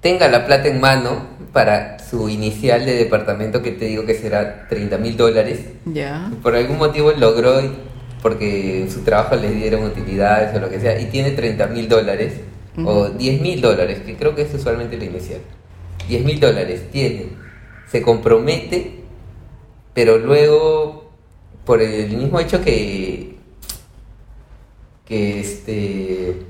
tenga 0.00 0.28
la 0.28 0.46
plata 0.46 0.68
en 0.68 0.80
mano 0.80 1.26
para 1.52 1.98
su 1.98 2.28
inicial 2.28 2.84
de 2.84 2.94
departamento 2.94 3.62
que 3.62 3.72
te 3.72 3.86
digo 3.86 4.06
que 4.06 4.14
será 4.14 4.68
30 4.68 4.98
mil 4.98 5.16
dólares. 5.16 5.60
Ya. 5.86 6.30
Por 6.42 6.54
algún 6.54 6.78
motivo 6.78 7.12
logró, 7.12 7.60
porque 8.22 8.82
en 8.82 8.90
su 8.90 9.00
trabajo 9.02 9.36
le 9.36 9.50
dieron 9.50 9.84
utilidades 9.84 10.54
o 10.56 10.60
lo 10.60 10.70
que 10.70 10.80
sea, 10.80 11.00
y 11.00 11.06
tiene 11.06 11.32
30 11.32 11.66
mil 11.68 11.88
dólares 11.88 12.34
o 12.84 13.08
10 13.08 13.40
mil 13.40 13.60
dólares, 13.60 14.00
que 14.06 14.16
creo 14.16 14.34
que 14.34 14.42
es 14.42 14.54
usualmente 14.54 14.96
lo 14.96 15.04
inicial. 15.04 15.40
10 16.08 16.24
mil 16.24 16.38
dólares 16.38 16.90
tiene, 16.92 17.26
se 17.90 18.02
compromete, 18.02 19.00
pero 19.94 20.18
luego, 20.18 21.10
por 21.64 21.82
el 21.82 22.16
mismo 22.16 22.38
hecho 22.38 22.62
que, 22.62 23.36
que 25.04 25.40
este 25.40 26.47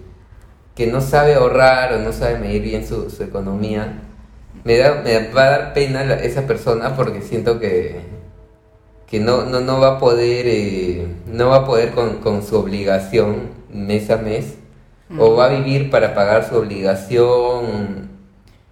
que 0.79 0.87
no 0.87 1.03
sabe 1.03 1.35
ahorrar 1.35 1.93
o 1.95 1.99
no 1.99 2.13
sabe 2.15 2.39
medir 2.39 2.63
bien 2.63 2.87
su, 2.89 3.11
su 3.11 3.23
economía, 3.25 3.95
me, 4.65 4.79
da, 4.79 5.03
me 5.05 5.29
va 5.33 5.45
a 5.47 5.51
dar 5.51 5.75
pena 5.75 6.05
la- 6.05 6.15
esa 6.23 6.47
persona 6.47 6.97
porque 6.97 7.21
siento 7.23 7.61
que, 7.61 8.01
que 9.07 9.21
no, 9.21 9.45
no, 9.45 9.61
no 9.61 9.81
va 9.81 9.97
a 9.97 9.99
poder 9.99 10.47
eh, 10.49 11.07
no 11.27 11.49
va 11.49 11.57
a 11.59 11.67
poder 11.67 11.91
con, 11.93 12.19
con 12.19 12.43
su 12.43 12.57
obligación 12.57 13.51
mes 13.73 14.11
a 14.11 14.19
mes 14.19 14.55
o 15.19 15.35
va 15.37 15.47
a 15.47 15.49
vivir 15.49 15.91
para 15.91 16.15
pagar 16.15 16.49
su 16.49 16.57
obligación 16.57 18.11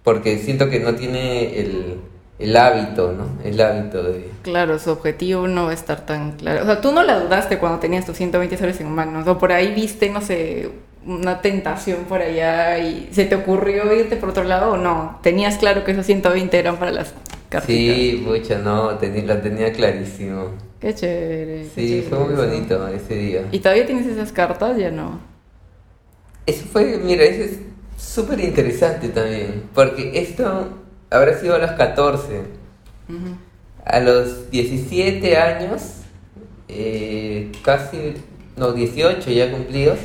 porque 0.03 0.37
siento 0.37 0.69
que 0.69 0.79
no 0.79 0.95
tiene 0.95 1.59
el, 1.59 1.99
el 2.39 2.55
hábito, 2.55 3.11
¿no? 3.13 3.25
El 3.43 3.59
hábito 3.59 4.03
de... 4.03 4.29
Claro, 4.43 4.79
su 4.79 4.91
objetivo 4.91 5.47
no 5.47 5.65
va 5.65 5.71
a 5.71 5.73
estar 5.73 6.05
tan 6.05 6.33
claro. 6.33 6.61
O 6.63 6.65
sea, 6.65 6.79
tú 6.79 6.91
no 6.93 7.03
la 7.03 7.19
dudaste 7.19 7.57
cuando 7.57 7.79
tenías 7.79 8.05
tus 8.05 8.15
120 8.17 8.55
soles 8.57 8.79
en 8.79 8.91
manos. 8.91 9.27
O 9.27 9.37
por 9.39 9.51
ahí 9.51 9.73
viste, 9.73 10.09
no 10.09 10.21
sé, 10.21 10.69
una 11.07 11.41
tentación 11.41 12.03
por 12.09 12.21
allá 12.21 12.77
y 12.79 13.09
se 13.11 13.25
te 13.25 13.35
ocurrió 13.35 13.91
irte 13.95 14.17
por 14.17 14.29
otro 14.29 14.43
lado 14.43 14.73
o 14.73 14.77
no. 14.77 15.19
Tenías 15.23 15.57
claro 15.57 15.83
que 15.83 15.91
esos 15.91 16.05
120 16.05 16.59
eran 16.59 16.77
para 16.77 16.91
las 16.91 17.13
cartitas. 17.49 17.95
Sí, 17.95 18.23
mucha, 18.25 18.59
no, 18.59 18.99
teni- 18.99 19.23
la 19.25 19.41
tenía 19.41 19.71
clarísimo. 19.73 20.51
Qué 20.79 20.93
chévere. 20.93 21.63
qué 21.63 21.69
Sí, 21.73 21.87
chévere 21.87 22.01
fue 22.09 22.19
muy 22.19 22.33
eso. 22.33 22.43
bonito 22.45 22.87
ese 22.89 23.15
día. 23.15 23.41
¿Y 23.51 23.59
todavía 23.59 23.85
tienes 23.85 24.05
esas 24.05 24.31
cartas? 24.31 24.77
Ya 24.77 24.91
no. 24.91 25.19
Eso 26.45 26.65
fue, 26.71 26.99
mira, 27.03 27.23
eso 27.23 27.43
es 27.43 27.59
súper 27.97 28.39
interesante 28.39 29.09
también, 29.09 29.63
porque 29.73 30.11
esto 30.19 30.69
habrá 31.09 31.37
sido 31.39 31.55
a 31.55 31.57
los 31.59 31.71
14. 31.71 32.41
Ujú. 33.09 33.35
A 33.85 33.99
los 34.01 34.49
17 34.51 35.37
años, 35.37 35.81
eh, 36.67 37.51
casi, 37.63 38.13
no, 38.57 38.73
18 38.73 39.31
ya 39.31 39.49
cumplidos, 39.51 39.97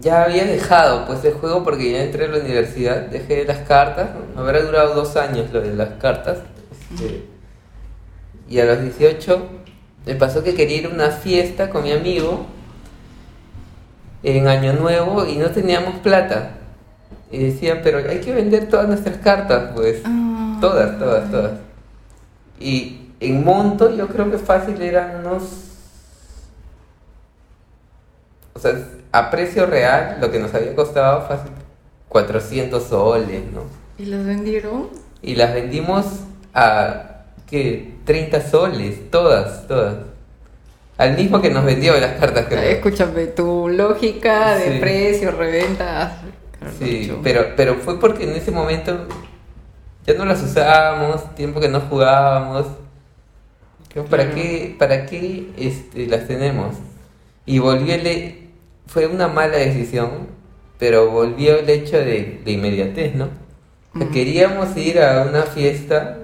ya 0.00 0.24
había 0.24 0.44
dejado 0.44 1.06
pues 1.06 1.24
el 1.24 1.34
juego 1.34 1.62
porque 1.62 1.92
ya 1.92 2.02
entré 2.02 2.24
a 2.26 2.28
la 2.28 2.38
universidad, 2.38 3.02
dejé 3.02 3.44
las 3.44 3.58
cartas, 3.58 4.10
¿no? 4.34 4.40
habrá 4.40 4.60
durado 4.62 4.94
dos 4.94 5.16
años 5.16 5.52
lo 5.52 5.60
de 5.60 5.74
las 5.74 5.90
cartas. 6.00 6.38
este, 6.92 7.24
y 8.48 8.58
a 8.58 8.64
los 8.64 8.80
18 8.82 9.48
me 10.06 10.14
pasó 10.16 10.42
que 10.42 10.54
quería 10.54 10.78
ir 10.78 10.86
a 10.86 10.90
una 10.90 11.10
fiesta 11.10 11.70
con 11.70 11.82
mi 11.82 11.92
amigo 11.92 12.46
en 14.22 14.48
Año 14.48 14.72
Nuevo 14.74 15.26
y 15.26 15.36
no 15.36 15.50
teníamos 15.50 15.96
plata. 16.00 16.50
Y 17.30 17.38
decían, 17.38 17.80
pero 17.82 17.98
hay 17.98 18.20
que 18.20 18.32
vender 18.32 18.68
todas 18.68 18.86
nuestras 18.86 19.16
cartas, 19.18 19.72
pues. 19.74 20.02
Ah. 20.04 20.58
Todas, 20.60 20.98
todas, 20.98 21.30
todas. 21.30 21.52
Y 22.60 23.10
en 23.20 23.44
monto 23.44 23.94
yo 23.94 24.08
creo 24.08 24.30
que 24.30 24.38
fácil 24.38 24.80
eran 24.80 25.24
unos... 25.24 25.42
O 28.54 28.58
sea, 28.58 28.72
a 29.14 29.30
precio 29.30 29.66
real 29.66 30.18
lo 30.20 30.30
que 30.32 30.38
nos 30.40 30.52
había 30.54 30.74
costado 30.74 31.26
fácil 31.28 31.50
400 32.08 32.82
soles, 32.82 33.42
¿no? 33.52 33.62
¿Y 33.96 34.06
las 34.06 34.24
vendieron? 34.26 34.88
Y 35.22 35.36
las 35.36 35.54
vendimos 35.54 36.04
a, 36.52 37.22
¿qué? 37.48 37.94
30 38.04 38.40
soles, 38.40 39.10
todas, 39.10 39.66
todas. 39.68 39.96
Al 40.98 41.16
mismo 41.16 41.40
que 41.40 41.50
nos 41.50 41.64
vendió 41.64 41.98
las 41.98 42.12
cartas, 42.20 42.46
creo. 42.48 42.60
Escúchame, 42.60 43.26
tu 43.28 43.68
lógica 43.68 44.56
de 44.56 44.74
Sí. 44.74 44.78
precio, 44.80 45.30
reventa. 45.30 46.16
Sí, 46.78 47.12
pero, 47.22 47.46
pero 47.56 47.76
fue 47.76 48.00
porque 48.00 48.24
en 48.24 48.30
ese 48.36 48.50
momento 48.50 49.06
ya 50.06 50.14
no 50.14 50.24
las 50.24 50.42
usábamos, 50.42 51.34
tiempo 51.34 51.60
que 51.60 51.68
no 51.68 51.80
jugábamos. 51.80 52.66
¿Para 54.10 54.24
Claro. 54.24 54.34
qué, 54.34 54.76
para 54.78 55.06
qué 55.06 55.50
este, 55.56 56.06
las 56.08 56.26
tenemos? 56.26 56.74
Y 57.46 57.60
volvió 57.60 57.94
el... 57.94 58.06
he- 58.06 58.43
Fue 58.86 59.06
una 59.06 59.28
mala 59.28 59.56
decisión, 59.58 60.28
pero 60.78 61.10
volvió 61.10 61.58
el 61.58 61.68
hecho 61.70 61.96
de, 61.98 62.40
de 62.44 62.52
inmediatez, 62.52 63.14
¿no? 63.14 63.24
O 63.94 63.98
sea, 63.98 64.06
Ujú. 64.06 64.14
Queríamos 64.14 64.76
ir 64.76 65.00
a 65.00 65.22
una 65.28 65.42
fiesta 65.42 66.18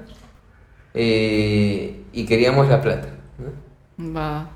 eh, 0.94 2.02
y 2.12 2.26
queríamos 2.26 2.68
la 2.68 2.80
plata. 2.80 3.08
¿no? 3.38 4.16
Va. 4.16 4.50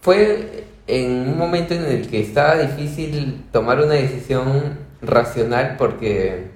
Fue 0.00 0.64
en 0.86 1.28
un 1.28 1.38
momento 1.38 1.74
en 1.74 1.84
el 1.84 2.08
que 2.08 2.20
estaba 2.20 2.56
difícil 2.56 3.44
tomar 3.52 3.78
una 3.80 3.94
decisión 3.94 4.78
racional 5.02 5.76
porque 5.78 6.50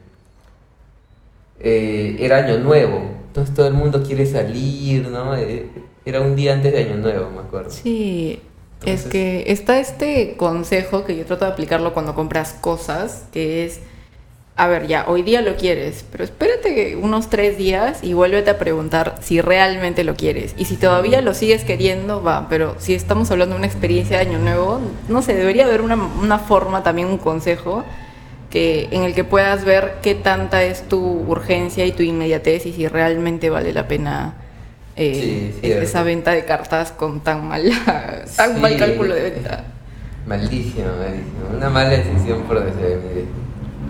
eh, 1.59 2.17
era 2.21 2.39
año 2.39 2.59
nuevo, 2.59 3.03
entonces 3.27 3.55
todo 3.55 3.67
el 3.67 3.75
mundo 3.75 4.03
quiere 4.03 4.27
salir, 4.27 5.09
¿no? 5.09 5.37
Eh, 5.37 5.69
Era 6.05 6.21
un 6.23 6.35
día 6.35 6.55
antes 6.55 6.73
de 6.73 6.79
año 6.85 6.97
nuevo, 6.97 7.31
me 7.31 7.41
acuerdo. 7.41 7.71
Sí, 7.71 8.41
es 8.85 9.05
que 9.05 9.45
está 9.49 9.79
este 9.79 10.37
consejo 10.37 11.05
que 11.05 11.17
yo 11.17 11.25
trato 11.27 11.45
de 11.45 11.53
aplicarlo 11.53 11.93
cuando 11.93 12.15
compras 12.15 12.55
cosas, 12.61 13.25
que 13.33 13.65
es 13.65 13.81
a 14.61 14.67
ver, 14.67 14.89
ya, 14.89 15.07
hoy 15.09 15.23
día 15.23 15.41
lo 15.41 15.57
quieres, 15.57 16.05
pero 16.13 16.23
espérate 16.23 16.95
unos 16.97 17.31
tres 17.31 17.57
días 17.57 18.05
y 18.05 18.13
vuélvete 18.13 18.51
a 18.51 18.59
preguntar 18.59 19.15
si 19.23 19.41
realmente 19.41 20.05
lo 20.05 20.17
quieres. 20.17 20.55
Y 20.59 20.67
si 20.67 20.77
todavía 20.77 21.23
lo 21.23 21.33
sigues 21.33 21.65
queriendo, 21.65 22.23
va, 22.23 22.47
pero 22.51 22.77
si 22.79 22.93
estamos 22.93 23.31
hablando 23.31 23.55
de 23.55 23.61
una 23.61 23.67
experiencia 23.67 24.19
de 24.19 24.29
Año 24.29 24.39
Nuevo, 24.39 24.81
no 25.09 25.23
sé, 25.23 25.35
debería 25.35 25.65
haber 25.65 25.81
una, 25.81 25.95
una 25.97 26.39
forma, 26.39 26.83
también 26.83 27.09
un 27.09 27.17
consejo, 27.17 27.85
que, 28.51 28.89
en 28.91 29.05
el 29.05 29.15
que 29.15 29.25
puedas 29.25 29.65
ver 29.65 29.95
qué 30.03 30.15
tanta 30.15 30.63
es 30.63 30.87
tu 30.89 31.01
urgencia 31.01 31.87
y 31.87 31.93
tu 31.93 32.03
inmediatez 32.03 32.67
y 32.67 32.75
si 32.75 32.87
realmente 32.87 33.49
vale 33.49 33.73
la 33.73 33.89
pena 33.89 34.35
eh, 34.97 35.59
esa 35.63 36.03
venta 36.03 36.33
de 36.33 36.45
cartas 36.45 36.93
con 36.93 37.21
tan 37.21 37.47
mal, 37.47 37.71
tan 38.37 38.61
mal 38.61 38.77
cálculo 38.77 39.15
de 39.15 39.31
venta. 39.31 39.65
Malísimo, 40.27 40.87
malísimo. 40.99 41.57
Una 41.57 41.71
mala 41.71 41.91
decisión 41.91 42.43
por 42.43 42.65
deseo. 42.65 43.01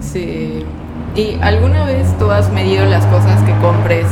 Sí. 0.00 0.64
¿Y 1.16 1.38
alguna 1.42 1.84
vez 1.84 2.06
tú 2.18 2.30
has 2.30 2.50
medido 2.52 2.86
las 2.86 3.04
cosas 3.06 3.42
que 3.42 3.52
compres 3.58 4.06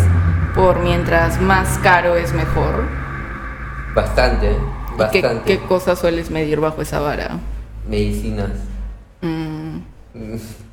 por 0.55 0.81
mientras 0.81 1.40
más 1.40 1.79
caro 1.79 2.16
es 2.16 2.33
mejor? 2.33 2.87
Bastante, 3.94 4.57
bastante. 4.96 5.44
Qué, 5.44 5.59
cosas 5.61 5.98
sueles 5.98 6.31
medir 6.31 6.61
bajo 6.61 6.83
esa 6.83 7.01
vara? 7.01 7.38
Medicinas. 7.88 8.51
Mm. 9.22 9.79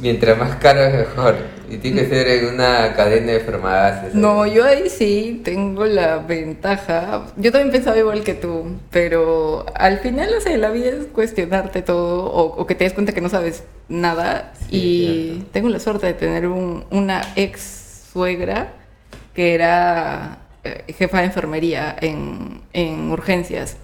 Mientras 0.00 0.36
más 0.38 0.56
caro 0.56 0.80
es 0.82 0.94
mejor. 0.94 1.36
Y 1.70 1.78
tiene 1.78 2.02
que 2.02 2.08
ser 2.08 2.28
en 2.28 2.54
una 2.54 2.94
cadena 2.94 3.32
de 3.32 3.40
farmacias. 3.40 4.14
No, 4.14 4.46
yo 4.46 4.64
ahí 4.64 4.88
sí 4.90 5.40
tengo 5.44 5.84
la 5.86 6.18
ventaja. 6.18 7.26
Yo 7.36 7.52
también 7.52 7.72
pensaba 7.72 7.96
igual 7.96 8.22
que 8.22 8.34
tú, 8.34 8.76
pero 8.90 9.64
al 9.74 9.98
final, 10.00 10.30
no 10.32 10.40
sé, 10.40 10.58
la 10.58 10.70
vida 10.70 10.90
es 10.90 11.06
cuestionarte 11.06 11.82
todo 11.82 12.24
o, 12.26 12.66
que 12.66 12.74
te 12.74 12.84
des 12.84 12.92
cuenta 12.92 13.12
que 13.12 13.20
no 13.20 13.28
sabes 13.28 13.64
nada. 13.88 14.52
y 14.70 15.44
tengo 15.52 15.68
la 15.68 15.78
suerte 15.78 16.06
de 16.06 16.14
tener 16.14 16.46
una 16.46 17.22
ex 17.36 18.08
suegra 18.12 18.72
que 19.34 19.54
era 19.54 20.38
eh, 20.62 20.84
jefa 20.96 21.18
de 21.18 21.24
enfermería 21.24 21.94
en, 22.00 22.62
en 22.72 23.10
urgencias. 23.10 23.76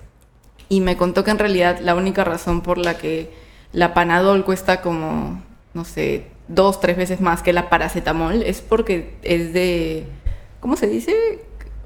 Y 0.68 0.81
me 0.81 0.96
contó 0.96 1.25
que 1.25 1.31
en 1.31 1.38
realidad 1.38 1.81
la 1.81 1.94
única 1.94 2.25
razón 2.25 2.61
por 2.61 2.79
la 2.79 2.96
que 2.96 3.31
la 3.73 3.92
Panadol 3.92 4.44
cuesta 4.44 4.81
como, 4.81 5.42
no 5.74 5.85
sé, 5.85 6.26
dos, 6.48 6.80
tres 6.80 6.96
veces 6.96 7.20
más 7.20 7.42
que 7.42 7.52
la 7.52 7.68
paracetamol, 7.68 8.42
es 8.42 8.61
porque 8.61 9.14
es 9.22 9.52
de, 9.52 10.04
¿cómo 10.61 10.76
se 10.76 10.87
dice? 10.87 11.14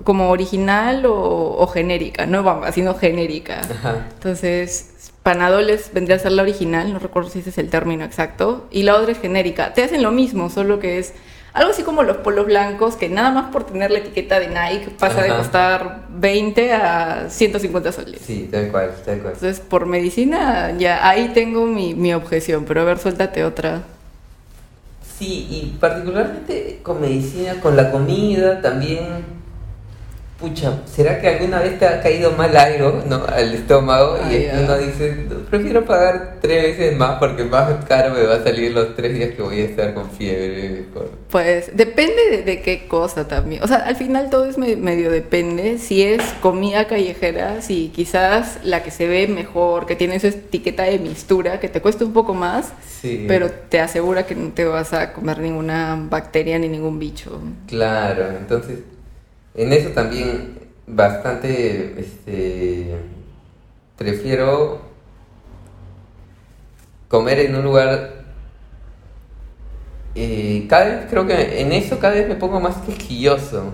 Como 0.03 0.31
original 0.31 1.05
o, 1.07 1.67
genérica, 1.73 2.27
no 2.27 2.43
vamos, 2.43 2.75
sino 2.75 2.95
genérica. 2.95 3.61
Entonces, 4.15 5.11
Panadol 5.23 5.71
es, 5.71 5.93
vendría 5.93 6.17
a 6.17 6.19
ser 6.19 6.33
la 6.33 6.43
original, 6.43 6.93
no 6.93 6.99
recuerdo 6.99 7.31
si 7.31 7.39
ese 7.39 7.51
es 7.51 7.59
el 7.59 7.71
término 7.71 8.05
exacto, 8.05 8.67
y 8.71 8.83
la 8.83 8.97
otra 8.97 9.13
es 9.13 9.21
genérica. 9.21 9.73
Te 9.73 9.83
hacen 9.83 10.03
lo 10.03 10.11
mismo, 10.11 10.51
solo 10.51 10.81
que 10.81 10.99
es 10.99 11.15
algo 11.55 11.71
así 11.71 11.85
como 11.85 12.03
los 12.03 12.19
polos 12.19 12.47
blancos, 12.47 12.97
que 12.97 13.09
nada 13.09 13.31
más 13.31 13.51
por 13.53 13.65
tener 13.65 13.93
la 13.93 14.01
etiqueta 14.01 14.41
de 14.41 14.49
Nike 14.49 14.91
pasa 14.99 15.23
de 15.23 15.29
costar 15.29 16.03
20 16.11 16.73
a 16.73 17.31
150 17.31 17.93
soles. 17.93 18.21
Sí, 18.27 18.49
tal 18.51 18.73
cual, 18.73 18.93
tal 19.05 19.21
cual. 19.21 19.35
Entonces, 19.35 19.61
por 19.61 19.87
medicina, 19.87 20.77
ya 20.77 21.09
ahí 21.09 21.31
tengo 21.33 21.65
mi, 21.67 21.95
mi 21.95 22.13
objeción, 22.13 22.65
pero 22.65 22.81
a 22.81 22.85
ver, 22.85 22.99
suéltate 22.99 23.45
otra. 23.45 23.83
Sí, 25.17 25.47
y 25.49 25.77
particularmente 25.79 26.81
con 26.83 27.01
medicina, 27.01 27.55
con 27.61 27.77
la 27.77 27.93
comida 27.93 28.61
también 28.61 29.44
pucha, 30.45 30.83
¿será 30.85 31.21
que 31.21 31.29
alguna 31.29 31.61
vez 31.61 31.79
te 31.79 31.87
ha 31.87 32.03
caído 32.03 32.33
mal 32.33 32.55
algo 32.55 33.03
¿no? 33.07 33.25
al 33.27 33.55
estómago? 33.55 34.19
y 34.31 34.47
uno 34.63 34.77
dice, 34.77 35.27
prefiero 35.49 35.85
pagar 35.85 36.37
tres 36.41 36.79
veces 36.79 36.97
más 36.97 37.19
porque 37.19 37.45
más 37.45 37.85
caro 37.87 38.15
me 38.15 38.23
va 38.25 38.37
a 38.37 38.43
salir 38.43 38.73
los 38.73 38.95
tres 38.95 39.15
días 39.15 39.31
que 39.35 39.41
voy 39.41 39.61
a 39.61 39.65
estar 39.65 39.95
con 39.95 40.11
fiebre. 40.11 40.85
Pues 41.31 41.75
depende 41.75 42.43
de, 42.45 42.61
qué 42.61 42.87
cosa 42.87 43.27
también. 43.27 43.63
O 43.63 43.67
sea, 43.67 43.79
al 43.79 43.97
final 43.97 44.29
todo 44.29 44.45
es 44.45 44.59
medio 44.59 45.11
depende. 45.11 45.79
Si 45.79 46.03
es 46.03 46.23
comida 46.43 46.87
callejera, 46.87 47.63
si 47.63 47.89
quizás 47.89 48.59
la 48.65 48.83
que 48.83 48.91
se 48.91 49.09
ve 49.09 49.27
mejor, 49.27 49.87
que 49.87 49.97
tiene 49.97 50.21
su 50.21 50.27
etiqueta 50.27 50.83
de 50.83 50.99
mistura, 50.99 51.59
que 51.59 51.69
te 51.69 51.81
cuesta 51.81 52.05
un 52.05 52.13
poco 52.13 52.35
más, 52.35 52.73
pero 53.27 53.51
te 53.51 53.81
asegura 53.81 54.27
que 54.27 54.35
no 54.35 54.51
te 54.51 54.65
vas 54.65 54.93
a 54.93 55.13
comer 55.13 55.39
ninguna 55.39 55.99
bacteria 56.11 56.59
ni 56.59 56.69
ningún 56.69 56.99
bicho. 56.99 57.41
Claro, 57.67 58.29
entonces 58.39 58.79
en 59.55 59.73
eso 59.73 59.91
también 59.91 60.59
bastante, 60.87 62.01
este, 62.01 62.97
prefiero 63.97 64.81
comer 67.09 67.41
en 67.41 67.57
un 67.57 67.63
lugar 67.63 68.25
eh, 70.17 70.67
cada 70.69 70.85
vez 70.85 71.07
creo 71.11 71.27
que 71.27 71.61
en 71.61 71.73
eso 71.73 71.99
cada 71.99 72.15
vez 72.15 72.29
me 72.29 72.37
pongo 72.37 72.61
más 72.61 72.77
quejilloso. 72.79 73.65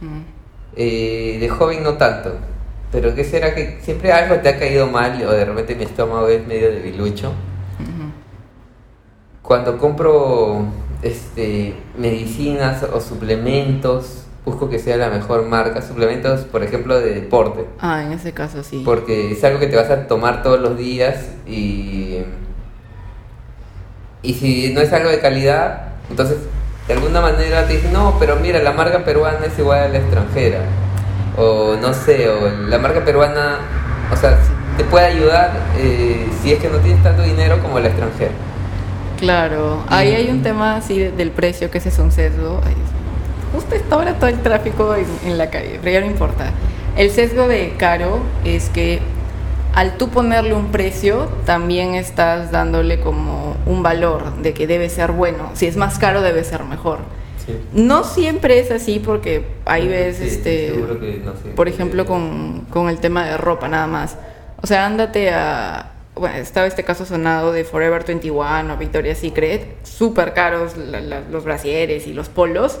Mm. 0.00 0.20
Eh, 0.76 1.38
de 1.40 1.48
joven 1.48 1.82
no 1.82 1.94
tanto. 1.94 2.34
Pero 2.92 3.14
¿qué 3.14 3.24
será 3.24 3.54
que 3.54 3.78
siempre 3.82 4.12
algo 4.12 4.36
te 4.40 4.48
ha 4.48 4.58
caído 4.58 4.86
mal 4.88 5.22
o 5.22 5.30
de 5.30 5.44
repente 5.44 5.74
mi 5.76 5.84
estómago 5.84 6.28
es 6.28 6.46
medio 6.46 6.70
debilucho? 6.70 7.32
Cuando 9.42 9.78
compro 9.78 10.64
este, 11.02 11.74
medicinas 11.96 12.84
o 12.84 13.00
suplementos 13.00 14.26
busco 14.44 14.70
que 14.70 14.78
sea 14.78 14.96
la 14.96 15.10
mejor 15.10 15.44
marca, 15.46 15.82
suplementos, 15.82 16.40
por 16.42 16.62
ejemplo, 16.62 16.98
de 17.00 17.14
deporte. 17.14 17.66
Ah, 17.80 18.02
en 18.02 18.12
ese 18.12 18.32
caso 18.32 18.62
sí. 18.62 18.82
Porque 18.84 19.32
es 19.32 19.44
algo 19.44 19.58
que 19.58 19.66
te 19.66 19.76
vas 19.76 19.90
a 19.90 20.06
tomar 20.06 20.42
todos 20.42 20.60
los 20.60 20.76
días 20.76 21.28
y... 21.46 22.18
Y 24.22 24.34
si 24.34 24.72
no 24.74 24.80
es 24.82 24.92
algo 24.92 25.08
de 25.08 25.18
calidad, 25.18 25.92
entonces 26.10 26.36
de 26.86 26.94
alguna 26.94 27.20
manera 27.20 27.66
te 27.66 27.74
dicen, 27.74 27.92
no, 27.92 28.16
pero 28.18 28.36
mira, 28.36 28.62
la 28.62 28.72
marca 28.72 29.04
peruana 29.04 29.46
es 29.46 29.58
igual 29.58 29.78
a 29.78 29.88
la 29.88 29.98
extranjera. 29.98 30.60
O 31.38 31.76
no 31.80 31.94
sé, 31.94 32.28
o 32.28 32.50
la 32.50 32.78
marca 32.78 33.02
peruana, 33.04 33.58
o 34.12 34.16
sea, 34.16 34.36
te 34.76 34.84
puede 34.84 35.06
ayudar 35.06 35.52
eh, 35.78 36.26
si 36.42 36.52
es 36.52 36.58
que 36.58 36.68
no 36.68 36.78
tienes 36.78 37.02
tanto 37.02 37.22
dinero 37.22 37.62
como 37.62 37.78
la 37.78 37.88
extranjera. 37.88 38.32
Claro, 39.18 39.84
ahí 39.88 40.14
hay 40.14 40.30
un 40.30 40.42
tema 40.42 40.76
así 40.76 40.98
del 40.98 41.30
precio 41.30 41.70
que 41.70 41.78
ese 41.78 41.90
es 41.90 41.98
un 41.98 42.10
sesgo 42.10 42.60
está 43.76 43.96
ahora 43.96 44.14
todo 44.14 44.28
el 44.28 44.40
tráfico 44.40 44.94
en, 45.24 45.38
la 45.38 45.50
calle, 45.50 45.78
pero 45.82 45.92
ya 45.92 46.00
no 46.00 46.06
importa. 46.06 46.50
El 46.96 47.10
sesgo 47.10 47.48
de 47.48 47.74
caro 47.78 48.20
es 48.44 48.68
que 48.68 49.00
al 49.74 49.96
tú 49.96 50.08
ponerle 50.08 50.54
un 50.54 50.72
precio, 50.72 51.28
también 51.46 51.94
estás 51.94 52.50
dándole 52.50 53.00
como 53.00 53.56
un 53.66 53.82
valor 53.82 54.36
de 54.42 54.52
que 54.52 54.66
debe 54.66 54.88
ser 54.88 55.12
bueno. 55.12 55.50
Si 55.54 55.66
es 55.66 55.76
más 55.76 55.98
caro, 55.98 56.22
debe 56.22 56.42
ser 56.44 56.64
mejor. 56.64 56.98
No 57.72 58.04
siempre 58.04 58.60
es 58.60 58.70
así 58.70 59.00
porque 59.00 59.44
ahí 59.64 59.88
ves, 59.88 60.20
este, 60.20 60.74
por 61.56 61.68
ejemplo, 61.68 62.06
con, 62.06 62.66
con, 62.70 62.88
el 62.88 62.98
tema 62.98 63.26
de 63.26 63.36
ropa 63.36 63.68
nada 63.68 63.86
más. 63.86 64.16
O 64.62 64.66
sea, 64.66 64.86
ándate 64.86 65.30
a... 65.30 65.92
Bueno, 66.14 66.36
estaba 66.36 66.66
este 66.66 66.84
caso 66.84 67.06
sonado 67.06 67.52
de 67.52 67.64
Forever 67.64 68.04
21 68.04 68.74
o 68.74 68.76
Victoria's 68.76 69.18
Secret, 69.18 69.84
súper 69.84 70.34
caros 70.34 70.74
los 70.76 71.44
brasieres 71.44 72.06
y 72.06 72.12
los 72.12 72.28
polos, 72.28 72.78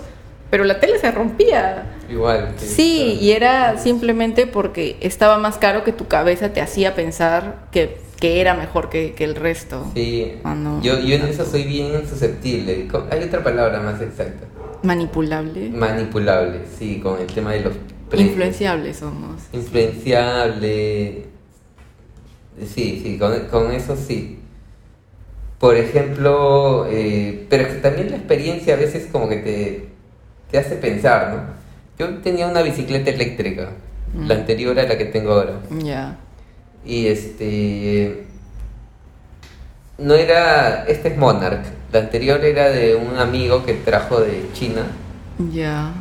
pero 0.50 0.64
la 0.64 0.80
tele 0.80 0.98
se 0.98 1.10
rompía. 1.12 1.86
Igual. 2.10 2.54
Sí, 2.56 3.18
y 3.20 3.32
era 3.32 3.78
simplemente 3.78 4.46
porque 4.46 4.96
estaba 5.00 5.38
más 5.38 5.58
caro 5.58 5.84
que 5.84 5.92
tu 5.92 6.08
cabeza 6.08 6.52
te 6.52 6.60
hacía 6.60 6.94
pensar 6.94 7.68
que, 7.70 7.98
que 8.18 8.40
era 8.40 8.54
mejor 8.54 8.90
que, 8.90 9.12
que, 9.12 9.24
el 9.24 9.36
resto. 9.36 9.88
Sí, 9.94 10.32
yo, 10.82 10.98
yo 10.98 11.14
en 11.14 11.22
eso 11.22 11.46
soy 11.46 11.64
bien 11.64 12.06
susceptible. 12.08 12.88
Hay 13.10 13.22
otra 13.22 13.44
palabra 13.44 13.80
más 13.80 14.02
exacta. 14.02 14.46
Manipulable. 14.82 15.68
Manipulable, 15.68 16.62
sí, 16.78 17.00
con 17.00 17.20
el 17.20 17.26
tema 17.26 17.52
de 17.52 17.60
los... 17.60 17.74
Influenciables 18.12 18.96
somos. 18.96 19.40
Influenciable. 19.52 21.26
Sí, 22.66 23.00
sí, 23.04 23.16
con, 23.18 23.38
con 23.46 23.70
eso 23.72 23.96
sí. 23.96 24.40
Por 25.60 25.76
ejemplo, 25.76 26.86
eh, 26.90 27.46
pero 27.48 27.68
también 27.82 28.10
la 28.10 28.16
experiencia 28.16 28.74
a 28.74 28.76
veces 28.78 29.06
como 29.12 29.28
que 29.28 29.36
te, 29.36 29.89
te 30.50 30.58
hace 30.58 30.76
pensar, 30.76 31.32
¿no? 31.34 31.60
Yo 31.98 32.18
tenía 32.18 32.46
una 32.46 32.62
bicicleta 32.62 33.10
eléctrica, 33.10 33.70
mm. 34.14 34.26
la 34.26 34.34
anterior 34.34 34.78
a 34.78 34.84
la 34.84 34.96
que 34.96 35.04
tengo 35.04 35.32
ahora. 35.32 35.60
Ya. 35.82 36.16
Y 36.84 37.06
este. 37.06 38.24
No 39.98 40.14
era. 40.14 40.84
Este 40.86 41.08
es 41.08 41.18
Monarch. 41.18 41.64
La 41.92 42.00
anterior 42.00 42.42
era 42.44 42.70
de 42.70 42.94
un 42.94 43.18
amigo 43.18 43.64
que 43.64 43.74
trajo 43.74 44.20
de 44.20 44.48
China. 44.54 44.82
Ya. 45.52 45.92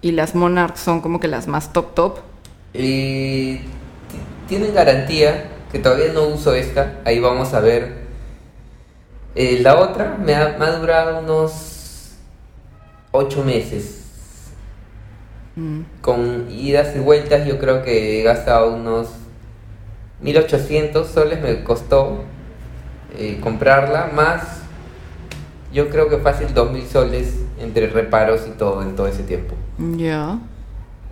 ¿Y 0.00 0.12
las 0.12 0.34
Monarch 0.34 0.76
son 0.76 1.00
como 1.00 1.20
que 1.20 1.28
las 1.28 1.46
más 1.46 1.72
top 1.72 1.94
top? 1.94 2.18
Y 2.72 3.60
tienen 4.48 4.74
garantía, 4.74 5.44
que 5.70 5.78
todavía 5.78 6.12
no 6.12 6.24
uso 6.24 6.54
esta. 6.54 7.00
Ahí 7.04 7.20
vamos 7.20 7.54
a 7.54 7.60
ver. 7.60 8.04
Eh, 9.36 9.60
la 9.62 9.78
otra 9.78 10.16
me 10.20 10.34
ha, 10.34 10.56
me 10.58 10.64
ha 10.64 10.72
durado 10.72 11.20
unos 11.20 11.73
ocho 13.16 13.44
meses. 13.44 14.00
Mm. 15.54 15.82
Con 16.00 16.50
idas 16.50 16.96
y 16.96 16.98
vueltas 16.98 17.46
yo 17.46 17.58
creo 17.58 17.82
que 17.84 18.20
he 18.20 18.22
gastado 18.24 18.74
unos 18.74 19.08
1800 20.20 21.06
soles 21.06 21.40
me 21.40 21.62
costó 21.62 22.24
eh, 23.16 23.38
comprarla, 23.40 24.10
más 24.12 24.62
yo 25.72 25.90
creo 25.90 26.08
que 26.08 26.18
fácil 26.18 26.48
2.000 26.48 26.86
soles 26.86 27.34
entre 27.60 27.86
reparos 27.88 28.46
y 28.48 28.50
todo 28.50 28.82
en 28.82 28.96
todo 28.96 29.06
ese 29.06 29.22
tiempo. 29.22 29.54
Ya. 29.96 30.38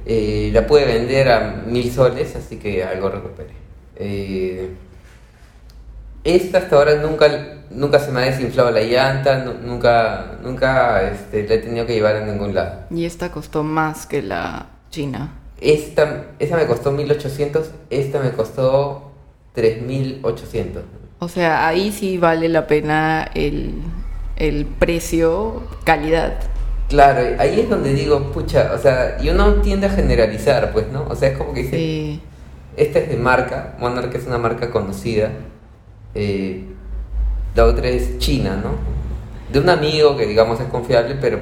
Eh, 0.04 0.50
la 0.52 0.66
pude 0.66 0.84
vender 0.84 1.30
a 1.30 1.64
1.000 1.66 1.90
soles, 1.90 2.34
así 2.34 2.56
que 2.56 2.82
algo 2.82 3.10
recuperé. 3.10 3.54
Eh, 3.96 4.70
esta 6.24 6.58
hasta 6.58 6.76
ahora 6.76 6.94
nunca, 6.96 7.26
nunca 7.70 7.98
se 7.98 8.10
me 8.12 8.20
ha 8.20 8.24
desinflado 8.24 8.70
la 8.70 8.80
llanta, 8.82 9.38
nu- 9.44 9.54
nunca, 9.64 10.38
nunca 10.42 11.02
este, 11.10 11.46
la 11.48 11.54
he 11.54 11.58
tenido 11.58 11.86
que 11.86 11.94
llevar 11.94 12.16
a 12.16 12.24
ningún 12.26 12.54
lado. 12.54 12.80
Y 12.90 13.04
esta 13.04 13.30
costó 13.30 13.62
más 13.62 14.06
que 14.06 14.22
la 14.22 14.66
china. 14.90 15.32
Esta, 15.60 16.24
esa 16.38 16.56
me 16.56 16.66
costó 16.66 16.92
1.800, 16.92 17.64
esta 17.90 18.20
me 18.20 18.30
costó 18.32 19.12
3.800. 19.56 20.82
O 21.20 21.28
sea, 21.28 21.66
ahí 21.68 21.92
sí 21.92 22.18
vale 22.18 22.48
la 22.48 22.66
pena 22.66 23.30
el, 23.34 23.74
el 24.36 24.66
precio, 24.66 25.62
calidad. 25.84 26.34
Claro, 26.88 27.20
ahí 27.38 27.60
es 27.60 27.70
donde 27.70 27.94
digo, 27.94 28.32
pucha, 28.32 28.72
o 28.74 28.78
sea, 28.78 29.16
y 29.22 29.28
uno 29.30 29.54
tiende 29.62 29.86
a 29.86 29.90
generalizar, 29.90 30.72
pues, 30.72 30.88
¿no? 30.92 31.06
O 31.08 31.14
sea, 31.16 31.28
es 31.30 31.38
como 31.38 31.54
que 31.54 31.62
dice, 31.62 31.76
Sí. 31.76 32.20
esta 32.76 32.98
es 32.98 33.08
de 33.08 33.16
marca, 33.16 33.76
Monarch 33.78 34.14
es 34.14 34.26
una 34.26 34.38
marca 34.38 34.70
conocida, 34.70 35.30
eh, 36.14 36.64
la 37.54 37.64
otra 37.64 37.88
es 37.88 38.18
china, 38.18 38.56
¿no? 38.62 38.70
De 39.52 39.58
un 39.60 39.68
amigo 39.68 40.16
que 40.16 40.26
digamos 40.26 40.60
es 40.60 40.66
confiable, 40.66 41.16
pero, 41.20 41.40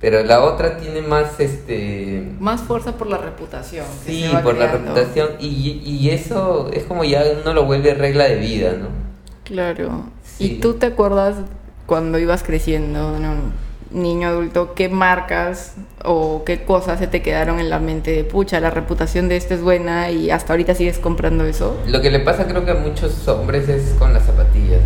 pero 0.00 0.22
la 0.24 0.42
otra 0.42 0.78
tiene 0.78 1.02
más, 1.02 1.38
este, 1.40 2.32
Más 2.40 2.62
fuerza 2.62 2.96
por 2.96 3.08
la 3.08 3.18
reputación. 3.18 3.84
que 4.04 4.12
sí, 4.12 4.30
por 4.42 4.56
la 4.56 4.72
reputación, 4.72 5.30
y, 5.38 5.82
y 5.84 6.10
eso 6.10 6.70
es 6.72 6.84
como 6.84 7.04
ya 7.04 7.22
uno 7.42 7.52
lo 7.52 7.64
vuelve 7.66 7.94
regla 7.94 8.24
de 8.24 8.36
vida, 8.36 8.72
¿no? 8.72 8.88
Claro. 9.44 10.04
Sí. 10.22 10.44
¿Y 10.44 10.60
tú 10.60 10.74
te 10.74 10.86
acuerdas 10.86 11.36
cuando 11.86 12.18
ibas 12.18 12.42
creciendo, 12.42 13.18
¿no? 13.18 13.34
Niño 13.90 14.28
adulto, 14.28 14.74
qué 14.74 14.88
marcas 14.88 15.74
o 16.04 16.44
qué 16.44 16.64
cosas 16.64 16.98
se 16.98 17.06
te 17.06 17.22
quedaron 17.22 17.58
en 17.60 17.70
la 17.70 17.78
mente 17.78 18.10
de 18.10 18.24
pucha, 18.24 18.60
la 18.60 18.70
reputación 18.70 19.28
de 19.28 19.36
este 19.36 19.54
es 19.54 19.62
buena 19.62 20.10
y 20.10 20.30
hasta 20.30 20.52
ahorita 20.52 20.74
sigues 20.74 20.98
comprando 20.98 21.44
eso? 21.44 21.78
Lo 21.86 22.00
que 22.00 22.10
le 22.10 22.20
pasa 22.20 22.46
creo 22.46 22.64
que 22.64 22.72
a 22.72 22.74
muchos 22.74 23.26
hombres 23.28 23.68
es 23.68 23.94
con 23.98 24.12
las 24.12 24.24
zapatillas. 24.24 24.80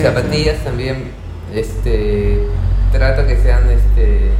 Zapatillas 0.00 0.58
también, 0.64 1.12
este, 1.54 2.46
trato 2.90 3.26
que 3.26 3.36
sean, 3.36 3.70
este, 3.70 4.30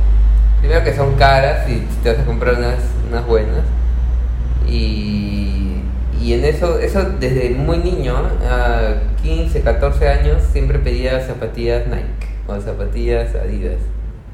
primero 0.61 0.83
que 0.83 0.94
son 0.94 1.14
caras 1.14 1.68
y 1.68 1.87
te 2.03 2.11
vas 2.11 2.20
a 2.20 2.24
comprar 2.24 2.55
unas, 2.57 2.81
unas 3.09 3.27
buenas. 3.27 3.64
Y, 4.66 5.84
y 6.25 6.33
en 6.33 6.45
eso, 6.47 6.79
eso 6.79 7.03
desde 7.21 7.51
muy 7.51 7.77
niño, 7.77 8.15
a 8.49 8.95
15, 9.23 9.61
14 9.61 10.09
años, 10.09 10.43
siempre 10.53 10.79
pedía 10.79 11.21
zapatillas 11.21 11.87
Nike 11.87 12.07
o 12.47 12.59
zapatillas 12.61 13.35
Adidas. 13.35 13.77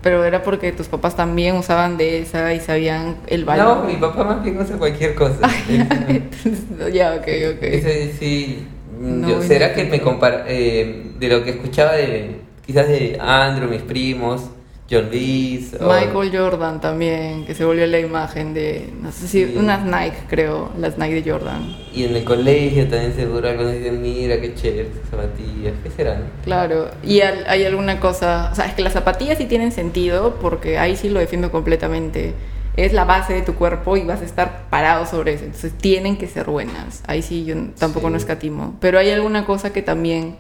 Pero 0.00 0.24
era 0.24 0.42
porque 0.42 0.70
tus 0.70 0.87
papás 0.87 1.16
también 1.16 1.57
usaban 1.57 1.96
de 1.98 2.20
esa 2.20 2.55
y 2.55 2.61
sabían 2.61 3.16
el 3.26 3.44
valor. 3.44 3.79
No, 3.79 3.85
mi 3.85 3.96
papá 3.96 4.22
más 4.22 4.42
bien 4.44 4.59
usa 4.59 4.76
cualquier 4.79 5.14
cosa. 5.16 5.40
Ya, 6.92 7.14
ok, 7.14 7.26
ok. 7.57 7.62
Ese 7.62 8.12
sí, 8.18 8.66
mm, 9.00 9.20
No, 9.20 9.29
yo- 9.29 9.37
no 9.38 9.42
¿será 9.42 9.74
que 9.74 9.85
me 9.85 10.00
compara 10.00 10.44
eh, 10.46 11.11
de 11.18 11.29
lo 11.29 11.42
que 11.42 11.50
escuchaba 11.50 11.94
de 11.94 12.37
quizás 12.64 12.87
de 12.87 13.18
Andrew, 13.20 13.68
mis 13.68 13.83
primos, 13.83 14.48
John 14.90 15.09
Lees 15.11 15.74
o- 15.81 15.87
Michael 15.88 16.37
Jordan 16.37 16.81
también, 16.81 17.44
que 17.46 17.55
se 17.55 17.64
volvió 17.64 17.87
la 17.87 18.00
imagen 18.00 18.55
de, 18.55 18.92
no 19.00 19.12
sé 19.12 19.29
si, 19.29 19.46
Sí. 19.46 19.55
unas 19.57 19.85
Nike, 19.85 20.16
creo, 20.29 20.70
las 20.79 20.98
Nike 20.98 21.22
de 21.22 21.31
Jordan. 21.31 21.76
y 21.94 22.05
en 22.05 22.16
el 22.16 22.24
colegio 22.24 22.88
también 22.88 23.14
seguro 23.14 23.48
algunos 23.48 23.72
dicen, 23.72 24.00
mira 24.03 24.40
qué 24.40 24.55
chévere 24.55 24.88
zapatillas, 25.11 25.74
¿qué 25.83 25.90
serán? 25.90 26.24
Claro, 26.44 26.88
y 27.05 27.20
al- 27.20 27.44
hay 27.48 27.64
alguna 27.64 28.00
cosa, 28.00 28.48
o 28.53 28.55
sea, 28.55 28.66
es 28.66 28.74
que 28.74 28.83
las 28.83 28.92
zapatillas 28.92 29.38
sí 29.38 29.46
tienen 29.46 29.72
sentido, 29.72 30.37
porque 30.40 30.79
ahí 30.79 30.96
sí 30.96 31.09
lo 31.09 31.20
defiendo 31.20 31.50
completamente. 31.50 32.35
Es 32.76 32.92
la 32.92 33.05
base 33.05 33.33
de 33.35 33.42
tu 33.42 33.55
cuerpo 33.57 33.96
y 33.96 34.05
vas 34.05 34.22
a 34.22 34.24
estar 34.24 34.68
parado 34.70 35.05
sobre 35.05 35.35
eso, 35.35 35.44
entonces 35.44 35.72
tienen 35.76 36.16
que 36.16 36.29
ser 36.29 36.46
buenas. 36.46 37.03
Ahí 37.07 37.20
sí 37.22 37.44
yo 37.44 37.55
tampoco 37.79 38.07
Sí. 38.07 38.12
no 38.12 38.16
escatimo. 38.16 38.76
Pero 38.81 38.98
hay 38.98 39.11
alguna 39.11 39.44
cosa 39.44 39.72
que 39.72 39.83
también, 39.83 40.37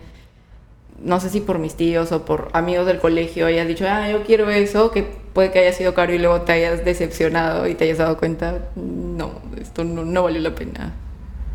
no 1.02 1.20
sé 1.20 1.30
si 1.30 1.40
por 1.40 1.58
mis 1.58 1.74
tíos 1.74 2.12
o 2.12 2.24
por 2.24 2.50
amigos 2.52 2.86
del 2.86 2.98
colegio 2.98 3.46
hayas 3.46 3.66
dicho, 3.66 3.86
ah, 3.88 4.08
yo 4.08 4.22
quiero 4.22 4.50
eso, 4.50 4.90
que 4.90 5.02
puede 5.02 5.50
que 5.50 5.60
haya 5.60 5.72
sido 5.72 5.94
caro 5.94 6.12
y 6.12 6.18
luego 6.18 6.42
te 6.42 6.52
hayas 6.52 6.84
decepcionado 6.84 7.66
y 7.66 7.74
te 7.74 7.84
hayas 7.84 7.98
dado 7.98 8.16
cuenta, 8.18 8.68
no, 8.76 9.32
esto 9.60 9.84
no, 9.84 10.04
no 10.04 10.24
valió 10.24 10.40
la 10.40 10.54
pena. 10.54 10.92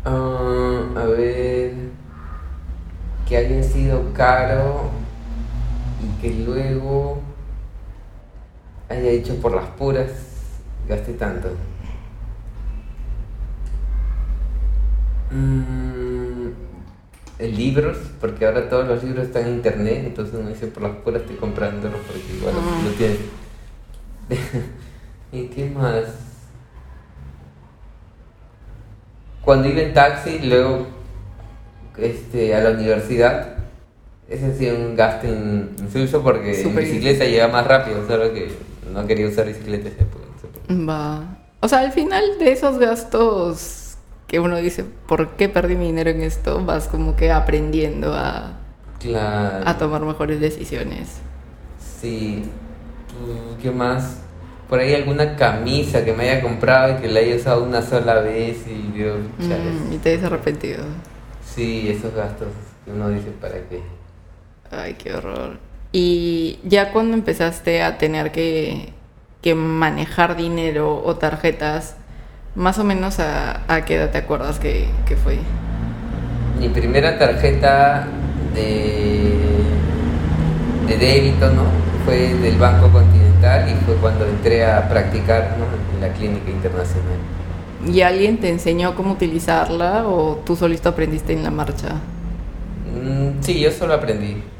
Ah, 0.04 0.82
a 0.96 1.04
ver, 1.04 1.72
que 3.28 3.36
haya 3.36 3.62
sido 3.62 4.12
caro 4.12 4.90
y 6.02 6.20
que 6.20 6.34
luego 6.44 7.20
haya 8.88 9.10
hecho 9.10 9.36
por 9.36 9.54
las 9.54 9.66
puras, 9.70 10.10
gasté 10.88 11.12
tanto. 11.14 11.50
Mm, 15.30 16.05
libros, 17.38 17.98
porque 18.20 18.46
ahora 18.46 18.68
todos 18.68 18.88
los 18.88 19.02
libros 19.04 19.26
están 19.26 19.42
en 19.46 19.54
internet, 19.54 20.02
entonces 20.06 20.34
uno 20.38 20.48
dice 20.48 20.66
por 20.68 20.82
las 20.84 20.96
puras 20.96 21.20
estoy 21.22 21.36
comprándolos 21.36 22.00
porque 22.06 22.36
igual 22.38 22.54
Ah. 22.56 22.80
lo 22.84 22.90
tienes. 22.92 23.18
¿Y 25.32 25.46
qué 25.48 25.68
más? 25.70 26.04
Cuando 29.44 29.68
iba 29.68 29.80
en 29.82 29.94
taxi, 29.94 30.40
luego 30.40 30.86
este, 31.98 32.54
a 32.54 32.60
la 32.60 32.70
universidad, 32.70 33.54
ese 34.28 34.46
ha 34.46 34.52
sido 34.54 34.76
un 34.76 34.96
gasto 34.96 35.26
in- 35.28 35.70
insulso 35.78 36.22
porque 36.22 36.56
en 36.58 36.62
Súper 36.68 36.84
bicicleta 36.84 37.24
llega 37.24 37.48
más 37.48 37.66
rápido, 37.66 38.06
solo 38.08 38.32
que 38.34 38.50
no 38.92 39.06
quería 39.06 39.28
usar 39.28 39.46
bicicleta 39.46 39.88
esa 39.88 40.02
época. 40.02 40.24
Va. 40.70 41.38
O 41.60 41.68
sea, 41.68 41.80
al 41.80 41.92
final 41.92 42.22
de 42.38 42.52
esos 42.52 42.78
gastos 42.78 43.85
que 44.26 44.40
uno 44.40 44.56
dice, 44.56 44.84
¿por 45.06 45.30
qué 45.36 45.48
perdí 45.48 45.76
mi 45.76 45.86
dinero 45.86 46.10
en 46.10 46.22
esto? 46.22 46.64
Vas 46.64 46.88
como 46.88 47.14
que 47.16 47.30
aprendiendo 47.32 48.12
a, 48.14 48.54
Claro. 48.98 49.68
a 49.68 49.78
tomar 49.78 50.02
mejores 50.02 50.40
decisiones. 50.40 51.18
Sí. 52.00 52.44
¿Qué 53.62 53.70
más? 53.70 54.18
Por 54.68 54.80
ahí 54.80 54.94
alguna 54.94 55.36
camisa 55.36 56.04
que 56.04 56.12
me 56.12 56.28
haya 56.28 56.42
comprado 56.42 56.98
y 56.98 57.02
que 57.02 57.08
la 57.08 57.20
haya 57.20 57.36
usado 57.36 57.62
una 57.62 57.82
sola 57.82 58.14
vez 58.20 58.64
y 58.66 58.98
yo. 58.98 59.16
Mm, 59.38 59.92
y 59.92 59.98
te 59.98 60.14
has 60.16 60.24
arrepentido. 60.24 60.84
Sí, 61.44 61.88
esos 61.88 62.12
gastos 62.14 62.48
que 62.84 62.90
uno 62.90 63.08
dice 63.10 63.30
para 63.40 63.54
qué. 63.68 63.80
Ay, 64.70 64.94
qué 64.94 65.14
horror. 65.14 65.58
Y 65.92 66.58
ya 66.64 66.92
cuando 66.92 67.14
empezaste 67.16 67.82
a 67.82 67.96
tener 67.96 68.32
que, 68.32 68.92
que 69.40 69.54
manejar 69.54 70.36
dinero 70.36 71.00
o 71.02 71.16
tarjetas, 71.16 71.96
más 72.56 72.78
o 72.78 72.84
menos 72.84 73.20
a, 73.20 73.64
a 73.72 73.84
qué 73.84 73.96
edad 73.96 74.10
te 74.12 74.18
acuerdas 74.18 74.58
que, 74.60 75.02
que 75.06 75.16
fue. 75.16 75.48
Mi 76.54 76.68
primera 76.70 77.18
tarjeta 77.18 78.22
de, 78.54 79.78
de 80.80 80.98
débito, 80.98 81.50
¿no? 81.52 81.84
Fue 82.04 82.34
del 82.34 82.58
Banco 82.58 82.90
Continental 82.92 83.68
y 83.70 83.74
fue 83.84 83.98
cuando 83.98 84.26
entré 84.26 84.64
a 84.64 84.88
practicar, 84.88 85.56
¿no? 85.58 85.66
En 85.90 86.00
la 86.00 86.12
clínica 86.14 86.50
internacional. 86.50 87.28
¿Y 87.78 88.00
alguien 88.02 88.40
te 88.40 88.48
enseñó 88.50 88.94
cómo 88.94 89.12
utilizarla 89.12 90.06
o 90.08 90.42
tú 90.44 90.56
solito 90.56 90.88
aprendiste 90.88 91.32
en 91.34 91.42
la 91.42 91.50
marcha? 91.50 92.10
Mm, 92.84 93.40
sí, 93.42 93.60
yo 93.60 93.70
solo 93.72 93.94
aprendí. 93.94 94.50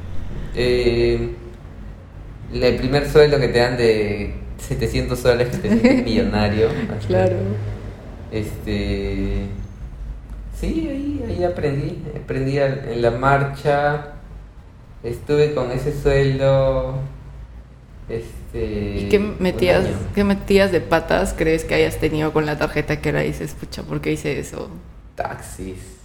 Eh, 0.53 1.37
el 2.51 2.75
primer 2.77 3.09
sueldo 3.09 3.39
que 3.39 3.49
te 3.49 3.59
dan 3.59 3.77
de 3.77 4.45
700 4.57 5.19
soles 5.19 5.49
que 5.49 5.69
te 5.69 5.93
millonario. 6.03 6.85
así. 6.89 7.07
Claro. 7.07 7.57
Este. 8.31 9.47
Sí, 10.59 10.87
ahí, 10.89 11.25
ahí 11.27 11.43
aprendí. 11.43 12.03
Aprendí 12.21 12.57
en 12.57 13.01
la 13.01 13.11
marcha. 13.11 14.13
Estuve 15.03 15.53
con 15.53 15.71
ese 15.71 15.99
sueldo. 15.99 16.99
Este. 18.09 18.99
¿Y 19.01 19.09
qué 19.09 19.19
metías, 19.19 19.85
qué 20.15 20.23
metías 20.23 20.71
de 20.71 20.81
patas 20.81 21.35
crees 21.37 21.65
que 21.65 21.75
hayas 21.75 21.97
tenido 21.97 22.31
con 22.31 22.45
la 22.45 22.57
tarjeta 22.57 23.01
que 23.01 23.09
era 23.09 23.19
dices, 23.21 23.53
pucha, 23.53 23.83
¿por 23.83 24.01
qué 24.01 24.13
hice 24.13 24.39
eso? 24.39 24.69
Taxis. 25.15 25.97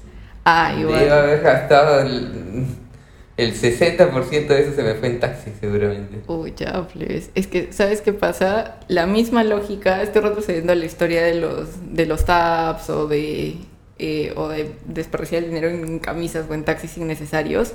Ah, 0.45 0.73
Debo 0.77 0.91
igual. 0.91 1.13
haber 1.13 1.41
gastado 1.43 2.01
el, 2.01 2.67
el 3.37 3.55
60% 3.55 4.55
de 4.55 4.63
eso 4.63 4.75
se 4.75 4.83
me 4.83 4.95
fue 4.95 5.09
en 5.09 5.21
taxis, 5.21 5.55
seguramente. 5.61 6.21
Uy, 6.27 6.53
ya, 6.57 6.87
plebes. 6.89 7.31
Es 7.35 7.47
que, 7.47 7.73
¿sabes 7.73 8.01
qué 8.03 8.13
pasa? 8.13 8.77
La 8.89 9.07
misma 9.07 9.43
lógica, 9.45 10.03
estoy 10.03 10.23
retrocediendo 10.23 10.73
a 10.73 10.77
la 10.77 10.85
historia 10.85 11.23
de 11.23 11.35
los, 11.37 11.69
de 11.95 12.07
los 12.07 12.25
taps 12.25 12.91
o 12.91 13.07
de, 13.09 13.57
eh, 13.99 14.33
o 14.37 14.49
de 14.49 14.73
desperdiciar 14.87 15.43
el 15.45 15.49
dinero 15.51 15.69
en 15.69 15.99
camisas 15.99 16.47
o 16.51 16.55
en 16.55 16.65
taxis 16.65 16.97
innecesarios. 16.99 17.73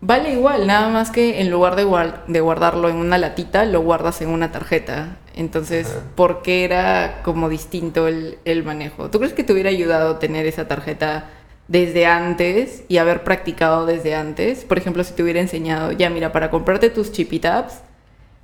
Vale 0.00 0.32
igual, 0.32 0.68
nada 0.68 0.88
más 0.90 1.10
que 1.10 1.40
en 1.40 1.50
lugar 1.50 1.74
de, 1.74 1.84
guar- 1.84 2.24
de 2.28 2.40
guardarlo 2.40 2.88
en 2.88 2.96
una 2.96 3.18
latita, 3.18 3.64
lo 3.64 3.80
guardas 3.82 4.22
en 4.22 4.28
una 4.28 4.52
tarjeta. 4.52 5.16
Entonces, 5.34 5.88
Ajá. 5.90 6.00
¿por 6.14 6.42
qué 6.42 6.64
era 6.64 7.20
como 7.24 7.48
distinto 7.48 8.06
el, 8.06 8.38
el 8.44 8.62
manejo? 8.62 9.10
¿Tú 9.10 9.18
crees 9.18 9.34
que 9.34 9.42
te 9.42 9.52
hubiera 9.52 9.70
ayudado 9.70 10.16
tener 10.18 10.46
esa 10.46 10.68
tarjeta 10.68 11.30
desde 11.68 12.06
antes 12.06 12.82
y 12.88 12.96
haber 12.96 13.22
practicado 13.22 13.86
desde 13.86 14.14
antes. 14.14 14.64
Por 14.64 14.78
ejemplo, 14.78 15.04
si 15.04 15.12
te 15.12 15.22
hubiera 15.22 15.40
enseñado, 15.40 15.92
ya 15.92 16.10
mira, 16.10 16.32
para 16.32 16.50
comprarte 16.50 16.90
tus 16.90 17.12
chipitabs 17.12 17.80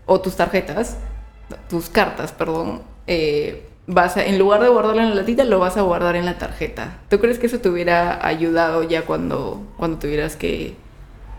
o 0.07 0.20
tus 0.20 0.37
tarjetas, 0.37 0.99
tus 1.68 1.89
cartas, 1.89 2.33
perdón, 2.33 2.83
eh, 3.07 3.66
vas 3.87 4.16
a, 4.16 4.25
en 4.25 4.39
lugar 4.39 4.62
de 4.62 4.68
guardarlo 4.68 5.03
en 5.03 5.11
la 5.11 5.14
latita, 5.16 5.45
lo 5.45 5.59
vas 5.59 5.77
a 5.77 5.83
guardar 5.83 6.16
en 6.16 6.27
la 6.27 6.39
tarjeta. 6.39 7.01
¿Tú 7.09 7.18
crees 7.18 7.39
que 7.39 7.47
eso 7.47 7.59
te 7.59 7.68
hubiera 7.68 8.25
ayudado 8.27 8.83
ya 8.83 9.03
cuando, 9.03 9.62
cuando 9.79 9.99
tuvieras 9.99 10.37
que, 10.37 10.75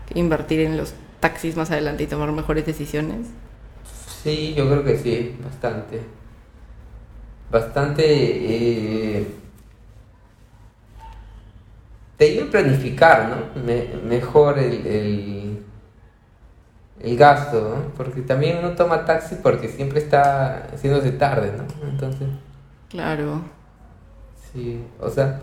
que 0.08 0.18
invertir 0.18 0.60
en 0.60 0.76
los 0.76 0.94
taxis 1.20 1.56
más 1.56 1.70
adelante 1.70 2.02
y 2.02 2.06
tomar 2.08 2.32
mejores 2.32 2.66
decisiones? 2.66 3.28
Sí, 4.22 4.54
yo 4.54 4.68
creo 4.68 4.84
que 4.84 4.98
sí, 4.98 5.36
bastante. 5.42 6.00
Bastante... 7.48 8.04
Eh, 8.04 9.26
te 12.16 12.26
ayuda 12.26 12.46
a 12.46 12.50
planificar, 12.50 13.28
¿no? 13.28 13.62
Me- 13.62 13.88
mejor 14.04 14.58
el, 14.58 14.86
el, 14.86 15.64
el 17.00 17.16
gasto, 17.16 17.60
¿no? 17.60 17.94
Porque 17.96 18.22
también 18.22 18.58
uno 18.58 18.70
toma 18.72 19.04
taxi 19.04 19.36
porque 19.42 19.68
siempre 19.68 19.98
está 20.00 20.66
haciéndose 20.74 21.12
tarde, 21.12 21.52
¿no? 21.56 21.64
Entonces, 21.88 22.28
Claro. 22.88 23.44
sí, 24.52 24.84
o 25.00 25.10
sea, 25.10 25.42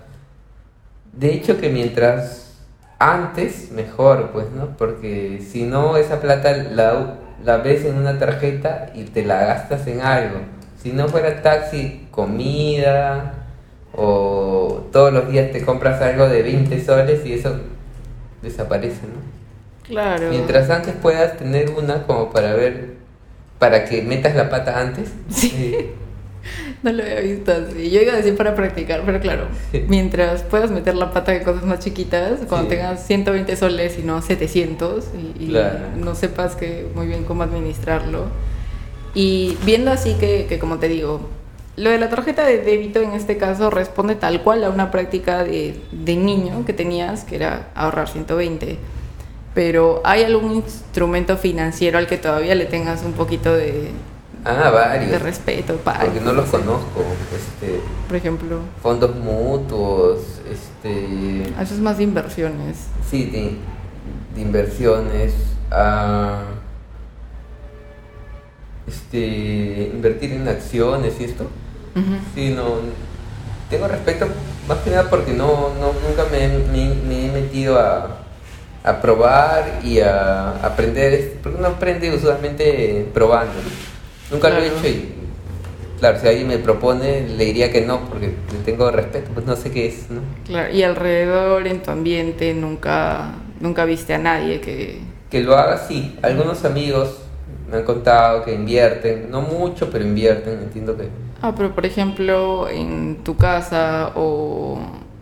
de 1.12 1.34
hecho 1.34 1.60
que 1.60 1.70
mientras 1.70 2.58
antes, 3.00 3.72
mejor, 3.72 4.32
pues, 4.32 4.50
¿no? 4.52 4.78
Porque 4.78 5.42
si 5.42 5.64
no, 5.64 5.98
esa 5.98 6.22
plata 6.22 6.56
la, 6.56 7.16
la 7.44 7.58
ves 7.58 7.84
en 7.86 7.96
una 7.98 8.18
tarjeta 8.18 8.92
y 8.96 9.04
te 9.06 9.26
la 9.26 9.44
gastas 9.46 9.86
en 9.88 10.02
algo. 10.02 10.40
Si 10.82 10.94
no 10.94 11.08
fuera 11.10 11.42
taxi, 11.42 12.08
comida, 12.12 13.43
o 13.96 14.84
todos 14.92 15.14
los 15.14 15.30
días 15.30 15.52
te 15.52 15.64
compras 15.64 16.02
algo 16.02 16.28
de 16.28 16.44
20 16.44 16.84
soles 16.84 17.26
y 17.26 17.34
eso 17.34 17.56
desaparece, 18.42 19.02
¿no? 19.04 19.34
Claro. 19.88 20.30
Mientras 20.30 20.70
antes 20.70 20.94
puedas 21.02 21.38
tener 21.38 21.70
una 21.72 22.04
como 22.04 22.32
para 22.32 22.54
ver, 22.54 22.94
para 23.60 23.86
que 23.86 24.02
metas 24.02 24.36
la 24.36 24.50
pata 24.50 24.80
antes. 24.80 25.10
Sí. 25.30 25.76
No 26.84 26.92
lo 26.92 27.02
había 27.02 27.22
visto 27.22 27.54
así. 27.54 27.90
Yo 27.90 28.02
iba 28.02 28.12
a 28.12 28.18
decir 28.18 28.36
para 28.36 28.54
practicar, 28.54 29.04
pero 29.06 29.22
claro, 29.22 29.46
Sí. 29.72 29.86
mientras 29.88 30.44
puedas 30.44 30.70
meter 30.72 30.94
la 30.96 31.14
pata 31.14 31.32
de 31.32 31.42
cosas 31.42 31.64
más 31.64 31.80
chiquitas, 31.80 32.42
cuando 32.50 32.70
Sí. 32.70 32.76
tengas 32.76 33.08
120 33.08 33.56
soles 33.56 33.98
y 33.98 34.02
no 34.02 34.22
700, 34.22 35.06
y, 35.40 35.46
y 35.46 35.48
Claro. 35.48 35.78
no 35.96 36.14
sepas 36.16 36.58
que 36.58 36.86
muy 36.96 37.08
bien 37.08 37.24
cómo 37.24 37.44
administrarlo. 37.44 38.26
Y 39.16 39.58
viendo 39.64 39.90
así 39.92 40.16
que, 40.16 40.46
que, 40.50 40.60
como 40.60 40.80
te 40.80 40.90
digo, 40.90 41.22
lo 41.76 41.90
de 41.90 41.98
la 41.98 42.10
tarjeta 42.10 42.46
de 42.46 42.60
débito 42.60 43.00
en 43.02 43.14
este 43.14 43.38
caso 43.38 43.70
responde 43.70 44.16
tal 44.16 44.42
cual 44.44 44.64
a 44.64 44.70
una 44.70 44.92
práctica 44.92 45.44
de, 45.44 45.80
de 45.92 46.16
niño 46.16 46.66
que 46.66 46.74
tenías, 46.74 47.24
que 47.24 47.36
era 47.38 47.70
ahorrar 47.76 48.08
120. 48.10 48.78
Pero 49.56 50.02
¿hay 50.04 50.24
algún 50.24 50.54
instrumento 50.56 51.38
financiero 51.38 51.98
al 51.98 52.08
que 52.08 52.18
todavía 52.18 52.56
le 52.56 52.66
tengas 52.66 53.04
un 53.04 53.14
poquito 53.14 53.54
de, 53.56 53.90
Ah, 54.46 54.70
varios. 54.72 55.10
de 55.12 55.20
respeto? 55.20 55.76
pa- 55.78 56.00
Porque 56.00 56.20
no 56.20 56.34
los 56.34 56.50
conozco. 56.50 57.04
Este, 57.36 57.80
Por 58.08 58.18
ejemplo, 58.18 58.58
fondos 58.82 59.16
mutuos, 59.16 60.20
este, 60.52 61.44
eso 61.62 61.74
es 61.74 61.80
más 61.80 61.98
de 61.98 62.04
inversiones. 62.04 62.88
sí, 63.10 63.26
de, 63.26 63.56
de 64.36 64.42
inversiones, 64.42 65.34
ah, 65.72 66.42
este, 68.88 69.92
invertir 69.94 70.34
en 70.34 70.48
acciones 70.48 71.14
y 71.20 71.24
esto. 71.26 71.48
Ujú. 71.96 72.16
Sí, 72.36 72.50
no, 72.50 72.64
tengo 73.70 73.88
respeto 73.88 74.28
más 74.68 74.78
que 74.80 74.90
nada 74.92 75.10
porque 75.10 75.34
no, 75.34 75.72
no 75.80 75.94
nunca 76.08 76.26
me, 76.32 76.46
he- 76.46 76.58
me- 76.72 76.96
me 77.08 77.26
he 77.28 77.32
metido 77.32 77.80
a, 77.80 78.18
a 78.84 79.02
probar 79.02 79.80
y 79.84 80.00
a 80.00 80.52
aprender, 80.66 81.38
porque 81.42 81.58
uno 81.60 81.68
aprende 81.68 82.14
usualmente 82.16 83.08
probando. 83.14 83.54
Nunca 84.32 84.50
lo 84.50 84.58
he 84.58 84.70
Claro. 84.70 84.78
hecho 84.80 84.88
y 84.88 85.14
claro, 86.00 86.20
si 86.20 86.28
alguien 86.28 86.48
me 86.48 86.58
propone 86.58 87.28
le 87.28 87.46
diría 87.46 87.72
que 87.72 87.82
no 87.82 88.02
porque 88.10 88.28
le 88.28 88.60
tengo 88.66 88.90
respeto, 88.92 89.30
pues 89.34 89.46
no 89.46 89.56
sé 89.56 89.72
qué 89.72 89.88
es, 89.88 90.10
¿no? 90.10 90.22
Claro, 90.46 90.74
y 90.74 90.84
alrededor, 90.84 91.68
en 91.68 91.82
tu 91.84 91.92
ambiente, 91.92 92.54
nunca, 92.54 93.36
nunca 93.60 93.86
viste 93.86 94.14
a 94.14 94.18
nadie 94.18 94.60
que... 94.62 95.00
Que 95.30 95.42
lo 95.42 95.58
haga, 95.58 95.78
sí. 95.78 96.18
Algunos 96.22 96.64
amigos 96.66 97.18
me 97.72 97.78
han 97.78 97.84
contado 97.84 98.44
que 98.44 98.54
invierten, 98.54 99.30
no 99.32 99.42
mucho, 99.42 99.90
pero 99.90 100.04
invierten, 100.06 100.60
entiendo 100.60 100.96
que... 100.98 101.08
Ah, 101.44 101.54
pero 101.58 101.76
por 101.76 101.86
ejemplo, 101.86 102.70
en 102.70 103.18
tu 103.18 103.36
casa 103.36 104.14
o, 104.16 104.80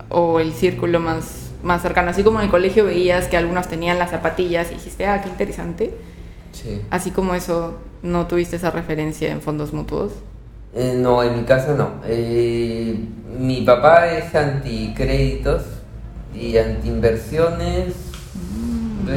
o 0.10 0.40
el 0.40 0.54
círculo 0.54 1.00
más, 1.00 1.50
más 1.64 1.82
cercano, 1.82 2.12
así 2.12 2.22
como 2.22 2.38
en 2.38 2.46
el 2.46 2.52
colegio 2.52 2.86
veías 2.86 3.28
que 3.28 3.38
algunos 3.38 3.68
tenían 3.68 3.98
las 3.98 4.12
zapatillas 4.12 4.70
y 4.70 4.76
dijiste, 4.76 5.08
ah, 5.08 5.20
qué 5.24 5.30
interesante. 5.30 5.96
Sí. 6.52 6.80
Así 6.92 7.10
como 7.10 7.34
eso, 7.34 7.80
¿no 8.04 8.28
tuviste 8.28 8.58
esa 8.58 8.70
referencia 8.70 9.32
en 9.32 9.42
fondos 9.42 9.74
mutuos? 9.74 10.12
Eh, 10.76 10.94
no, 10.96 11.24
en 11.24 11.38
mi 11.38 11.44
casa 11.44 11.74
no. 11.74 11.90
Eh, 12.06 13.00
mi 13.40 13.62
papá 13.62 14.06
es 14.12 14.36
anticréditos 14.36 15.64
y 16.36 16.56
antiinversiones. 16.56 17.96
Mm, 18.36 19.10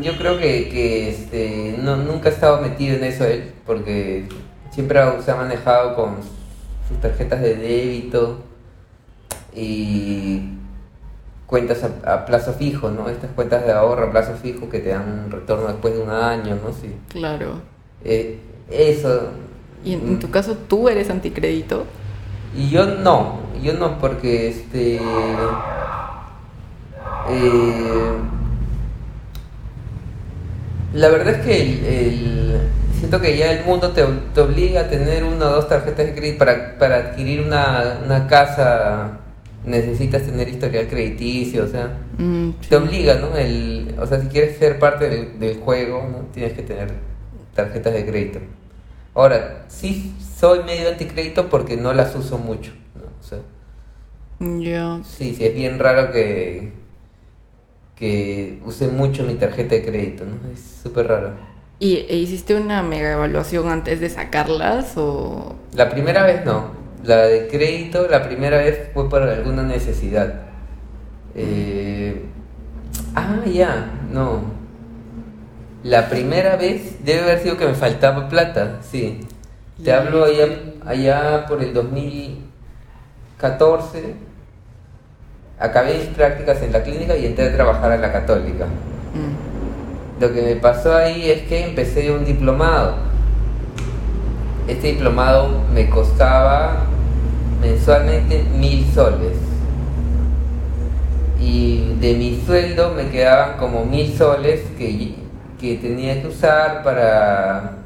yo 0.00 0.16
creo 0.16 0.38
que, 0.38 0.68
que, 0.68 1.10
este, 1.10 1.76
no, 1.82 1.96
nunca 1.96 2.28
ha 2.28 2.32
estado 2.32 2.60
metido 2.60 2.96
en 2.96 3.04
eso 3.04 3.24
él, 3.24 3.52
porque 3.66 4.28
siempre 4.70 5.00
se 5.24 5.30
ha 5.30 5.36
manejado 5.36 5.94
con 5.94 6.16
sus 6.88 7.00
tarjetas 7.00 7.40
de 7.40 7.54
débito 7.56 8.38
y 9.54 10.50
cuentas 11.46 11.84
a, 11.84 12.14
a 12.14 12.24
plazo 12.26 12.52
fijo, 12.52 12.90
¿no? 12.90 13.08
Estas 13.08 13.30
cuentas 13.32 13.64
de 13.64 13.72
ahorro 13.72 14.06
a 14.08 14.10
plazo 14.10 14.34
fijo 14.34 14.68
que 14.68 14.80
te 14.80 14.90
dan 14.90 15.24
un 15.24 15.30
retorno 15.30 15.68
después 15.68 15.94
de 15.94 16.00
un 16.02 16.10
año, 16.10 16.56
¿no? 16.56 16.72
Sí. 16.72 16.94
Claro. 17.08 17.60
Eh, 18.04 18.38
eso. 18.70 19.28
Y 19.84 19.94
en, 19.94 20.00
en 20.08 20.18
tu 20.18 20.30
caso, 20.30 20.56
¿tú 20.68 20.88
eres 20.88 21.10
anticrédito? 21.10 21.84
Y 22.56 22.70
yo 22.70 22.86
no, 22.86 23.40
yo 23.62 23.74
no, 23.74 23.98
porque 23.98 24.48
este. 24.48 24.96
eh, 27.28 28.12
la 30.94 31.08
verdad 31.10 31.34
es 31.34 31.46
que 31.46 31.62
el, 31.62 31.84
el- 31.86 32.60
siento 32.98 33.20
que 33.20 33.36
ya 33.36 33.52
el 33.52 33.64
mundo 33.66 33.90
te, 33.92 34.04
te 34.34 34.40
obliga 34.40 34.82
a 34.82 34.88
tener 34.88 35.24
una 35.24 35.46
o 35.48 35.50
dos 35.56 35.68
tarjetas 35.68 36.06
de 36.06 36.14
crédito 36.14 36.38
para, 36.38 36.78
para 36.78 36.96
adquirir 36.96 37.42
una, 37.42 37.98
una 38.04 38.26
casa. 38.28 39.20
Necesitas 39.64 40.22
tener 40.24 40.48
historial 40.48 40.88
crediticio, 40.88 41.64
o 41.64 41.68
sea, 41.68 41.98
Mm, 42.18 42.50
te 42.68 42.76
obliga, 42.76 43.14
¿no? 43.16 43.36
El, 43.36 43.94
o 43.98 44.06
sea, 44.06 44.20
si 44.20 44.28
quieres 44.28 44.58
ser 44.58 44.78
parte 44.78 45.08
del, 45.08 45.40
del 45.40 45.58
juego, 45.58 46.06
¿no? 46.10 46.18
Tienes 46.32 46.52
que 46.52 46.62
tener 46.62 46.92
tarjetas 47.54 47.92
de 47.94 48.06
crédito. 48.06 48.40
Ahora, 49.14 49.64
sí 49.68 50.14
soy 50.38 50.62
medio 50.64 50.88
anticrédito 50.90 51.48
porque 51.48 51.76
no 51.76 51.92
las 51.94 52.14
uso 52.14 52.38
mucho, 52.38 52.72
¿no? 52.94 53.04
O 53.20 53.22
sea, 53.26 53.38
Ya. 54.40 55.00
sí, 55.04 55.34
sí, 55.34 55.44
es 55.44 55.54
bien 55.54 55.78
raro 55.78 56.12
que, 56.12 56.72
que 57.96 58.60
use 58.64 58.88
mucho 58.88 59.24
mi 59.24 59.34
tarjeta 59.34 59.74
de 59.76 59.84
crédito, 59.84 60.24
¿no? 60.24 60.36
Es 60.52 60.80
súper 60.82 61.08
raro. 61.08 61.32
¿Y 61.78 62.06
e 62.08 62.16
hiciste 62.16 62.54
una 62.54 62.82
mega 62.82 63.12
evaluación 63.12 63.68
antes 63.68 64.00
de 64.00 64.08
sacarlas 64.08 64.96
o...? 64.96 65.54
La 65.74 65.90
primera 65.90 66.24
vez 66.24 66.44
no. 66.44 66.70
La 67.04 67.26
de 67.26 67.48
crédito, 67.48 68.08
la 68.08 68.26
primera 68.26 68.58
vez 68.58 68.90
fue 68.94 69.08
por 69.08 69.22
alguna 69.22 69.62
necesidad. 69.62 70.42
Eh, 71.34 72.24
ah, 73.14 73.42
ya, 73.44 73.90
no. 74.10 74.42
La 75.82 76.08
primera 76.08 76.56
vez 76.56 77.04
debe 77.04 77.22
haber 77.22 77.40
sido 77.40 77.58
que 77.58 77.66
me 77.66 77.74
faltaba 77.74 78.28
plata, 78.28 78.78
sí. 78.82 79.20
Te 79.82 79.92
hablo 79.92 80.24
allá, 80.24 80.46
allá 80.86 81.46
por 81.46 81.62
el 81.62 81.74
2014. 81.74 84.14
Acabé 85.58 85.98
mis 85.98 86.08
prácticas 86.08 86.60
en 86.62 86.72
la 86.72 86.82
clínica 86.82 87.16
y 87.16 87.26
entré 87.26 87.48
a 87.48 87.54
trabajar 87.54 87.92
a 87.92 87.96
la 87.96 88.12
católica. 88.12 88.66
Mm, 88.66 90.20
Lo 90.20 90.32
que 90.32 90.42
me 90.42 90.56
pasó 90.56 90.94
ahí 90.96 91.30
es 91.30 91.42
que 91.42 91.64
empecé 91.64 92.10
un 92.10 92.24
diplomado. 92.24 92.94
Este 94.66 94.88
diplomado 94.88 95.48
me 95.72 95.88
costaba 95.88 96.86
mensualmente 97.60 98.44
mil 98.58 98.86
soles. 98.92 99.36
Y 101.40 101.96
de 102.00 102.14
mi 102.14 102.42
sueldo 102.44 102.92
me 102.94 103.08
quedaban 103.10 103.56
como 103.58 103.84
mil 103.84 104.16
soles 104.16 104.62
que, 104.78 105.14
que 105.60 105.76
tenía 105.76 106.20
que 106.20 106.28
usar 106.28 106.82
para 106.82 107.83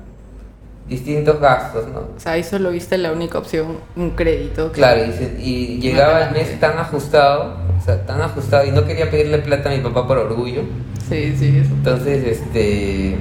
distintos 0.88 1.38
gastos, 1.40 1.86
¿no? 1.88 2.00
O 2.16 2.18
sea, 2.20 2.32
ahí 2.32 2.42
solo 2.44 2.70
viste 2.70 2.96
la 2.98 3.12
única 3.12 3.38
opción, 3.38 3.78
un 3.96 4.10
crédito. 4.10 4.72
Claro, 4.72 5.04
y, 5.04 5.12
se- 5.12 5.36
y 5.40 5.78
llegaba 5.80 6.24
el 6.28 6.32
mes 6.32 6.58
tan 6.60 6.78
ajustado, 6.78 7.56
o 7.78 7.84
sea, 7.84 8.04
tan 8.06 8.20
ajustado, 8.22 8.64
y 8.66 8.70
no 8.72 8.84
quería 8.86 9.10
pedirle 9.10 9.38
plata 9.38 9.70
a 9.70 9.72
mi 9.74 9.80
papá 9.80 10.06
por 10.06 10.18
orgullo. 10.18 10.62
Sí, 11.08 11.34
sí, 11.38 11.58
eso. 11.58 11.70
Entonces, 11.74 12.24
este. 12.24 13.16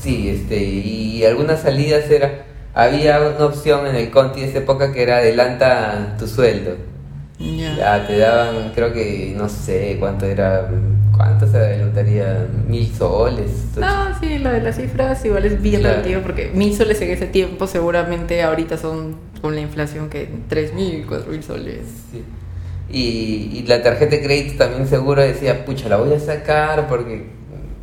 Sí, 0.00 0.28
este. 0.30 0.56
Y 0.62 1.24
algunas 1.24 1.60
salidas 1.60 2.10
era. 2.10 2.46
Había 2.72 3.20
una 3.20 3.46
opción 3.46 3.86
en 3.86 3.96
el 3.96 4.10
Conti 4.10 4.40
de 4.42 4.48
esa 4.48 4.58
época 4.58 4.92
que 4.92 5.02
era 5.02 5.16
adelanta 5.18 6.14
tu 6.18 6.26
sueldo. 6.28 6.76
Ya. 7.38 7.74
Ya 7.76 8.06
te 8.06 8.18
daban, 8.18 8.72
creo 8.74 8.92
que, 8.92 9.34
no 9.36 9.48
sé 9.48 9.96
cuánto 9.98 10.26
era, 10.26 10.68
cuánto 11.20 11.46
se 11.46 11.58
adelantaría, 11.58 12.46
mil 12.66 12.90
soles. 12.94 13.50
No, 13.76 14.18
sí, 14.18 14.38
lo 14.38 14.50
de 14.50 14.62
las 14.62 14.76
cifras 14.76 15.22
igual 15.24 15.44
es 15.44 15.60
bien 15.60 15.80
Claro. 15.80 15.96
relativo 15.96 16.22
porque 16.22 16.50
mil 16.54 16.74
soles 16.74 17.00
en 17.02 17.10
ese 17.10 17.26
tiempo 17.26 17.66
seguramente 17.66 18.42
ahorita 18.42 18.78
son 18.78 19.16
con 19.42 19.54
la 19.54 19.60
inflación 19.60 20.08
que 20.08 20.28
tres 20.48 20.72
mil, 20.72 21.04
cuatro 21.06 21.30
mil 21.30 21.42
soles. 21.42 21.80
Sí. 22.10 22.24
Y, 22.90 23.58
y 23.58 23.64
la 23.66 23.82
tarjeta 23.82 24.16
de 24.16 24.22
crédito 24.22 24.56
también 24.64 24.86
seguro 24.88 25.20
decía, 25.22 25.64
pucha, 25.64 25.88
la 25.90 25.96
voy 25.98 26.12
a 26.14 26.18
sacar 26.18 26.88
porque 26.88 27.26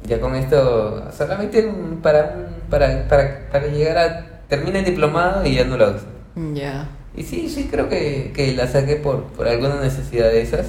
ya 0.07 0.19
con 0.19 0.35
esto 0.35 1.09
solamente 1.15 1.69
para, 2.01 2.49
para, 2.69 3.07
para, 3.07 3.49
para 3.51 3.67
llegar 3.67 3.97
a... 3.97 4.25
Termina 4.49 4.79
el 4.79 4.85
diplomado 4.85 5.45
y 5.45 5.55
ya 5.55 5.65
no 5.65 5.77
la 5.77 5.89
uso. 5.89 6.05
Ya. 6.53 6.89
Y 7.15 7.23
sí, 7.23 7.49
sí, 7.49 7.67
creo 7.69 7.87
que, 7.89 8.31
que 8.33 8.53
la 8.53 8.67
saqué 8.67 8.95
por, 8.95 9.23
por 9.25 9.47
alguna 9.47 9.81
necesidad 9.81 10.29
de 10.29 10.41
esas. 10.41 10.67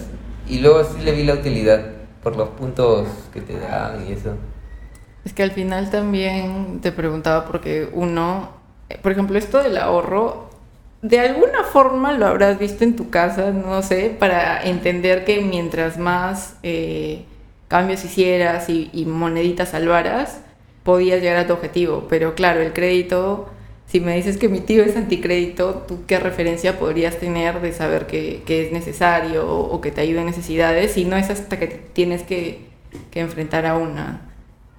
Y 0.48 0.58
luego 0.58 0.82
sí 0.84 1.02
le 1.04 1.12
vi 1.12 1.22
la 1.24 1.34
utilidad 1.34 1.80
por 2.22 2.36
los 2.36 2.48
puntos 2.50 3.08
que 3.32 3.40
te 3.40 3.58
dan 3.58 4.06
y 4.08 4.12
eso. 4.12 4.34
Es 5.24 5.32
que 5.32 5.42
al 5.42 5.50
final 5.50 5.90
también 5.90 6.80
te 6.80 6.92
preguntaba 6.92 7.44
porque 7.44 7.88
uno, 7.92 8.50
por 9.02 9.12
ejemplo, 9.12 9.38
esto 9.38 9.62
del 9.62 9.76
ahorro, 9.76 10.48
de 11.02 11.20
alguna 11.20 11.64
forma 11.64 12.12
lo 12.12 12.26
habrás 12.26 12.58
visto 12.58 12.84
en 12.84 12.96
tu 12.96 13.10
casa, 13.10 13.50
no 13.50 13.82
sé, 13.82 14.14
para 14.18 14.62
entender 14.62 15.24
que 15.24 15.40
mientras 15.40 15.98
más 15.98 16.56
eh, 16.62 17.24
cambios 17.68 18.04
hicieras 18.04 18.68
y, 18.68 18.90
y 18.92 19.04
moneditas 19.04 19.70
salvaras, 19.70 20.40
podías 20.82 21.20
llegar 21.20 21.36
a 21.36 21.46
tu 21.46 21.52
objetivo. 21.52 22.06
Pero 22.08 22.34
claro, 22.34 22.60
el 22.60 22.72
crédito, 22.72 23.48
si 23.88 24.00
me 24.00 24.14
dices 24.14 24.36
que 24.36 24.48
mi 24.48 24.60
tío 24.60 24.84
es 24.84 24.96
anticrédito, 24.96 25.84
¿tú 25.88 26.04
qué 26.06 26.20
referencia 26.20 26.78
podrías 26.78 27.16
tener 27.16 27.60
de 27.60 27.72
saber 27.72 28.06
que, 28.06 28.42
que 28.46 28.66
es 28.66 28.72
necesario 28.72 29.48
o, 29.48 29.74
o 29.74 29.80
que 29.80 29.90
te 29.90 30.02
ayuda 30.02 30.20
en 30.20 30.26
necesidades? 30.26 30.92
Si 30.92 31.04
no 31.04 31.16
es 31.16 31.30
hasta 31.30 31.58
que 31.58 31.68
tienes 31.68 32.22
que, 32.22 32.68
que 33.10 33.20
enfrentar 33.20 33.64
a 33.66 33.76
una. 33.76 34.20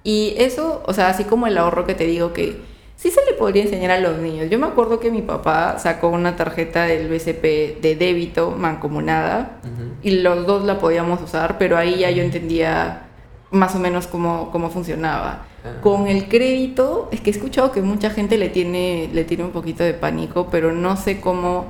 Y 0.04 0.34
eso, 0.38 0.82
o 0.86 0.92
sea, 0.92 1.08
así 1.08 1.24
como 1.24 1.46
el 1.46 1.58
ahorro 1.58 1.86
que 1.86 1.94
te 1.94 2.06
digo 2.06 2.32
que 2.32 2.56
sí 2.96 3.10
se 3.10 3.24
le 3.24 3.32
podría 3.32 3.64
enseñar 3.64 3.90
a 3.90 4.00
los 4.00 4.18
niños. 4.18 4.48
Yo 4.48 4.58
me 4.58 4.66
acuerdo 4.66 5.00
que 5.00 5.10
mi 5.10 5.22
papá 5.22 5.78
sacó 5.78 6.08
una 6.08 6.36
tarjeta 6.36 6.84
del 6.84 7.08
BCP 7.08 7.80
de 7.80 7.96
débito 7.98 8.52
mancomunada 8.52 9.60
y 10.02 10.20
los 10.20 10.46
dos 10.46 10.64
la 10.64 10.78
podíamos 10.78 11.20
usar, 11.20 11.58
pero 11.58 11.76
ahí 11.76 11.98
ya 11.98 12.10
yo 12.10 12.22
entendía 12.22 13.08
más 13.50 13.74
o 13.74 13.78
menos 13.78 14.06
cómo, 14.06 14.50
cómo 14.52 14.70
funcionaba. 14.70 15.46
Ah. 15.64 15.80
Con 15.82 16.06
el 16.06 16.28
crédito, 16.28 17.08
es 17.12 17.20
que 17.20 17.30
he 17.30 17.32
escuchado 17.32 17.70
que 17.72 17.82
mucha 17.82 18.10
gente 18.10 18.38
le 18.38 18.48
tiene, 18.48 19.10
le 19.12 19.24
tiene 19.24 19.44
un 19.44 19.50
poquito 19.50 19.84
de 19.84 19.92
pánico, 19.92 20.48
pero 20.50 20.72
no 20.72 20.96
sé 20.96 21.20
cómo, 21.20 21.66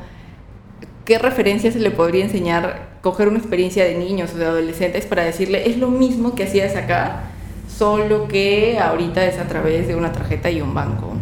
qué 1.05 1.19
referencias 1.19 1.75
se 1.75 1.81
le 1.81 1.91
podría 1.91 2.25
enseñar, 2.25 2.99
coger 3.03 3.27
una 3.29 3.39
experiencia 3.39 3.85
de 3.85 3.97
niños 3.97 4.33
o 4.35 4.39
de 4.39 4.47
adolescentes 4.47 5.07
para 5.07 5.25
decirle, 5.25 5.69
es 5.69 5.79
lo 5.79 5.89
mismo 5.89 6.35
que 6.37 6.45
hacías 6.45 6.77
acá, 6.77 7.31
solo 7.69 8.29
que 8.29 8.79
ahorita 8.79 9.27
es 9.27 9.39
a 9.39 9.49
través 9.49 9.89
de 9.89 9.97
una 9.97 10.13
tarjeta 10.13 10.51
y 10.51 10.61
un 10.61 10.73
banco. 10.73 11.13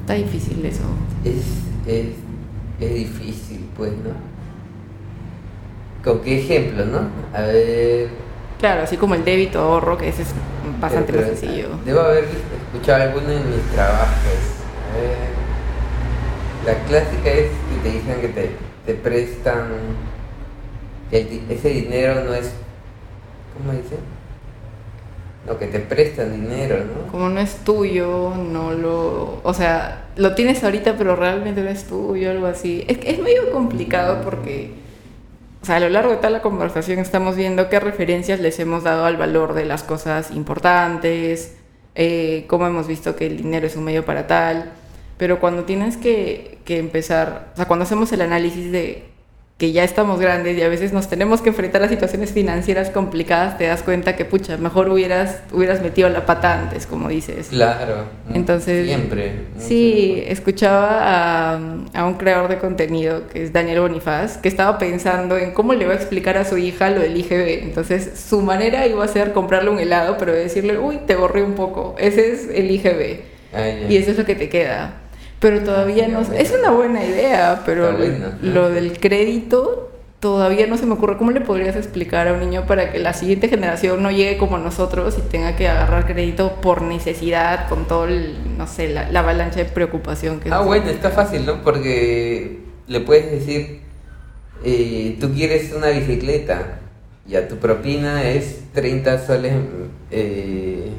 Está 0.00 0.14
difícil 0.14 0.64
eso. 0.64 0.84
Es, 1.24 1.44
es, 1.86 2.06
es 2.80 2.94
difícil, 2.94 3.68
pues, 3.76 3.92
¿no? 3.92 4.28
¿Con 6.02 6.22
qué 6.22 6.38
ejemplo, 6.38 6.86
no? 6.86 7.00
A 7.34 7.42
ver... 7.42 8.27
Claro, 8.58 8.82
así 8.82 8.96
como 8.96 9.14
el 9.14 9.24
débito 9.24 9.60
ahorro, 9.60 9.96
que 9.96 10.08
ese 10.08 10.22
es 10.22 10.28
bastante 10.80 11.12
pero- 11.12 11.26
más 11.28 11.38
sencillo. 11.38 11.68
Debo 11.84 12.00
haber 12.00 12.24
escuchado 12.72 13.02
alguno 13.04 13.30
en 13.30 13.50
mis 13.50 13.62
trabajos. 13.72 14.08
La 16.66 16.74
clásica 16.84 17.30
es 17.30 17.46
que 17.50 17.88
te 17.88 17.96
dicen 17.96 18.20
que 18.20 18.28
te, 18.28 18.50
te 18.84 18.94
prestan... 18.94 19.68
que 21.10 21.20
el 21.20 21.30
di- 21.30 21.42
ese 21.48 21.68
dinero 21.70 22.22
no 22.24 22.34
es... 22.34 22.52
¿Cómo 23.56 23.72
dice? 23.72 23.96
No, 25.46 25.56
que 25.58 25.66
te 25.68 25.78
prestan 25.78 26.32
dinero, 26.32 26.78
¿no? 26.84 27.10
Como 27.10 27.28
no 27.30 27.40
es 27.40 27.56
tuyo, 27.64 28.34
no 28.36 28.72
lo... 28.72 29.40
O 29.44 29.54
sea, 29.54 30.08
lo 30.16 30.34
tienes 30.34 30.62
ahorita, 30.62 30.96
pero 30.98 31.16
realmente 31.16 31.62
no 31.62 31.70
es 31.70 31.84
tuyo, 31.84 32.30
algo 32.30 32.46
así. 32.46 32.84
Es, 32.88 32.98
es 33.04 33.18
medio 33.20 33.50
complicado 33.52 34.20
porque... 34.22 34.74
O 35.62 35.66
sea, 35.66 35.76
a 35.76 35.80
lo 35.80 35.88
largo 35.88 36.12
de 36.12 36.16
toda 36.18 36.30
la 36.30 36.42
conversación 36.42 36.98
estamos 36.98 37.36
viendo 37.36 37.68
qué 37.68 37.80
referencias 37.80 38.40
les 38.40 38.58
hemos 38.60 38.84
dado 38.84 39.04
al 39.04 39.16
valor 39.16 39.54
de 39.54 39.64
las 39.64 39.82
cosas 39.82 40.30
importantes, 40.30 41.56
eh, 41.94 42.44
cómo 42.48 42.66
hemos 42.66 42.86
visto 42.86 43.16
que 43.16 43.26
el 43.26 43.38
dinero 43.38 43.66
es 43.66 43.76
un 43.76 43.84
medio 43.84 44.04
para 44.04 44.26
tal, 44.26 44.70
pero 45.16 45.40
cuando 45.40 45.64
tienes 45.64 45.96
que, 45.96 46.58
que 46.64 46.78
empezar, 46.78 47.50
o 47.54 47.56
sea, 47.56 47.66
cuando 47.66 47.84
hacemos 47.84 48.12
el 48.12 48.20
análisis 48.20 48.70
de 48.70 49.08
que 49.58 49.72
ya 49.72 49.82
estamos 49.82 50.20
grandes 50.20 50.56
y 50.56 50.62
a 50.62 50.68
veces 50.68 50.92
nos 50.92 51.08
tenemos 51.08 51.42
que 51.42 51.48
enfrentar 51.48 51.82
a 51.82 51.88
situaciones 51.88 52.30
financieras 52.30 52.90
complicadas, 52.90 53.58
te 53.58 53.66
das 53.66 53.82
cuenta 53.82 54.14
que, 54.14 54.24
pucha, 54.24 54.56
mejor 54.56 54.88
hubieras, 54.88 55.40
hubieras 55.52 55.82
metido 55.82 56.08
la 56.08 56.24
pata 56.26 56.60
antes, 56.60 56.86
como 56.86 57.08
dices. 57.08 57.48
Claro. 57.48 58.04
Entonces, 58.32 58.86
Siempre. 58.86 59.32
Sí, 59.58 60.22
escuchaba 60.28 61.00
a, 61.00 61.60
a 61.92 62.06
un 62.06 62.14
creador 62.14 62.48
de 62.48 62.58
contenido 62.58 63.26
que 63.26 63.42
es 63.42 63.52
Daniel 63.52 63.80
Bonifaz, 63.80 64.38
que 64.38 64.46
estaba 64.46 64.78
pensando 64.78 65.36
en 65.36 65.50
cómo 65.50 65.74
le 65.74 65.86
va 65.86 65.94
a 65.94 65.96
explicar 65.96 66.38
a 66.38 66.44
su 66.44 66.56
hija 66.56 66.90
lo 66.90 67.00
del 67.00 67.16
IGB. 67.16 67.64
Entonces, 67.64 68.12
su 68.28 68.40
manera 68.42 68.86
iba 68.86 69.04
a 69.04 69.08
ser 69.08 69.32
comprarle 69.32 69.70
un 69.70 69.80
helado, 69.80 70.18
pero 70.18 70.32
decirle, 70.32 70.78
uy, 70.78 71.00
te 71.04 71.16
borré 71.16 71.42
un 71.42 71.54
poco. 71.54 71.96
Ese 71.98 72.32
es 72.32 72.48
el 72.54 72.70
IGB. 72.70 73.22
Ah. 73.52 73.68
Y 73.88 73.96
eso 73.96 74.12
es 74.12 74.18
lo 74.18 74.24
que 74.24 74.36
te 74.36 74.48
queda. 74.48 75.07
Pero 75.40 75.60
todavía 75.60 76.08
no... 76.08 76.20
Es 76.20 76.52
una 76.58 76.70
buena 76.70 77.04
idea, 77.04 77.62
pero 77.64 77.96
lo 78.42 78.70
del 78.70 78.98
crédito 78.98 79.90
todavía 80.20 80.66
no 80.66 80.76
se 80.76 80.86
me 80.86 80.94
ocurre. 80.94 81.16
¿Cómo 81.16 81.30
le 81.30 81.40
podrías 81.40 81.76
explicar 81.76 82.26
a 82.28 82.32
un 82.32 82.40
niño 82.40 82.66
para 82.66 82.90
que 82.90 82.98
la 82.98 83.12
siguiente 83.12 83.48
generación 83.48 84.02
no 84.02 84.10
llegue 84.10 84.36
como 84.36 84.58
nosotros 84.58 85.16
y 85.18 85.20
tenga 85.22 85.54
que 85.54 85.68
agarrar 85.68 86.06
crédito 86.06 86.56
por 86.60 86.82
necesidad, 86.82 87.68
con 87.68 87.86
todo, 87.86 88.06
el, 88.06 88.34
no 88.56 88.66
sé, 88.66 88.88
la, 88.88 89.10
la 89.10 89.20
avalancha 89.20 89.58
de 89.60 89.66
preocupación 89.66 90.40
que 90.40 90.50
Ah, 90.50 90.60
bueno, 90.60 90.90
está 90.90 91.10
fácil, 91.10 91.46
¿no? 91.46 91.62
Porque 91.62 92.58
le 92.88 93.00
puedes 93.00 93.30
decir, 93.30 93.80
eh, 94.64 95.16
tú 95.20 95.32
quieres 95.32 95.72
una 95.72 95.88
bicicleta, 95.90 96.80
ya 97.26 97.46
tu 97.46 97.56
propina 97.56 98.28
es 98.28 98.62
30 98.72 99.24
soles 99.24 99.52
eh, 100.10 100.90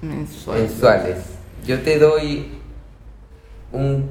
mensual. 0.00 0.60
mensuales. 0.60 1.16
Yo 1.66 1.80
te 1.80 1.98
doy 1.98 2.59
un 3.72 4.10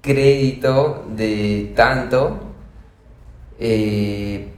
crédito 0.00 1.04
de 1.16 1.72
tanto, 1.76 2.40
eh, 3.58 4.48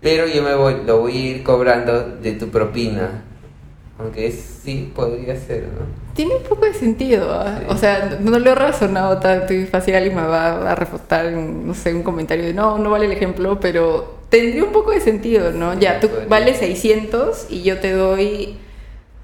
pero 0.00 0.26
yo 0.26 0.42
me 0.42 0.54
voy, 0.54 0.76
lo 0.86 1.00
voy 1.00 1.16
a 1.16 1.20
ir 1.36 1.42
cobrando 1.42 2.16
de 2.16 2.32
tu 2.32 2.48
propina. 2.48 3.24
Aunque 3.98 4.32
sí 4.32 4.90
podría 4.94 5.36
ser, 5.36 5.62
¿no? 5.64 5.86
Tiene 6.14 6.36
un 6.36 6.42
poco 6.42 6.64
de 6.64 6.74
sentido, 6.74 7.32
¿ah? 7.32 7.58
Sí. 7.60 7.66
o 7.68 7.76
sea, 7.76 8.18
no 8.20 8.38
lo 8.38 8.50
he 8.50 8.54
razonado 8.54 9.18
tanto 9.18 9.52
y 9.52 9.66
fácil 9.66 9.94
alguien 9.94 10.16
me 10.16 10.22
va 10.22 10.72
a 10.72 10.74
refutar, 10.74 11.26
en, 11.26 11.66
no 11.66 11.74
sé, 11.74 11.94
un 11.94 12.02
comentario 12.02 12.44
de 12.44 12.54
no, 12.54 12.76
no 12.78 12.90
vale 12.90 13.06
el 13.06 13.12
ejemplo, 13.12 13.60
pero 13.60 14.18
tendría 14.30 14.64
un 14.64 14.72
poco 14.72 14.90
de 14.90 15.00
sentido, 15.00 15.52
¿no? 15.52 15.74
Sí, 15.74 15.80
Ya, 15.80 16.00
tú 16.00 16.10
vales 16.28 16.58
600 16.58 17.46
y 17.50 17.62
yo 17.62 17.78
te 17.78 17.92
doy, 17.92 18.58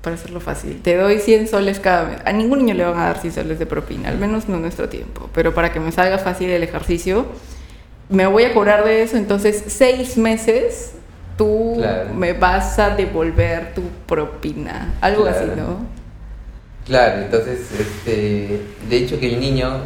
para 0.02 0.14
hacerlo 0.16 0.40
fácil, 0.40 0.80
te 0.82 0.96
doy 0.96 1.18
100 1.18 1.48
soles 1.48 1.78
cada 1.80 2.04
mes. 2.04 2.18
A 2.24 2.32
ningún 2.32 2.60
niño 2.60 2.74
le 2.74 2.84
van 2.84 2.98
a 2.98 3.04
dar 3.06 3.18
100 3.20 3.32
soles 3.34 3.58
de 3.58 3.66
propina, 3.66 4.08
al 4.08 4.18
menos 4.18 4.48
no 4.48 4.56
en 4.56 4.62
nuestro 4.62 4.88
tiempo, 4.88 5.28
pero 5.34 5.52
para 5.54 5.72
que 5.72 5.80
me 5.80 5.92
salga 5.92 6.18
fácil 6.18 6.48
el 6.50 6.62
ejercicio, 6.62 7.26
me 8.08 8.26
voy 8.26 8.44
a 8.44 8.54
cobrar 8.54 8.84
de 8.84 9.02
eso, 9.02 9.16
entonces 9.16 9.62
seis 9.68 10.16
meses 10.16 10.92
tú 11.36 11.74
Claro. 11.78 12.12
me 12.14 12.32
vas 12.32 12.78
a 12.78 12.90
devolver 12.96 13.72
tu 13.74 13.82
propina, 14.06 14.94
algo 15.00 15.26
así, 15.26 15.44
Claro. 15.44 15.56
¿no? 15.56 16.00
Claro, 16.86 17.22
entonces, 17.22 17.60
este, 17.78 18.60
de 18.88 18.96
hecho 18.96 19.20
que 19.20 19.32
el 19.34 19.38
niño, 19.40 19.80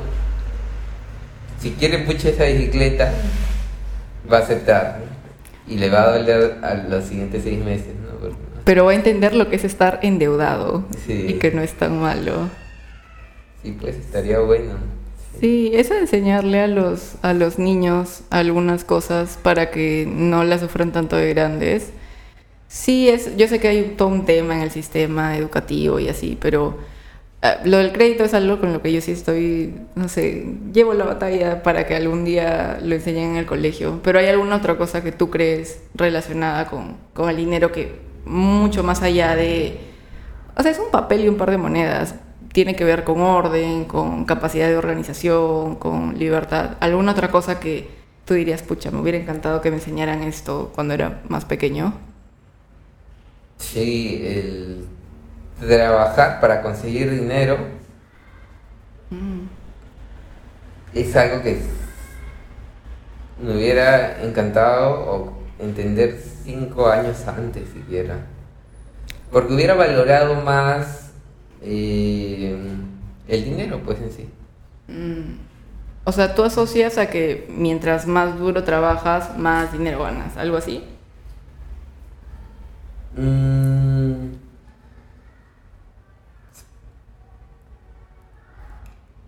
si 1.60 1.72
quiere 1.72 1.98
mucho 1.98 2.28
esa 2.28 2.44
bicicleta, 2.44 3.12
va 4.32 4.38
a 4.38 4.40
aceptar 4.40 5.00
y 5.66 5.76
le 5.76 5.90
va 5.90 6.04
a 6.04 6.18
doler 6.18 6.58
a 6.62 6.74
los 6.74 7.04
siguientes 7.04 7.42
seis 7.42 7.62
meses, 7.62 7.88
Pero 8.64 8.86
va 8.86 8.92
a 8.92 8.94
entender 8.94 9.34
lo 9.34 9.48
que 9.50 9.56
es 9.56 9.64
estar 9.64 10.00
endeudado 10.02 10.84
Sí. 11.06 11.26
y 11.28 11.32
que 11.34 11.50
no 11.50 11.60
es 11.62 11.72
tan 11.74 12.00
malo. 12.00 12.48
sí, 13.62 13.76
pues 13.80 13.96
estaría 13.96 14.38
bueno. 14.40 14.74
Sí, 15.40 15.72
eso 15.74 15.94
de 15.94 16.00
enseñarle 16.00 16.60
a 16.60 16.66
los, 16.68 17.16
a 17.22 17.32
los 17.34 17.58
niños 17.58 18.22
algunas 18.30 18.84
cosas 18.84 19.38
para 19.42 19.70
que 19.70 20.06
no 20.08 20.44
las 20.44 20.60
sufran 20.60 20.92
tanto 20.92 21.16
de 21.16 21.34
grandes. 21.34 21.90
Sí, 22.68 23.08
es, 23.08 23.36
yo 23.36 23.48
sé 23.48 23.58
que 23.58 23.68
hay 23.68 23.94
todo 23.96 24.08
un 24.08 24.24
tema 24.26 24.54
en 24.54 24.62
el 24.62 24.70
sistema 24.70 25.36
educativo 25.36 25.98
y 25.98 26.08
así, 26.08 26.38
pero 26.40 26.78
ah, 27.42 27.56
lo 27.64 27.78
del 27.78 27.92
crédito 27.92 28.24
es 28.24 28.32
algo 28.34 28.60
con 28.60 28.72
lo 28.72 28.80
que 28.80 28.92
yo 28.92 29.00
sí 29.00 29.10
estoy, 29.12 29.74
no 29.96 30.08
sé, 30.08 30.46
llevo 30.72 30.94
la 30.94 31.04
batalla 31.04 31.62
para 31.64 31.86
que 31.86 31.96
algún 31.96 32.24
día 32.24 32.78
lo 32.82 32.94
enseñen 32.94 33.30
en 33.32 33.36
el 33.36 33.46
colegio. 33.46 34.00
Pero 34.04 34.18
hay 34.20 34.26
alguna 34.26 34.56
otra 34.56 34.76
cosa 34.78 35.02
que 35.02 35.10
tú 35.12 35.30
crees 35.30 35.80
relacionada 35.94 36.66
con, 36.66 36.96
con 37.12 37.28
el 37.28 37.36
dinero 37.36 37.72
que 37.72 37.92
mucho 38.26 38.82
más 38.82 39.02
allá 39.02 39.36
de... 39.36 39.78
O 40.56 40.62
sea, 40.62 40.70
es 40.70 40.78
un 40.78 40.90
papel 40.90 41.24
y 41.24 41.28
un 41.28 41.36
par 41.36 41.50
de 41.50 41.58
monedas. 41.58 42.14
Tiene 42.52 42.76
que 42.76 42.84
ver 42.84 43.04
con 43.04 43.20
orden, 43.20 43.84
con 43.84 44.24
capacidad 44.24 44.68
de 44.68 44.76
organización, 44.76 45.76
con 45.76 46.18
libertad. 46.18 46.76
¿Alguna 46.80 47.12
otra 47.12 47.30
cosa 47.30 47.58
que, 47.58 47.88
tú 48.24 48.34
dirías, 48.34 48.62
pucha, 48.62 48.90
me 48.90 49.00
hubiera 49.00 49.18
encantado 49.18 49.60
que 49.60 49.70
me 49.70 49.76
enseñaran 49.76 50.22
esto 50.22 50.70
cuando 50.74 50.94
era 50.94 51.22
más 51.28 51.44
pequeño? 51.44 51.94
Sí, 53.58 54.22
el 54.24 54.86
trabajar 55.60 56.40
para 56.40 56.62
conseguir 56.62 57.10
dinero 57.10 57.58
Mm. 59.10 59.46
es 60.94 61.16
algo 61.16 61.42
que 61.42 61.58
me 63.40 63.56
hubiera 63.56 64.22
encantado 64.22 64.90
o 64.90 65.32
entender 65.58 66.20
cinco 66.44 66.88
años 66.88 67.26
antes 67.26 67.68
siquiera. 67.68 68.26
Porque 69.30 69.54
hubiera 69.54 69.74
valorado 69.74 70.36
más 70.36 71.12
eh, 71.62 72.56
el 73.28 73.44
dinero, 73.44 73.80
pues 73.84 73.98
en 74.00 74.12
sí. 74.12 74.28
Mm. 74.88 75.38
O 76.04 76.12
sea, 76.12 76.34
tú 76.34 76.42
asocias 76.42 76.98
a 76.98 77.08
que 77.08 77.46
mientras 77.48 78.06
más 78.06 78.38
duro 78.38 78.62
trabajas, 78.62 79.36
más 79.38 79.72
dinero 79.72 80.02
ganas, 80.02 80.36
algo 80.36 80.56
así. 80.58 80.84
Mm. 83.16 84.34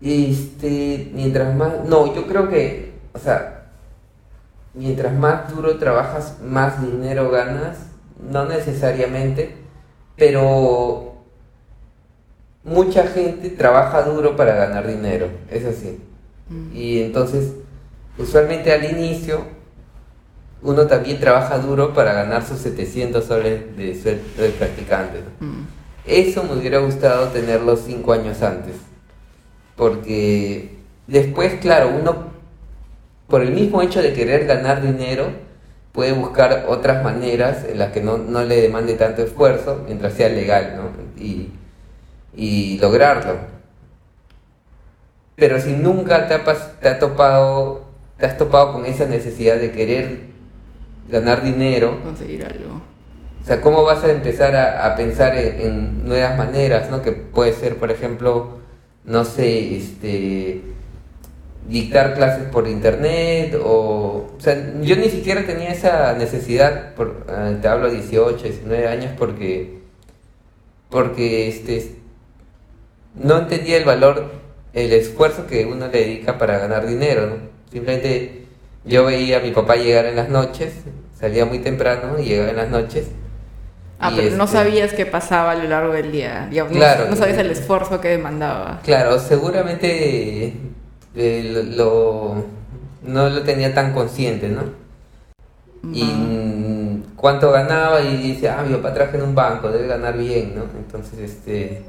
Este, 0.01 1.09
mientras 1.13 1.55
más, 1.55 1.83
no, 1.85 2.13
yo 2.13 2.27
creo 2.27 2.49
que, 2.49 2.93
o 3.13 3.19
sea, 3.19 3.56
mientras 4.77 5.13
más 5.13 5.53
duro 5.53 5.77
trabajas, 5.77 6.37
más 6.43 6.81
dinero 6.81 7.31
ganas, 7.31 7.77
no 8.31 8.45
necesariamente, 8.45 9.55
pero 10.15 11.15
mucha 12.63 13.07
gente 13.07 13.49
trabaja 13.49 14.03
duro 14.03 14.35
para 14.35 14.55
ganar 14.55 14.87
dinero, 14.87 15.29
es 15.49 15.65
así. 15.65 15.99
Mm. 16.49 16.75
Y 16.75 17.01
entonces, 17.01 17.53
usualmente 18.17 18.71
al 18.71 18.85
inicio, 18.85 19.45
uno 20.61 20.85
también 20.87 21.19
trabaja 21.19 21.57
duro 21.59 21.93
para 21.93 22.13
ganar 22.13 22.45
sus 22.45 22.59
700 22.59 23.23
soles 23.23 23.77
de 23.77 23.99
sueldo 23.99 24.41
de 24.41 24.49
practicante. 24.49 25.19
¿no? 25.39 25.47
Mm. 25.47 25.67
Eso 26.05 26.43
me 26.43 26.53
hubiera 26.53 26.79
gustado 26.79 27.27
tenerlo 27.27 27.75
cinco 27.75 28.13
años 28.13 28.41
antes. 28.41 28.75
Porque 29.75 30.77
después, 31.05 31.55
claro, 31.61 31.91
uno, 31.99 32.31
por 33.27 33.41
el 33.41 33.51
mismo 33.51 33.81
hecho 33.81 34.01
de 34.01 34.13
querer 34.13 34.45
ganar 34.45 34.81
dinero, 34.81 35.27
puede 35.91 36.13
buscar 36.13 36.65
otras 36.69 37.03
maneras 37.03 37.65
en 37.67 37.79
las 37.79 37.91
que 37.91 38.01
no, 38.01 38.17
no 38.17 38.43
le 38.43 38.61
demande 38.61 38.93
tanto 38.95 39.23
esfuerzo, 39.23 39.83
mientras 39.85 40.13
sea 40.13 40.29
legal, 40.29 40.75
¿no? 40.77 41.21
Y, 41.23 41.49
y 42.35 42.77
lograrlo. 42.79 43.35
Pero 45.35 45.59
si 45.61 45.73
nunca 45.73 46.27
te, 46.27 46.33
ha 46.33 46.43
pas- 46.45 46.79
te 46.81 46.89
ha 46.89 46.99
topado, 46.99 47.85
te 48.17 48.25
has 48.25 48.37
topado 48.37 48.73
con 48.73 48.85
esa 48.85 49.05
necesidad 49.05 49.57
de 49.57 49.71
querer 49.71 50.19
ganar 51.09 51.43
dinero, 51.43 51.99
Conseguir 52.03 52.43
algo. 52.45 52.81
o 53.43 53.45
sea, 53.45 53.61
¿cómo 53.61 53.83
vas 53.83 54.03
a 54.03 54.11
empezar 54.11 54.55
a, 54.55 54.85
a 54.85 54.95
pensar 54.95 55.35
en, 55.37 55.61
en 55.61 56.07
nuevas 56.07 56.37
maneras, 56.37 56.89
¿no? 56.89 57.01
Que 57.01 57.11
puede 57.11 57.53
ser, 57.53 57.77
por 57.77 57.91
ejemplo, 57.91 58.57
no 59.05 59.23
sé, 59.25 59.77
este, 59.77 60.61
dictar 61.67 62.13
clases 62.13 62.45
por 62.49 62.67
internet 62.67 63.55
o... 63.63 64.27
O 64.37 64.39
sea, 64.39 64.55
yo 64.81 64.95
ni 64.95 65.09
siquiera 65.09 65.45
tenía 65.45 65.69
esa 65.71 66.13
necesidad, 66.13 66.93
por, 66.93 67.25
eh, 67.27 67.57
te 67.61 67.67
hablo 67.67 67.87
de 67.89 67.95
18, 67.95 68.43
19 68.43 68.87
años, 68.87 69.11
porque, 69.17 69.79
porque 70.89 71.47
este, 71.47 71.95
no 73.15 73.39
entendía 73.39 73.77
el 73.77 73.85
valor, 73.85 74.31
el 74.73 74.93
esfuerzo 74.93 75.47
que 75.47 75.65
uno 75.65 75.87
le 75.87 75.99
dedica 75.99 76.37
para 76.37 76.59
ganar 76.59 76.85
dinero, 76.87 77.27
¿no? 77.27 77.35
Simplemente 77.71 78.45
yo 78.85 79.05
veía 79.05 79.37
a 79.37 79.41
mi 79.41 79.51
papá 79.51 79.75
llegar 79.75 80.05
en 80.05 80.15
las 80.15 80.29
noches, 80.29 80.73
salía 81.19 81.45
muy 81.45 81.59
temprano 81.59 82.19
y 82.19 82.25
llegaba 82.25 82.51
en 82.51 82.55
las 82.57 82.69
noches. 82.69 83.07
Ah, 83.99 84.11
pero 84.15 84.35
no 84.37 84.43
este, 84.43 84.55
sabías 84.57 84.93
qué 84.93 85.07
pasaba 85.07 85.51
a 85.51 85.55
lo 85.55 85.63
largo 85.67 85.91
del 85.93 86.11
día. 86.11 86.47
digamos, 86.49 86.71
no- 86.73 86.77
Claro. 86.79 87.07
no, 87.09 87.15
sabías 87.15 87.39
el 87.39 87.49
esfuerzo 87.49 87.99
que 87.99 88.09
demandaba. 88.09 88.79
Claro, 88.83 89.17
seguramente 89.19 90.53
eh, 91.17 91.65
lo, 91.75 92.43
no 93.03 93.29
lo 93.29 93.41
tenía 93.41 93.73
tan 93.73 93.91
consciente, 93.91 94.49
¿no? 94.49 94.61
Y 95.91 96.03
mm, 96.03 97.15
cuánto 97.15 97.51
ganaba 97.51 98.01
y 98.01 98.17
dice, 98.17 98.49
ah, 98.49 98.63
mi 98.67 98.75
papá 98.75 98.93
trabaja 98.93 99.17
en 99.17 99.23
un 99.23 99.35
banco, 99.35 99.69
debe 99.69 99.87
ganar 99.87 100.17
bien, 100.17 100.53
¿no? 100.55 100.63
Entonces, 100.77 101.19
este... 101.19 101.81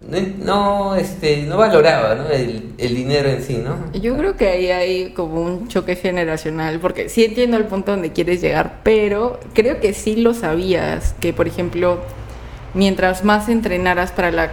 No, 0.00 0.18
no, 0.38 0.96
este, 0.96 1.44
no 1.44 1.58
valoraba 1.58 2.16
¿no? 2.16 2.28
El, 2.28 2.72
el 2.76 2.94
dinero 2.96 3.28
en 3.28 3.40
sí, 3.40 3.58
¿no? 3.58 3.92
Yo 3.92 4.16
creo 4.16 4.36
que 4.36 4.48
ahí 4.48 4.68
hay 4.68 5.12
como 5.12 5.40
un 5.40 5.68
choque 5.68 5.94
generacional, 5.94 6.80
porque 6.80 7.08
sí 7.08 7.24
entiendo 7.24 7.56
el 7.56 7.66
punto 7.66 7.92
donde 7.92 8.10
quieres 8.10 8.40
llegar, 8.40 8.80
pero 8.82 9.38
creo 9.54 9.78
que 9.78 9.94
sí 9.94 10.16
lo 10.16 10.34
sabías, 10.34 11.14
que 11.20 11.32
por 11.32 11.46
ejemplo, 11.46 12.00
mientras 12.74 13.24
más 13.24 13.48
entrenaras 13.48 14.10
para 14.10 14.32
la, 14.32 14.50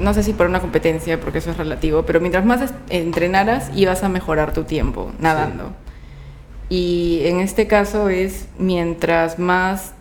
no 0.00 0.14
sé 0.14 0.22
si 0.22 0.32
para 0.32 0.48
una 0.48 0.60
competencia, 0.60 1.20
porque 1.20 1.38
eso 1.38 1.50
es 1.50 1.56
relativo, 1.56 2.04
pero 2.04 2.20
mientras 2.20 2.44
más 2.44 2.72
entrenaras 2.90 3.70
ibas 3.74 4.02
a 4.02 4.08
mejorar 4.08 4.52
tu 4.52 4.64
tiempo 4.64 5.12
nadando. 5.18 5.72
Y 6.68 7.22
en 7.24 7.40
este 7.40 7.66
caso 7.66 8.08
es 8.08 8.48
mientras 8.58 9.38
más 9.38 9.94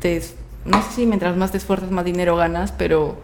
te, 0.00 0.22
no 0.64 0.82
sé 0.82 0.92
si 0.92 1.06
mientras 1.06 1.36
más 1.36 1.52
te 1.52 1.58
esfuerzas 1.58 1.90
más 1.90 2.04
dinero 2.04 2.36
ganas, 2.36 2.72
pero 2.72 3.16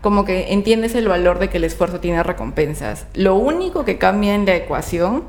como 0.00 0.24
que 0.24 0.52
entiendes 0.52 0.94
el 0.94 1.08
valor 1.08 1.38
de 1.38 1.48
que 1.48 1.58
el 1.58 1.64
esfuerzo 1.64 2.00
tiene 2.00 2.22
recompensas. 2.22 3.06
Lo 3.14 3.36
único 3.36 3.84
que 3.84 3.98
cambia 3.98 4.34
en 4.34 4.44
la 4.44 4.56
ecuación 4.56 5.24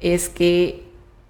es 0.00 0.28
que 0.28 0.84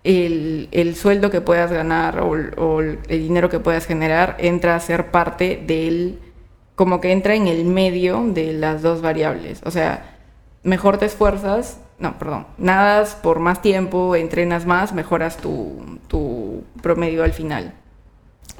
el, 0.04 0.68
el 0.70 0.94
sueldo 0.94 1.30
que 1.30 1.40
puedas 1.40 1.72
ganar 1.72 2.20
o 2.20 2.80
el 2.80 2.98
dinero 3.08 3.48
que 3.48 3.58
puedas 3.58 3.86
generar 3.86 4.36
entra 4.38 4.76
a 4.76 4.80
ser 4.80 5.10
parte 5.10 5.62
del, 5.66 6.18
como 6.74 7.00
que 7.00 7.12
entra 7.12 7.34
en 7.34 7.46
el 7.46 7.64
medio 7.64 8.22
de 8.26 8.52
las 8.52 8.82
dos 8.82 9.00
variables. 9.02 9.60
O 9.64 9.70
sea, 9.70 10.16
mejor 10.62 10.98
te 10.98 11.06
esfuerzas, 11.06 11.78
no, 11.98 12.18
perdón, 12.18 12.46
nadas 12.58 13.14
por 13.14 13.38
más 13.38 13.62
tiempo, 13.62 14.16
entrenas 14.16 14.66
más, 14.66 14.92
mejoras 14.92 15.36
tu, 15.36 15.98
tu 16.08 16.64
promedio 16.82 17.22
al 17.22 17.32
final. 17.32 17.74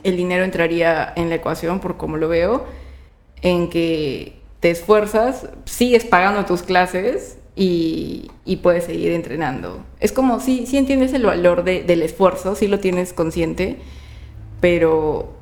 El 0.02 0.16
dinero 0.16 0.44
entraría 0.44 1.12
en 1.16 1.28
la 1.30 1.36
ecuación, 1.36 1.80
por 1.80 1.96
como 1.96 2.16
lo 2.16 2.28
veo, 2.28 2.64
en 3.42 3.68
que 3.70 4.38
te 4.60 4.70
esfuerzas, 4.70 5.48
sigues 5.64 6.04
pagando 6.04 6.44
tus 6.44 6.62
clases 6.62 7.38
y, 7.56 8.30
y 8.44 8.56
puedes 8.56 8.84
seguir 8.84 9.12
entrenando. 9.12 9.80
Es 10.00 10.12
como, 10.12 10.40
sí, 10.40 10.66
sí 10.66 10.76
entiendes 10.78 11.12
el 11.14 11.24
valor 11.24 11.64
de- 11.64 11.82
del 11.82 12.02
esfuerzo, 12.02 12.54
sí 12.54 12.68
lo 12.68 12.78
tienes 12.80 13.12
consciente, 13.12 13.78
pero 14.60 15.32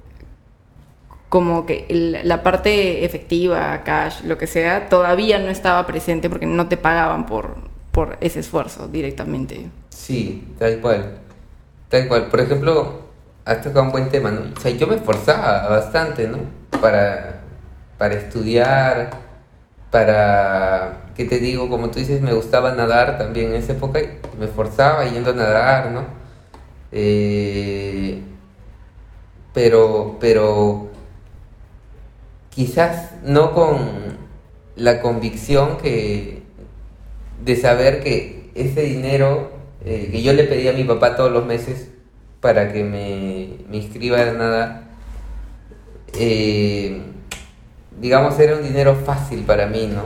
como 1.32 1.64
que 1.64 1.86
la 2.24 2.42
parte 2.42 3.06
efectiva, 3.06 3.82
cash, 3.84 4.20
lo 4.24 4.36
que 4.36 4.46
sea, 4.46 4.90
todavía 4.90 5.38
no 5.38 5.48
estaba 5.48 5.86
presente 5.86 6.28
porque 6.28 6.44
no 6.44 6.68
te 6.68 6.76
pagaban 6.76 7.24
por, 7.24 7.54
por 7.90 8.18
ese 8.20 8.40
esfuerzo 8.40 8.86
directamente. 8.86 9.70
Sí, 9.88 10.46
tal 10.58 10.78
cual. 10.80 11.20
Tal 11.88 12.06
cual. 12.06 12.26
Por 12.26 12.38
ejemplo, 12.38 13.00
has 13.46 13.62
tocado 13.62 13.86
un 13.86 13.92
buen 13.92 14.10
tema, 14.10 14.30
¿no? 14.30 14.42
O 14.54 14.60
sea, 14.60 14.72
yo 14.72 14.86
me 14.86 14.96
esforzaba 14.96 15.70
bastante, 15.70 16.28
¿no? 16.28 16.36
Para, 16.82 17.40
para 17.96 18.12
estudiar, 18.12 19.12
para, 19.90 21.06
¿qué 21.16 21.24
te 21.24 21.38
digo? 21.38 21.70
Como 21.70 21.90
tú 21.90 21.98
dices, 21.98 22.20
me 22.20 22.34
gustaba 22.34 22.74
nadar 22.74 23.16
también 23.16 23.54
en 23.54 23.54
esa 23.54 23.72
época. 23.72 24.00
Me 24.38 24.44
esforzaba 24.44 25.06
yendo 25.06 25.30
a 25.30 25.34
nadar, 25.34 25.92
¿no? 25.92 26.04
Eh, 26.92 28.20
pero, 29.54 30.18
pero 30.20 30.91
quizás 32.54 33.12
no 33.24 33.52
con 33.52 33.78
la 34.76 35.00
convicción 35.00 35.78
que 35.78 36.42
de 37.44 37.56
saber 37.56 38.02
que 38.02 38.50
ese 38.54 38.82
dinero 38.82 39.50
eh, 39.84 40.08
que 40.12 40.22
yo 40.22 40.32
le 40.32 40.44
pedía 40.44 40.70
a 40.70 40.74
mi 40.74 40.84
papá 40.84 41.16
todos 41.16 41.32
los 41.32 41.44
meses 41.44 41.88
para 42.40 42.72
que 42.72 42.84
me, 42.84 43.64
me 43.68 43.76
inscriba 43.76 44.20
a 44.20 44.32
nada, 44.32 44.82
eh, 46.18 47.00
digamos, 48.00 48.38
era 48.38 48.56
un 48.56 48.62
dinero 48.62 48.96
fácil 48.96 49.40
para 49.42 49.66
mí, 49.66 49.88
¿no? 49.92 50.02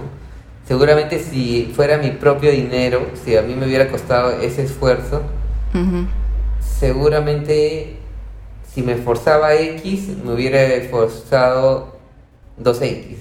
Seguramente 0.66 1.18
si 1.18 1.72
fuera 1.74 1.98
mi 1.98 2.10
propio 2.10 2.50
dinero, 2.50 3.06
si 3.24 3.36
a 3.36 3.42
mí 3.42 3.54
me 3.54 3.66
hubiera 3.66 3.88
costado 3.88 4.40
ese 4.40 4.64
esfuerzo, 4.64 5.22
seguramente 6.60 7.96
si 8.72 8.82
me 8.82 8.92
esforzaba 8.92 9.54
X, 9.54 10.08
me 10.24 10.32
hubiera 10.32 10.62
esforzado 10.62 11.95
2X. 12.62 13.16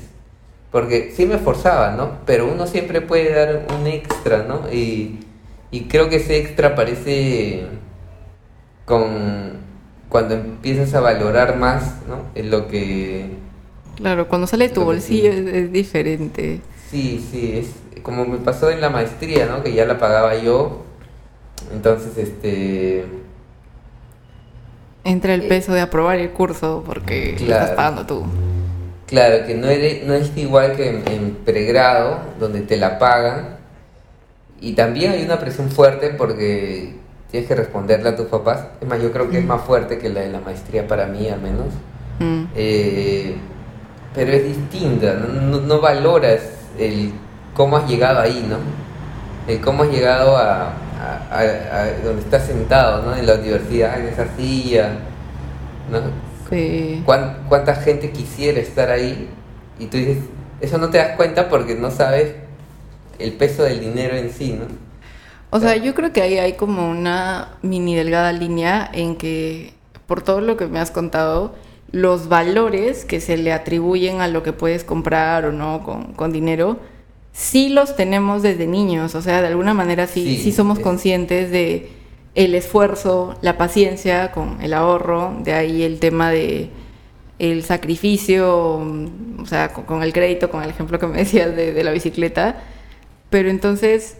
Porque 0.71 1.13
sí 1.15 1.25
me 1.25 1.35
esforzaba, 1.35 1.91
¿no? 1.91 2.19
Pero 2.25 2.51
uno 2.51 2.67
siempre 2.67 3.01
puede 3.01 3.33
dar 3.33 3.67
un 3.79 3.87
extra, 3.87 4.43
¿no? 4.43 4.71
Y, 4.71 5.19
y 5.71 5.81
creo 5.85 6.09
que 6.09 6.17
ese 6.17 6.37
extra 6.37 6.69
aparece 6.69 7.65
con 8.85 9.63
cuando 10.09 10.35
empiezas 10.35 10.93
a 10.93 11.01
valorar 11.01 11.57
más, 11.57 11.95
¿no? 12.07 12.19
En 12.35 12.51
lo 12.51 12.67
que... 12.67 13.29
Claro, 13.95 14.27
cuando 14.27 14.47
sale 14.47 14.67
de 14.67 14.73
tu 14.73 14.83
bolsillo 14.83 15.31
sí. 15.31 15.39
es, 15.39 15.47
es 15.47 15.71
diferente. 15.71 16.61
Sí, 16.89 17.25
sí, 17.31 17.57
es 17.57 18.01
como 18.03 18.23
me 18.25 18.37
pasó 18.37 18.69
en 18.69 18.81
la 18.81 18.89
maestría, 18.89 19.47
¿no? 19.47 19.63
Que 19.63 19.73
ya 19.73 19.85
la 19.85 19.97
pagaba 19.97 20.35
yo. 20.35 20.83
Entonces, 21.73 22.17
este... 22.17 23.05
Entra 25.03 25.33
el 25.33 25.43
eh, 25.43 25.47
peso 25.47 25.73
de 25.73 25.81
aprobar 25.81 26.17
el 26.17 26.29
curso 26.31 26.83
porque 26.85 27.35
lo 27.39 27.53
estás 27.53 27.71
pagando 27.71 28.05
tú. 28.05 28.23
Claro, 29.07 29.45
que 29.45 29.53
no, 29.53 29.67
no 29.67 30.13
es 30.13 30.35
igual 30.35 30.75
que 30.75 30.89
en, 30.89 31.37
pregrado, 31.45 32.19
donde 32.39 32.61
te 32.61 32.77
la 32.77 32.97
pagan. 32.97 33.57
Y 34.61 34.73
también 34.73 35.11
hay 35.11 35.23
una 35.23 35.39
presión 35.39 35.69
fuerte 35.69 36.09
porque 36.09 36.95
tienes 37.29 37.47
que 37.47 37.55
responderle 37.55 38.09
a 38.09 38.15
tus 38.15 38.27
papás. 38.27 38.65
Es 38.81 38.87
más, 38.87 39.01
yo 39.01 39.11
creo 39.11 39.29
que 39.29 39.39
es 39.39 39.43
mm. 39.43 39.47
más 39.47 39.61
fuerte 39.61 39.99
que 39.99 40.09
la 40.09 40.21
de 40.21 40.29
la 40.29 40.39
maestría 40.39 40.87
para 40.87 41.05
mí, 41.05 41.29
al 41.29 41.41
menos. 41.41 41.67
Mm. 42.19 42.45
Eh, 42.55 43.35
pero 44.15 44.31
es 44.31 44.45
distinta, 44.45 45.13
no, 45.13 45.81
valoras 45.81 46.41
el 46.79 47.11
cómo 47.53 47.75
has 47.75 47.87
llegado 47.87 48.21
ahí, 48.21 48.45
¿no? 48.49 48.57
El 49.51 49.59
cómo 49.59 49.83
has 49.83 49.89
llegado 49.89 50.37
a, 50.37 50.73
donde 52.03 52.21
estás 52.21 52.45
sentado, 52.45 53.03
¿no? 53.03 53.15
En 53.15 53.27
la 53.27 53.35
universidad, 53.35 53.99
en 53.99 54.07
esa 54.07 54.25
silla, 54.37 54.91
¿no? 55.91 55.99
Sí. 56.49 57.03
¿Cuánta 57.05 57.75
gente 57.75 58.11
quisiera 58.11 58.59
estar 58.59 58.89
ahí? 58.89 59.29
Y 59.79 59.87
tú 59.87 59.97
dices, 59.97 60.17
eso 60.61 60.77
no 60.77 60.89
te 60.89 60.97
das 60.97 61.15
cuenta 61.15 61.49
porque 61.49 61.75
no 61.75 61.91
sabes 61.91 62.35
el 63.19 63.33
peso 63.33 63.63
del 63.63 63.79
dinero 63.79 64.15
en 64.15 64.31
sí, 64.31 64.53
¿no? 64.53 64.65
O 65.51 65.59
sea, 65.59 65.77
yo 65.77 65.93
creo 65.95 66.11
que 66.11 66.21
ahí 66.21 66.37
hay 66.37 66.53
como 66.53 66.89
una 66.89 67.57
mini 67.61 67.95
delgada 67.95 68.33
línea 68.33 68.89
en 68.91 69.15
que, 69.15 69.73
por 70.05 70.21
todo 70.21 70.41
lo 70.41 70.57
que 70.57 70.67
me 70.67 70.79
has 70.79 70.91
contado, 70.91 71.55
los 71.91 72.27
valores 72.27 73.05
que 73.05 73.21
se 73.21 73.37
le 73.37 73.53
atribuyen 73.53 74.19
a 74.19 74.27
lo 74.27 74.43
que 74.43 74.51
puedes 74.51 74.83
comprar 74.83 75.45
o 75.45 75.51
no 75.53 76.13
con, 76.17 76.33
dinero, 76.33 76.79
sí 77.31 77.69
los 77.69 77.95
tenemos 77.95 78.43
desde 78.43 78.67
niños. 78.67 79.15
O 79.15 79.21
sea, 79.21 79.41
de 79.41 79.47
alguna 79.47 79.73
manera 79.73 80.07
sí, 80.07 80.37
sí, 80.37 80.51
somos 80.51 80.79
conscientes 80.79 81.51
de 81.51 81.89
el 82.35 82.53
esfuerzo, 82.55 83.35
la 83.41 83.57
paciencia 83.57 84.31
con 84.31 84.61
el 84.61 84.73
ahorro, 84.73 85.35
de 85.43 85.53
ahí 85.53 85.83
el 85.83 85.99
tema 85.99 86.31
de 86.31 86.69
el 87.39 87.63
sacrificio, 87.63 88.77
o 89.39 89.45
sea, 89.45 89.73
con, 89.73 90.03
el 90.03 90.13
crédito, 90.13 90.49
con 90.49 90.63
el 90.63 90.69
ejemplo 90.69 90.99
que 90.99 91.07
me 91.07 91.17
decías 91.17 91.55
de, 91.55 91.73
de 91.73 91.83
la 91.83 91.91
bicicleta. 91.91 92.61
Pero 93.29 93.49
entonces 93.49 94.17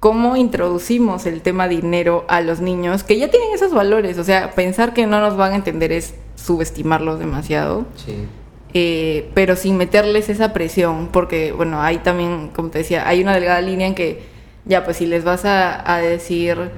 cómo 0.00 0.36
introducimos 0.36 1.26
el 1.26 1.42
tema 1.42 1.68
dinero 1.68 2.24
a 2.28 2.40
los 2.40 2.60
niños 2.60 3.02
que 3.02 3.18
ya 3.18 3.28
tienen 3.28 3.52
esos 3.54 3.72
valores. 3.72 4.18
O 4.18 4.24
sea, 4.24 4.52
pensar 4.52 4.94
que 4.94 5.06
no 5.06 5.20
nos 5.20 5.36
van 5.36 5.52
a 5.52 5.56
entender 5.56 5.92
es 5.92 6.14
subestimarlos 6.36 7.18
demasiado. 7.18 7.86
Sí. 7.96 8.26
Eh, 8.74 9.30
pero 9.34 9.56
sin 9.56 9.76
meterles 9.76 10.28
esa 10.28 10.52
presión, 10.52 11.08
porque, 11.08 11.52
bueno, 11.52 11.80
hay 11.80 11.98
también, 11.98 12.50
como 12.54 12.68
te 12.68 12.78
decía, 12.78 13.08
hay 13.08 13.22
una 13.22 13.34
delgada 13.34 13.60
línea 13.60 13.86
en 13.86 13.94
que, 13.94 14.22
ya, 14.66 14.84
pues 14.84 14.98
si 14.98 15.06
les 15.06 15.24
vas 15.24 15.44
a, 15.44 15.98
decir, 15.98 16.70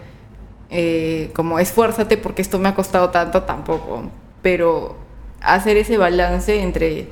eh, 0.70 1.30
como, 1.34 1.58
esfuérzate 1.58 2.16
porque 2.16 2.42
esto 2.42 2.58
me 2.58 2.68
ha 2.68 2.74
costado 2.74 3.10
tanto, 3.10 3.42
tampoco. 3.42 4.10
Pero 4.42 4.96
hacer 5.40 5.76
ese 5.76 5.98
balance 5.98 6.62
entre 6.62 7.08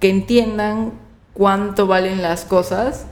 que 0.00 0.10
entiendan 0.10 0.92
cuánto 1.34 1.86
valen 1.86 2.22
las 2.22 2.44
cosas, 2.44 3.06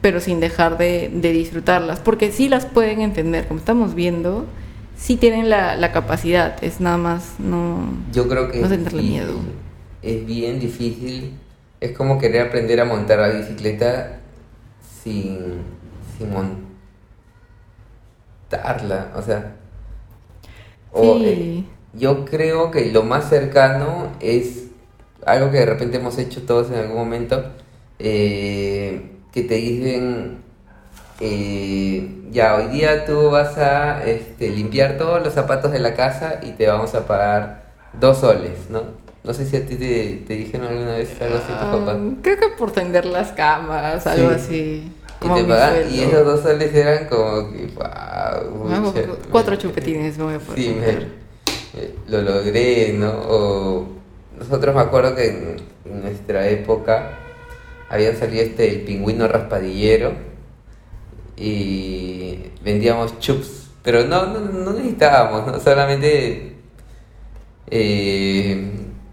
pero 0.00 0.20
sin 0.20 0.40
dejar 0.40 0.78
de, 0.78 1.10
de 1.12 1.32
disfrutarlas, 1.32 2.00
porque 2.00 2.30
sí 2.32 2.48
las 2.48 2.66
pueden 2.66 3.00
entender, 3.00 3.48
como 3.48 3.60
estamos 3.60 3.94
viendo 3.94 4.46
sí 4.96 5.16
tienen 5.16 5.50
la, 5.50 5.76
la 5.76 5.92
capacidad, 5.92 6.62
es 6.62 6.80
nada 6.80 6.96
más 6.96 7.38
no, 7.38 7.88
Yo 8.12 8.28
creo 8.28 8.50
que 8.50 8.60
no 8.60 8.68
sentirle 8.68 9.02
miedo. 9.02 9.34
Es 10.02 10.26
bien 10.26 10.58
difícil, 10.58 11.34
es 11.80 11.92
como 11.92 12.18
querer 12.18 12.48
aprender 12.48 12.80
a 12.80 12.84
montar 12.84 13.18
la 13.18 13.28
bicicleta 13.28 14.20
sin, 15.02 15.38
sin 16.18 16.30
montarla, 18.50 19.12
o 19.16 19.22
sea... 19.22 19.56
Eh, 20.94 21.64
yo 21.92 22.24
creo 22.24 22.70
que 22.70 22.90
lo 22.90 23.02
más 23.02 23.28
cercano 23.28 24.12
es 24.20 24.68
algo 25.24 25.50
que 25.50 25.58
de 25.58 25.66
repente 25.66 25.98
hemos 25.98 26.16
hecho 26.18 26.42
todos 26.42 26.70
en 26.70 26.76
algún 26.76 26.96
momento, 26.96 27.52
eh, 27.98 29.12
que 29.32 29.42
te 29.42 29.54
dicen, 29.54 30.38
eh, 31.20 32.22
ya, 32.30 32.56
hoy 32.56 32.68
día 32.68 33.04
tú 33.04 33.30
vas 33.30 33.58
a 33.58 34.04
este, 34.04 34.50
limpiar 34.50 34.96
todos 34.96 35.22
los 35.22 35.34
zapatos 35.34 35.72
de 35.72 35.80
la 35.80 35.94
casa 35.94 36.40
y 36.42 36.52
te 36.52 36.66
vamos 36.66 36.94
a 36.94 37.06
pagar 37.06 37.64
dos 37.98 38.18
soles, 38.18 38.70
¿no? 38.70 38.82
No 39.24 39.34
sé 39.34 39.44
si 39.44 39.56
a 39.56 39.66
ti 39.66 39.76
te, 39.76 40.34
dijeron 40.34 40.68
alguna 40.68 40.96
vez 40.96 41.20
algo 41.20 41.36
así 41.36 41.48
tu 41.48 41.54
ah, 41.54 41.72
papá. 41.72 41.98
Creo 42.22 42.38
que 42.38 42.48
por 42.56 42.70
tender 42.70 43.06
las 43.06 43.32
camas, 43.32 44.06
algo 44.06 44.30
así. 44.30 44.92
Y, 45.20 45.28
te 45.28 45.44
pagan, 45.44 45.74
y 45.90 46.00
esos 46.00 46.24
dos 46.24 46.40
soles 46.42 46.74
eran 46.74 47.06
como 47.08 47.50
que, 47.50 47.66
wow, 47.74 49.16
cuatro 49.30 49.56
chupetines 49.56 50.18
me 50.18 50.24
voy 50.24 50.34
a 50.34 50.38
poder. 50.38 50.58
Sí, 50.58 50.76
eh, 51.78 51.94
lo 52.08 52.22
logré, 52.22 52.92
¿no? 52.92 53.10
O 53.10 53.86
nosotros 54.38 54.74
me 54.74 54.80
acuerdo 54.82 55.14
que 55.14 55.28
en, 55.28 55.56
en 55.84 56.02
nuestra 56.02 56.48
época 56.48 57.18
había 57.88 58.14
salido 58.14 58.42
este 58.44 58.68
el 58.70 58.80
pingüino 58.82 59.28
raspadillero 59.28 60.12
y 61.36 62.50
vendíamos 62.62 63.18
chups, 63.20 63.68
pero 63.82 64.04
no, 64.04 64.26
no, 64.26 64.72
necesitábamos, 64.72 65.46
¿no? 65.46 65.60
solamente 65.60 66.56
eh, 67.70 68.70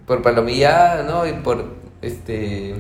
por 0.08 0.22
palomilla 0.22 1.04
¿no? 1.04 1.28
Y 1.28 1.34
por 1.34 1.66
este 2.02 2.76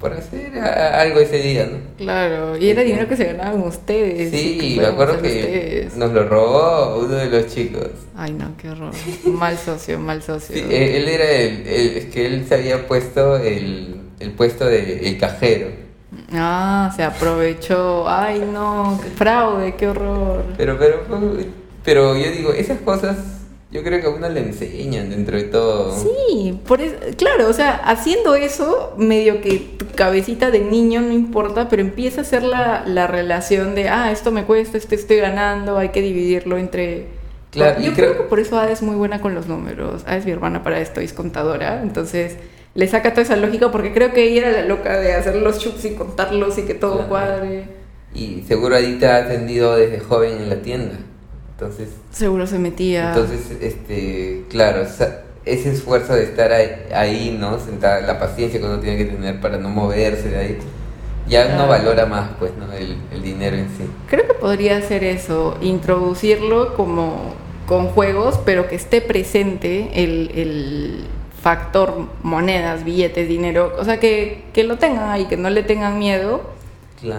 por 0.00 0.12
hacer 0.12 0.58
algo 0.58 1.20
ese 1.20 1.38
día, 1.38 1.66
¿no? 1.66 1.78
Claro, 1.96 2.56
y 2.56 2.68
era 2.68 2.82
dinero 2.82 3.08
que 3.08 3.16
se 3.16 3.24
ganaban 3.24 3.62
ustedes. 3.62 4.30
Sí, 4.30 4.76
me 4.78 4.86
acuerdo 4.86 5.20
que 5.22 5.88
nos 5.96 6.12
lo 6.12 6.28
robó 6.28 6.98
uno 6.98 7.14
de 7.14 7.26
los 7.26 7.46
chicos. 7.52 7.88
Ay, 8.16 8.32
no, 8.32 8.56
qué 8.56 8.70
horror. 8.70 8.92
mal 9.24 9.56
socio, 9.58 9.98
mal 9.98 10.22
socio. 10.22 10.54
Sí, 10.54 10.64
él 10.70 11.08
era 11.08 11.30
el, 11.30 11.66
el, 11.66 11.96
es 11.96 12.04
que 12.06 12.26
él 12.26 12.46
se 12.48 12.54
había 12.54 12.86
puesto 12.86 13.36
el, 13.36 13.96
el 14.20 14.30
puesto 14.32 14.66
de 14.66 15.08
el 15.08 15.18
cajero. 15.18 15.68
Ah, 16.32 16.92
se 16.94 17.02
aprovechó. 17.02 18.08
Ay, 18.08 18.42
no, 18.52 18.98
qué 19.02 19.10
fraude, 19.10 19.74
qué 19.74 19.88
horror. 19.88 20.44
Pero, 20.56 20.78
pero, 20.78 21.04
pero 21.84 22.16
yo 22.16 22.30
digo, 22.30 22.52
esas 22.52 22.80
cosas 22.80 23.16
yo 23.70 23.82
creo 23.82 24.00
que 24.00 24.06
a 24.06 24.10
uno 24.10 24.28
le 24.28 24.40
enseñan 24.40 25.10
dentro 25.10 25.36
de 25.36 25.44
todo. 25.44 25.92
Sí, 25.92 26.58
por 26.66 26.80
claro, 27.16 27.48
o 27.48 27.52
sea, 27.52 27.74
haciendo 27.74 28.36
eso, 28.36 28.94
medio 28.96 29.40
que 29.40 29.58
tu 29.58 29.86
cabecita 29.86 30.50
de 30.50 30.60
niño 30.60 31.00
no 31.00 31.12
importa, 31.12 31.68
pero 31.68 31.82
empieza 31.82 32.20
a 32.20 32.24
ser 32.24 32.44
la, 32.44 32.84
la 32.86 33.06
relación 33.06 33.74
de, 33.74 33.88
ah, 33.88 34.12
esto 34.12 34.30
me 34.30 34.44
cuesta, 34.44 34.78
esto 34.78 34.94
estoy 34.94 35.16
ganando, 35.16 35.78
hay 35.78 35.88
que 35.88 36.00
dividirlo 36.00 36.58
entre... 36.58 37.06
Claro, 37.50 37.80
yo 37.80 37.92
creo... 37.92 38.16
que 38.16 38.24
por 38.24 38.38
eso 38.38 38.58
Ada 38.58 38.70
es 38.70 38.82
muy 38.82 38.96
buena 38.96 39.20
con 39.20 39.34
los 39.34 39.46
números. 39.46 40.02
Ada 40.06 40.18
es 40.18 40.26
mi 40.26 40.32
hermana 40.32 40.62
para 40.62 40.78
esto, 40.78 41.00
es 41.00 41.12
contadora, 41.12 41.82
entonces 41.82 42.36
le 42.74 42.86
saca 42.86 43.10
toda 43.12 43.22
esa 43.22 43.36
lógica 43.36 43.72
porque 43.72 43.92
creo 43.92 44.12
que 44.12 44.24
ella 44.24 44.48
era 44.48 44.60
la 44.60 44.68
loca 44.68 45.00
de 45.00 45.14
hacer 45.14 45.36
los 45.36 45.58
chups 45.58 45.86
y 45.86 45.94
contarlos 45.94 46.58
y 46.58 46.62
que 46.62 46.74
todo 46.74 47.08
cuadre. 47.08 47.64
Y 48.14 48.42
seguro 48.46 48.76
te 48.98 49.06
ha 49.06 49.16
atendido 49.16 49.76
desde 49.76 49.98
joven 49.98 50.36
en 50.42 50.48
la 50.50 50.56
tienda. 50.56 50.98
Entonces. 51.58 51.88
Seguro 52.10 52.46
se 52.46 52.58
metía. 52.58 53.08
Entonces, 53.08 53.50
este, 53.60 54.44
claro, 54.50 54.82
ese 54.82 55.72
esfuerzo 55.72 56.14
de 56.14 56.24
estar 56.24 56.52
ahí, 56.52 57.36
¿no? 57.38 57.58
Sentada, 57.58 58.00
la 58.02 58.18
paciencia 58.18 58.60
que 58.60 58.66
uno 58.66 58.78
tiene 58.78 58.98
que 58.98 59.06
tener 59.06 59.40
para 59.40 59.56
no 59.56 59.70
moverse 59.70 60.28
de 60.28 60.36
ahí. 60.36 60.58
Ya 61.28 61.50
uno 61.54 61.66
valora 61.66 62.06
más, 62.06 62.30
pues, 62.38 62.52
¿no? 62.56 62.72
El, 62.72 62.96
el 63.10 63.22
dinero 63.22 63.56
en 63.56 63.68
sí. 63.70 63.84
Creo 64.08 64.26
que 64.26 64.34
podría 64.34 64.80
ser 64.82 65.02
eso, 65.02 65.56
introducirlo 65.60 66.74
como 66.74 67.34
con 67.66 67.88
juegos, 67.88 68.38
pero 68.44 68.68
que 68.68 68.76
esté 68.76 69.00
presente 69.00 69.90
el, 69.94 70.30
el 70.34 71.04
factor 71.40 72.08
monedas, 72.22 72.84
billetes, 72.84 73.28
dinero, 73.28 73.72
o 73.78 73.84
sea, 73.84 73.98
que, 73.98 74.44
que 74.52 74.64
lo 74.64 74.78
tengan 74.78 75.10
ahí, 75.10 75.26
que 75.26 75.36
no 75.36 75.50
le 75.50 75.62
tengan 75.62 75.98
miedo 75.98 76.42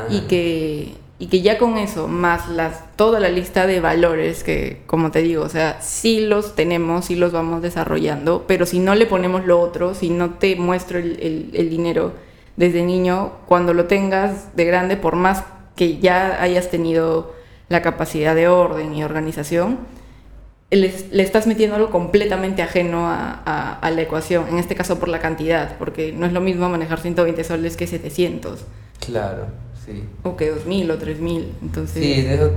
y, 0.09 0.21
que, 0.21 0.95
y 1.19 1.27
que 1.27 1.41
ya 1.41 1.57
con 1.57 1.77
eso, 1.77 2.07
más 2.07 2.47
las, 2.49 2.95
toda 2.95 3.19
la 3.19 3.29
lista 3.29 3.65
de 3.65 3.79
valores 3.79 4.43
que, 4.43 4.83
como 4.85 5.11
te 5.11 5.21
digo, 5.21 5.43
o 5.43 5.49
sea, 5.49 5.81
sí 5.81 6.21
los 6.21 6.55
tenemos, 6.55 7.05
sí 7.05 7.15
los 7.15 7.31
vamos 7.31 7.61
desarrollando, 7.61 8.45
pero 8.47 8.65
si 8.65 8.79
no 8.79 8.95
le 8.95 9.05
ponemos 9.05 9.45
lo 9.45 9.59
otro, 9.59 9.95
si 9.95 10.09
no 10.09 10.35
te 10.35 10.55
muestro 10.55 10.99
el, 10.99 11.49
el 11.53 11.69
dinero 11.69 12.13
desde 12.55 12.83
niño, 12.83 13.33
cuando 13.47 13.73
lo 13.73 13.85
tengas 13.85 14.55
de 14.55 14.65
grande, 14.65 14.97
por 14.97 15.15
más 15.15 15.43
que 15.75 15.99
ya 15.99 16.41
hayas 16.41 16.69
tenido 16.69 17.33
la 17.69 17.81
capacidad 17.81 18.35
de 18.35 18.47
orden 18.47 18.93
y 18.95 19.03
organización, 19.03 19.79
le, 20.69 20.87
estás 21.21 21.47
metiendo 21.47 21.75
algo 21.75 21.89
completamente 21.89 22.61
ajeno 22.61 23.05
a, 23.07 23.79
la 23.83 24.01
ecuación, 24.01 24.47
en 24.49 24.59
este 24.59 24.75
caso 24.75 24.99
por 24.99 25.07
la 25.07 25.19
cantidad, 25.19 25.77
porque 25.77 26.11
no 26.11 26.25
es 26.25 26.33
lo 26.33 26.41
mismo 26.41 26.67
manejar 26.67 26.99
120 26.99 27.43
soles 27.43 27.77
que 27.77 27.87
700. 27.87 28.65
Claro, 29.05 29.47
sí. 29.87 30.03
O 30.23 30.35
que 30.35 30.51
2000 30.51 30.91
o 30.91 30.97
3000, 30.97 31.53
entonces... 31.63 32.03
Sí, 32.03 32.13
en 32.13 32.29
eso, 32.29 32.51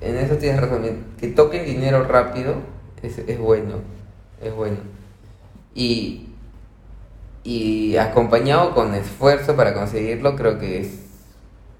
en 0.00 0.16
eso 0.16 0.34
tienes 0.36 0.60
razón. 0.60 0.82
Que 1.20 1.28
toque 1.28 1.62
dinero 1.62 2.02
rápido 2.04 2.56
es, 3.02 3.18
es 3.18 3.38
bueno, 3.38 3.76
es 4.42 4.54
bueno. 4.54 4.78
Y, 5.74 6.26
y 7.44 7.96
acompañado 7.96 8.74
con 8.74 8.94
esfuerzo 8.94 9.54
para 9.54 9.74
conseguirlo, 9.74 10.34
creo 10.34 10.58
que 10.58 10.80
es, 10.80 10.88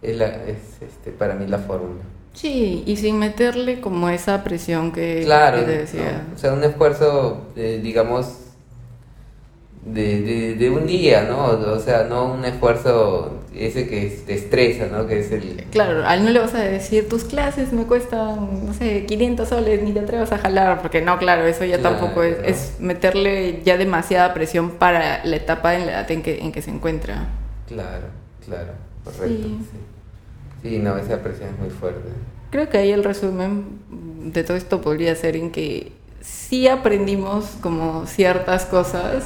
es, 0.03 0.17
la, 0.17 0.27
es 0.45 0.59
este, 0.81 1.11
para 1.11 1.35
mí 1.35 1.47
la 1.47 1.59
fórmula. 1.59 2.03
Sí, 2.35 2.83
y 2.87 2.97
sin 2.97 3.19
meterle 3.19 3.81
como 3.81 4.09
esa 4.09 4.43
presión 4.43 4.93
que, 4.93 5.23
Claro, 5.25 5.59
que 5.59 5.65
te 5.65 5.79
decía. 5.79 6.25
¿no? 6.29 6.35
o 6.35 6.39
sea, 6.39 6.53
un 6.55 6.65
esfuerzo, 6.65 7.49
eh, 7.57 7.81
digamos, 7.83 8.39
de, 9.85 10.21
de, 10.23 10.55
de 10.55 10.71
un 10.71 10.87
día, 10.87 11.25
¿no? 11.25 11.47
O 11.47 11.79
sea, 11.81 12.05
no 12.05 12.33
un 12.33 12.45
esfuerzo 12.45 13.39
ese 13.55 13.89
que 13.89 14.07
te 14.27 14.35
estresa, 14.35 14.87
¿no? 14.87 15.07
Que 15.07 15.21
es 15.21 15.31
el... 15.33 15.65
Claro, 15.71 16.07
a 16.07 16.15
él 16.15 16.25
no 16.25 16.31
le 16.31 16.39
vas 16.39 16.55
a 16.55 16.61
decir, 16.61 17.09
tus 17.09 17.25
clases 17.25 17.73
me 17.73 17.85
cuestan, 17.85 18.67
no 18.67 18.73
sé, 18.75 19.05
500 19.07 19.49
soles, 19.49 19.83
ni 19.83 19.93
te 19.93 20.01
atrevas 20.01 20.33
a 20.33 20.39
jalar, 20.39 20.81
porque 20.81 21.03
no, 21.03 21.19
claro, 21.19 21.45
eso 21.47 21.65
ya 21.65 21.79
Claro, 21.79 21.97
tampoco 21.97 22.23
es, 22.23 22.39
es 22.45 22.81
meterle 22.81 23.61
ya 23.65 23.77
demasiada 23.77 24.33
presión 24.35 24.71
para 24.71 25.25
la 25.25 25.37
etapa 25.37 25.75
en 25.75 25.87
la 25.87 25.93
edad 25.93 26.11
en 26.11 26.23
que, 26.23 26.39
en 26.39 26.53
que 26.53 26.63
se 26.63 26.71
encuentra. 26.71 27.29
Claro, 27.67 28.07
claro, 28.45 28.73
correcto. 29.05 29.49
Sí. 29.49 29.59
Sí. 30.63 30.69
sí, 30.69 30.79
no, 30.79 30.97
esa 30.97 31.23
presión 31.23 31.51
es 31.51 31.59
muy 31.59 31.71
fuerte. 31.71 32.09
Creo 32.51 32.69
que 32.69 32.79
ahí 32.79 32.93
el 32.93 33.03
resumen 33.03 33.65
de 34.33 34.45
todo 34.45 34.57
esto 34.57 34.81
podría 34.81 35.15
ser 35.17 35.37
en 35.37 35.51
que 35.51 35.93
sí 36.21 36.69
aprendimos 36.69 37.47
como 37.61 38.07
ciertas 38.07 38.67
cosas, 38.67 39.25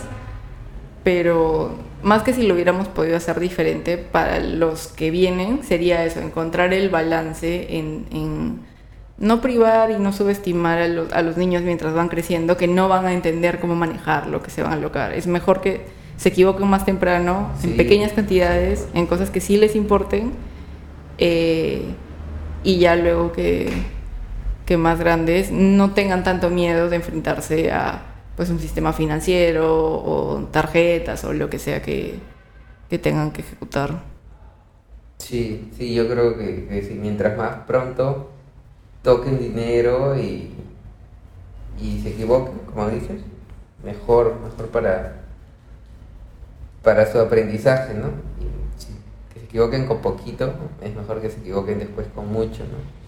pero 1.07 1.71
más 2.03 2.25
que 2.25 2.33
si 2.33 2.45
lo 2.49 2.55
hubiéramos 2.55 2.89
podido 2.89 3.17
hacer 3.17 3.39
diferente, 3.39 3.97
para 3.97 4.41
los 4.41 4.89
que 4.89 5.13
vienen 5.13 5.63
sería 5.63 6.05
eso, 6.05 6.19
encontrar 6.19 6.75
el 6.75 6.89
balance 6.89 7.79
en, 7.79 8.07
en 8.11 8.59
no 9.17 9.41
privar 9.41 9.93
y 9.93 10.01
no 10.01 10.13
subestimar 10.13 10.81
a 10.81 10.89
los, 10.89 11.13
a 11.13 11.23
los 11.23 11.37
niños 11.37 11.63
mientras 11.63 11.95
van 11.95 12.09
creciendo, 12.09 12.57
que 12.57 12.67
no 12.67 12.89
van 12.89 13.07
a 13.07 13.13
entender 13.13 13.61
cómo 13.61 13.77
manejarlo, 13.77 14.43
que 14.43 14.51
se 14.51 14.65
van 14.65 14.73
a 14.73 14.75
alocar. 14.75 15.13
Es 15.13 15.29
mejor 15.29 15.61
que 15.61 15.83
se 16.17 16.31
equivoquen 16.31 16.67
más 16.67 16.85
temprano, 16.85 17.53
Sí. 17.61 17.69
en 17.71 17.77
pequeñas 17.77 18.13
cantidades, 18.13 18.89
en 18.93 19.07
cosas 19.07 19.31
que 19.31 19.41
sí 19.41 19.57
les 19.59 19.77
importen, 19.77 20.33
eh, 21.19 21.83
y 22.65 22.79
ya 22.81 22.97
luego 22.97 23.31
que, 23.31 23.71
que 24.65 24.77
más 24.77 24.99
grandes 24.99 25.53
no 25.53 25.93
tengan 25.93 26.25
tanto 26.25 26.51
miedo 26.51 26.91
de 26.91 26.97
enfrentarse 26.97 27.71
a 27.71 28.16
pues 28.37 28.51
un 28.51 28.61
sistema 28.61 28.93
financiero 28.93 29.67
o 29.75 30.45
tarjetas 30.53 31.25
o 31.25 31.33
lo 31.33 31.51
que 31.51 31.59
sea 31.59 31.83
que, 31.83 32.21
que 32.91 32.99
tengan 32.99 33.33
que 33.33 33.43
ejecutar. 33.43 34.03
Sí, 35.19 35.71
sí, 35.77 35.95
yo 35.95 36.09
creo 36.09 36.37
que, 36.37 36.67
que 36.67 36.83
sí, 36.83 36.95
mientras 36.95 37.37
más 37.37 37.67
pronto 37.67 38.31
toquen 39.03 39.39
dinero 39.39 40.17
y, 40.19 40.53
y 41.81 42.01
se 42.03 42.11
equivoquen, 42.11 42.59
como 42.67 42.89
dices, 42.91 43.23
mejor, 43.85 44.41
mejor 44.41 44.69
para, 44.69 45.23
para 46.83 47.11
su 47.11 47.19
aprendizaje, 47.19 47.95
¿no? 47.95 48.11
Que 49.33 49.41
se 49.41 49.47
equivoquen 49.47 49.87
con 49.87 50.01
poquito, 50.01 50.55
es 50.83 50.95
mejor 50.95 51.21
que 51.21 51.31
se 51.31 51.41
equivoquen 51.41 51.79
después 51.79 52.07
con 52.15 52.33
mucho, 52.33 52.65
¿no? 52.65 53.06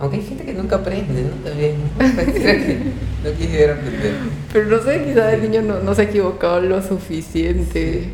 Aunque 0.00 0.16
hay 0.16 0.22
gente 0.22 0.44
que 0.44 0.54
nunca 0.54 0.76
aprende, 0.76 1.22
¿no? 1.22 1.48
También, 1.48 1.74
Pareciera 2.16 2.52
que 2.66 2.78
no 3.22 3.36
quisiera 3.38 3.74
aprender. 3.74 4.14
Pero 4.50 4.66
no 4.66 4.82
sé, 4.82 5.04
quizás 5.04 5.34
el 5.34 5.42
niño 5.42 5.60
no, 5.60 5.80
no 5.80 5.94
se 5.94 6.02
ha 6.02 6.04
equivocado 6.06 6.60
lo 6.62 6.82
suficiente. 6.82 8.08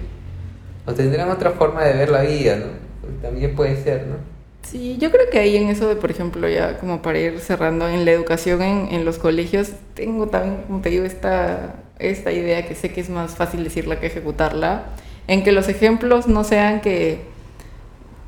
O 0.84 0.92
tendrán 0.92 1.30
otra 1.30 1.52
forma 1.52 1.84
de 1.84 1.94
ver 1.94 2.10
la 2.10 2.22
vida, 2.22 2.56
¿no? 2.56 2.66
Porque 3.00 3.16
también 3.22 3.54
puede 3.54 3.80
ser, 3.80 4.04
¿no? 4.08 4.16
Sí, 4.62 4.96
yo 4.98 5.12
creo 5.12 5.30
que 5.30 5.38
ahí 5.38 5.56
en 5.56 5.68
eso 5.68 5.86
de, 5.86 5.94
por 5.94 6.10
ejemplo, 6.10 6.48
ya 6.48 6.76
como 6.78 7.02
para 7.02 7.20
ir 7.20 7.38
cerrando 7.38 7.88
en 7.88 8.04
la 8.04 8.10
educación 8.10 8.62
en, 8.62 8.88
en 8.92 9.04
los 9.04 9.18
colegios, 9.18 9.70
tengo 9.94 10.26
también, 10.26 10.62
como 10.66 10.80
te 10.80 10.90
digo, 10.90 11.04
esta, 11.04 11.76
esta 12.00 12.32
idea 12.32 12.66
que 12.66 12.74
sé 12.74 12.90
que 12.90 13.00
es 13.00 13.08
más 13.08 13.36
fácil 13.36 13.62
decirla 13.62 14.00
que 14.00 14.06
ejecutarla, 14.06 14.86
en 15.28 15.44
que 15.44 15.52
los 15.52 15.68
ejemplos 15.68 16.26
no 16.26 16.42
sean 16.42 16.80
que 16.80 17.35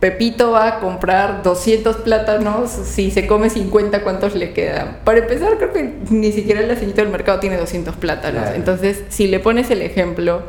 Pepito 0.00 0.52
va 0.52 0.68
a 0.68 0.80
comprar 0.80 1.42
200 1.42 1.96
plátanos, 1.98 2.70
si 2.70 3.10
se 3.10 3.26
come 3.26 3.50
50, 3.50 4.02
¿cuántos 4.02 4.36
le 4.36 4.52
quedan? 4.52 4.98
Para 5.02 5.18
empezar, 5.18 5.56
creo 5.56 5.72
que 5.72 5.92
ni 6.10 6.30
siquiera 6.30 6.60
el 6.60 6.68
señorita 6.76 7.02
del 7.02 7.10
mercado 7.10 7.40
tiene 7.40 7.56
200 7.56 7.96
plátanos. 7.96 8.42
Claro. 8.42 8.56
Entonces, 8.56 9.02
si 9.08 9.26
le 9.26 9.40
pones 9.40 9.70
el 9.70 9.82
ejemplo, 9.82 10.42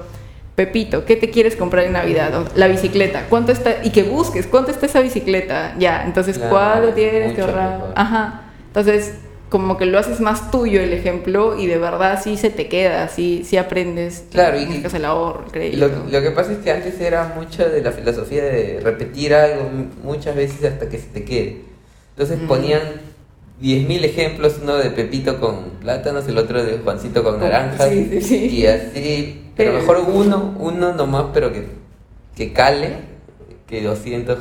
Pepito, 0.54 1.04
¿qué 1.06 1.16
te 1.16 1.32
quieres 1.32 1.56
comprar 1.56 1.86
en 1.86 1.94
Navidad? 1.94 2.32
La 2.56 2.68
bicicleta, 2.68 3.26
¿cuánto 3.28 3.52
está? 3.52 3.78
Y 3.82 3.90
que 3.90 4.04
busques, 4.04 4.46
¿cuánto 4.46 4.70
está 4.70 4.86
esa 4.86 5.00
bicicleta? 5.00 5.74
Ya, 5.80 6.04
entonces, 6.06 6.38
Claro, 6.38 6.52
¿cuánto 6.52 6.90
tienes 6.94 7.34
que 7.34 7.42
ahorrar? 7.42 7.94
Ajá. 7.96 8.42
Entonces, 8.68 9.16
como 9.50 9.78
que 9.78 9.86
lo 9.86 9.98
haces 9.98 10.20
más 10.22 10.52
tuyo 10.52 10.80
el 10.82 10.94
ejemplo 10.94 11.58
y 11.60 11.66
de 11.66 11.78
verdad 11.80 12.22
sí 12.24 12.38
se 12.38 12.50
te 12.52 12.68
queda, 12.70 13.08
sí, 13.10 13.42
sí 13.46 13.58
aprendes. 13.58 14.26
Claro, 14.32 14.60
y- 14.60 14.66
buscas 14.66 14.94
el 14.94 15.06
ahorro, 15.06 15.42
el 15.42 15.48
Y 15.48 15.52
crédito. 15.52 15.88
Lo, 15.88 16.10
lo 16.12 16.22
que 16.22 16.32
pasa 16.32 16.52
es 16.52 16.60
que 16.60 16.72
antes 16.72 17.00
era 17.02 17.34
mucho 17.36 17.68
de 17.68 17.82
la 17.82 17.92
filosofía 17.92 18.44
de 18.44 18.80
repetir 18.82 19.34
algo 19.34 19.70
muchas 20.04 20.36
veces 20.36 20.64
hasta 20.72 20.88
que 20.88 21.00
se 21.00 21.08
te 21.08 21.26
quede. 21.26 21.62
Entonces 22.12 22.38
Ujú. 22.38 22.48
ponían 22.48 22.82
10.000 23.62 24.04
ejemplos, 24.06 24.60
uno 24.62 24.76
de 24.78 24.90
Pepito 24.92 25.40
con 25.40 25.72
plátanos, 25.82 26.28
el 26.28 26.38
otro 26.38 26.64
de 26.64 26.78
Juancito 26.78 27.24
con 27.24 27.40
naranjas. 27.40 27.90
sí, 27.90 28.08
sí, 28.10 28.22
sí. 28.22 28.36
Y 28.58 28.68
así, 28.68 29.42
pero 29.58 29.72
Eh. 29.72 29.80
mejor 29.80 30.06
uno, 30.14 30.56
uno 30.60 30.94
nomás, 30.94 31.26
pero 31.34 31.52
que, 31.52 31.66
que 32.36 32.54
cale, 32.54 32.98
que 33.68 33.82
200 33.82 34.38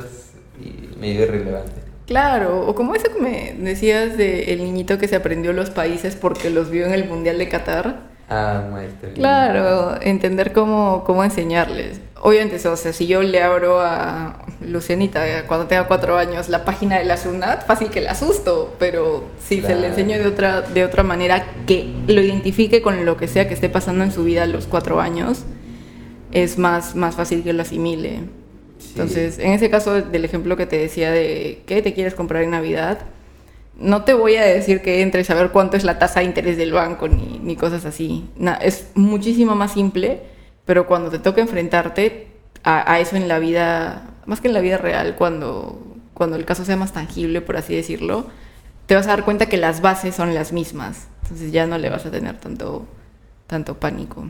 y 0.61 0.97
medio 0.99 1.23
irrelevante. 1.23 1.81
Claro, 2.09 2.65
o 2.65 2.73
como 2.73 2.95
eso 2.95 3.05
que 3.13 3.21
me 3.21 3.53
decías 3.59 4.17
de 4.17 4.51
el 4.51 4.63
niñito 4.63 4.97
que 4.97 5.07
se 5.07 5.15
aprendió 5.15 5.53
los 5.53 5.69
países 5.69 6.15
porque 6.15 6.49
los 6.49 6.71
vio 6.71 6.87
en 6.87 6.93
el 6.95 7.07
Mundial 7.07 7.37
de 7.37 7.47
Qatar. 7.47 7.99
Ah, 8.27 8.63
maestro. 8.71 9.11
Claro, 9.13 9.95
entender 10.01 10.51
cómo, 10.51 11.03
cómo 11.05 11.23
enseñarles. 11.23 12.01
Obviamente, 12.19 12.67
o 12.67 12.75
sea, 12.77 12.93
si 12.93 13.05
yo 13.05 13.21
le 13.21 13.43
abro 13.43 13.79
a 13.79 14.43
Lucianita 14.59 15.27
eh, 15.27 15.43
cuando 15.45 15.67
tenga 15.67 15.85
cuatro 15.85 16.17
años 16.17 16.49
la 16.49 16.65
página 16.65 16.97
de 16.97 17.05
la 17.05 17.15
SUNAT, 17.15 17.67
fácil 17.67 17.91
que 17.91 18.01
la 18.01 18.13
asusto, 18.13 18.75
pero 18.79 19.25
si 19.39 19.61
se 19.61 19.75
le 19.75 19.85
enseño 19.85 20.17
de 20.17 20.25
otra, 20.25 20.61
de 20.61 20.85
otra 20.85 21.03
manera 21.03 21.45
que 21.67 21.93
lo 22.07 22.21
identifique 22.21 22.81
con 22.81 23.05
lo 23.05 23.17
que 23.17 23.27
sea 23.27 23.47
que 23.47 23.53
esté 23.53 23.69
pasando 23.69 24.03
en 24.03 24.11
su 24.11 24.23
vida 24.23 24.43
a 24.43 24.47
los 24.47 24.65
cuatro 24.65 24.99
años, 24.99 25.43
es 26.31 26.57
más, 26.57 26.95
más 26.95 27.13
fácil 27.13 27.43
que 27.43 27.53
lo 27.53 27.61
asimile. 27.61 28.21
Entonces, 28.89 29.39
en 29.39 29.51
ese 29.51 29.69
caso 29.69 30.01
del 30.01 30.25
ejemplo 30.25 30.57
que 30.57 30.65
te 30.65 30.77
decía 30.77 31.11
de 31.11 31.63
qué 31.65 31.81
te 31.81 31.93
quieres 31.93 32.15
comprar 32.15 32.43
en 32.43 32.51
Navidad, 32.51 32.99
no 33.77 34.03
te 34.03 34.13
voy 34.13 34.35
a 34.35 34.43
decir 34.43 34.81
que 34.81 35.01
entres 35.01 35.29
a 35.29 35.35
ver 35.35 35.51
cuánto 35.51 35.77
es 35.77 35.83
la 35.83 35.99
tasa 35.99 36.19
de 36.19 36.25
interés 36.25 36.57
del 36.57 36.73
banco 36.73 37.07
ni, 37.07 37.39
ni 37.39 37.55
cosas 37.55 37.85
así. 37.85 38.29
Es 38.61 38.91
muchísimo 38.95 39.55
más 39.55 39.73
simple, 39.73 40.21
pero 40.65 40.85
cuando 40.87 41.09
te 41.09 41.19
toca 41.19 41.41
enfrentarte 41.41 42.27
a, 42.63 42.91
a 42.91 42.99
eso 42.99 43.15
en 43.15 43.27
la 43.27 43.39
vida, 43.39 44.11
más 44.25 44.41
que 44.41 44.47
en 44.47 44.53
la 44.53 44.59
vida 44.59 44.77
real, 44.77 45.15
cuando, 45.15 45.81
cuando 46.13 46.35
el 46.35 46.45
caso 46.45 46.65
sea 46.65 46.75
más 46.75 46.93
tangible, 46.93 47.41
por 47.41 47.57
así 47.57 47.75
decirlo, 47.75 48.27
te 48.85 48.95
vas 48.95 49.05
a 49.07 49.11
dar 49.11 49.23
cuenta 49.23 49.47
que 49.47 49.57
las 49.57 49.81
bases 49.81 50.15
son 50.15 50.33
las 50.33 50.51
mismas. 50.51 51.07
Entonces 51.23 51.51
ya 51.51 51.67
no 51.67 51.77
le 51.77 51.89
vas 51.89 52.05
a 52.05 52.11
tener 52.11 52.37
tanto, 52.37 52.85
tanto 53.47 53.79
pánico. 53.79 54.29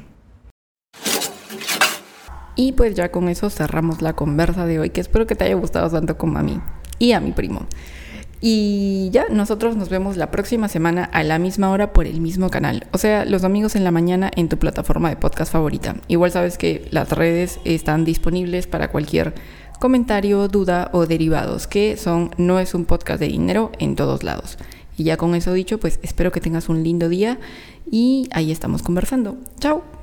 Y 2.60 2.74
pues 2.74 2.94
ya 2.94 3.10
con 3.10 3.30
eso 3.30 3.50
cerramos 3.50 4.02
la 4.02 4.18
conversa 4.18 4.66
de 4.66 4.82
hoy, 4.82 4.90
que 4.90 5.00
espero 5.00 5.26
que 5.26 5.34
te 5.34 5.46
haya 5.46 5.56
gustado 5.56 5.90
tanto 5.90 6.18
como 6.18 6.40
a 6.40 6.44
mí 6.44 6.60
y 7.00 7.14
a 7.14 7.22
mi 7.22 7.32
primo. 7.32 7.66
Y 8.42 9.08
ya, 9.14 9.28
nosotros 9.30 9.78
nos 9.78 9.88
vemos 9.88 10.18
la 10.18 10.30
próxima 10.30 10.68
semana 10.68 11.06
a 11.06 11.24
la 11.24 11.40
misma 11.40 11.72
hora 11.72 11.94
por 11.94 12.06
el 12.06 12.20
mismo 12.20 12.50
canal. 12.50 12.86
O 12.92 12.98
sea, 12.98 13.24
los 13.24 13.44
domingos 13.44 13.78
en 13.78 13.86
la 13.86 13.92
mañana 13.92 14.30
en 14.36 14.50
tu 14.50 14.58
plataforma 14.58 15.08
de 15.08 15.16
podcast 15.16 15.54
favorita. 15.54 15.96
Igual 16.10 16.34
sabes 16.34 16.58
que 16.58 16.86
las 16.92 17.14
redes 17.14 17.62
están 17.64 18.04
disponibles 18.04 18.68
para 18.68 18.92
cualquier 18.92 19.36
comentario, 19.80 20.50
duda 20.50 20.90
o 20.92 21.06
derivados, 21.06 21.66
que 21.66 21.96
son 21.96 22.32
No 22.36 22.60
es 22.60 22.74
un 22.74 22.84
podcast 22.84 23.22
de 23.22 23.30
dinero 23.30 23.72
en 23.80 23.96
todos 23.96 24.24
lados. 24.24 24.58
Y 24.98 25.06
ya 25.06 25.16
con 25.16 25.34
eso 25.34 25.54
dicho, 25.54 25.80
pues 25.80 26.02
espero 26.04 26.34
que 26.34 26.42
tengas 26.42 26.68
un 26.68 26.84
lindo 26.84 27.08
día 27.08 27.40
y 27.90 28.28
ahí 28.34 28.52
estamos 28.52 28.84
conversando. 28.84 29.38
Chao. 29.62 29.99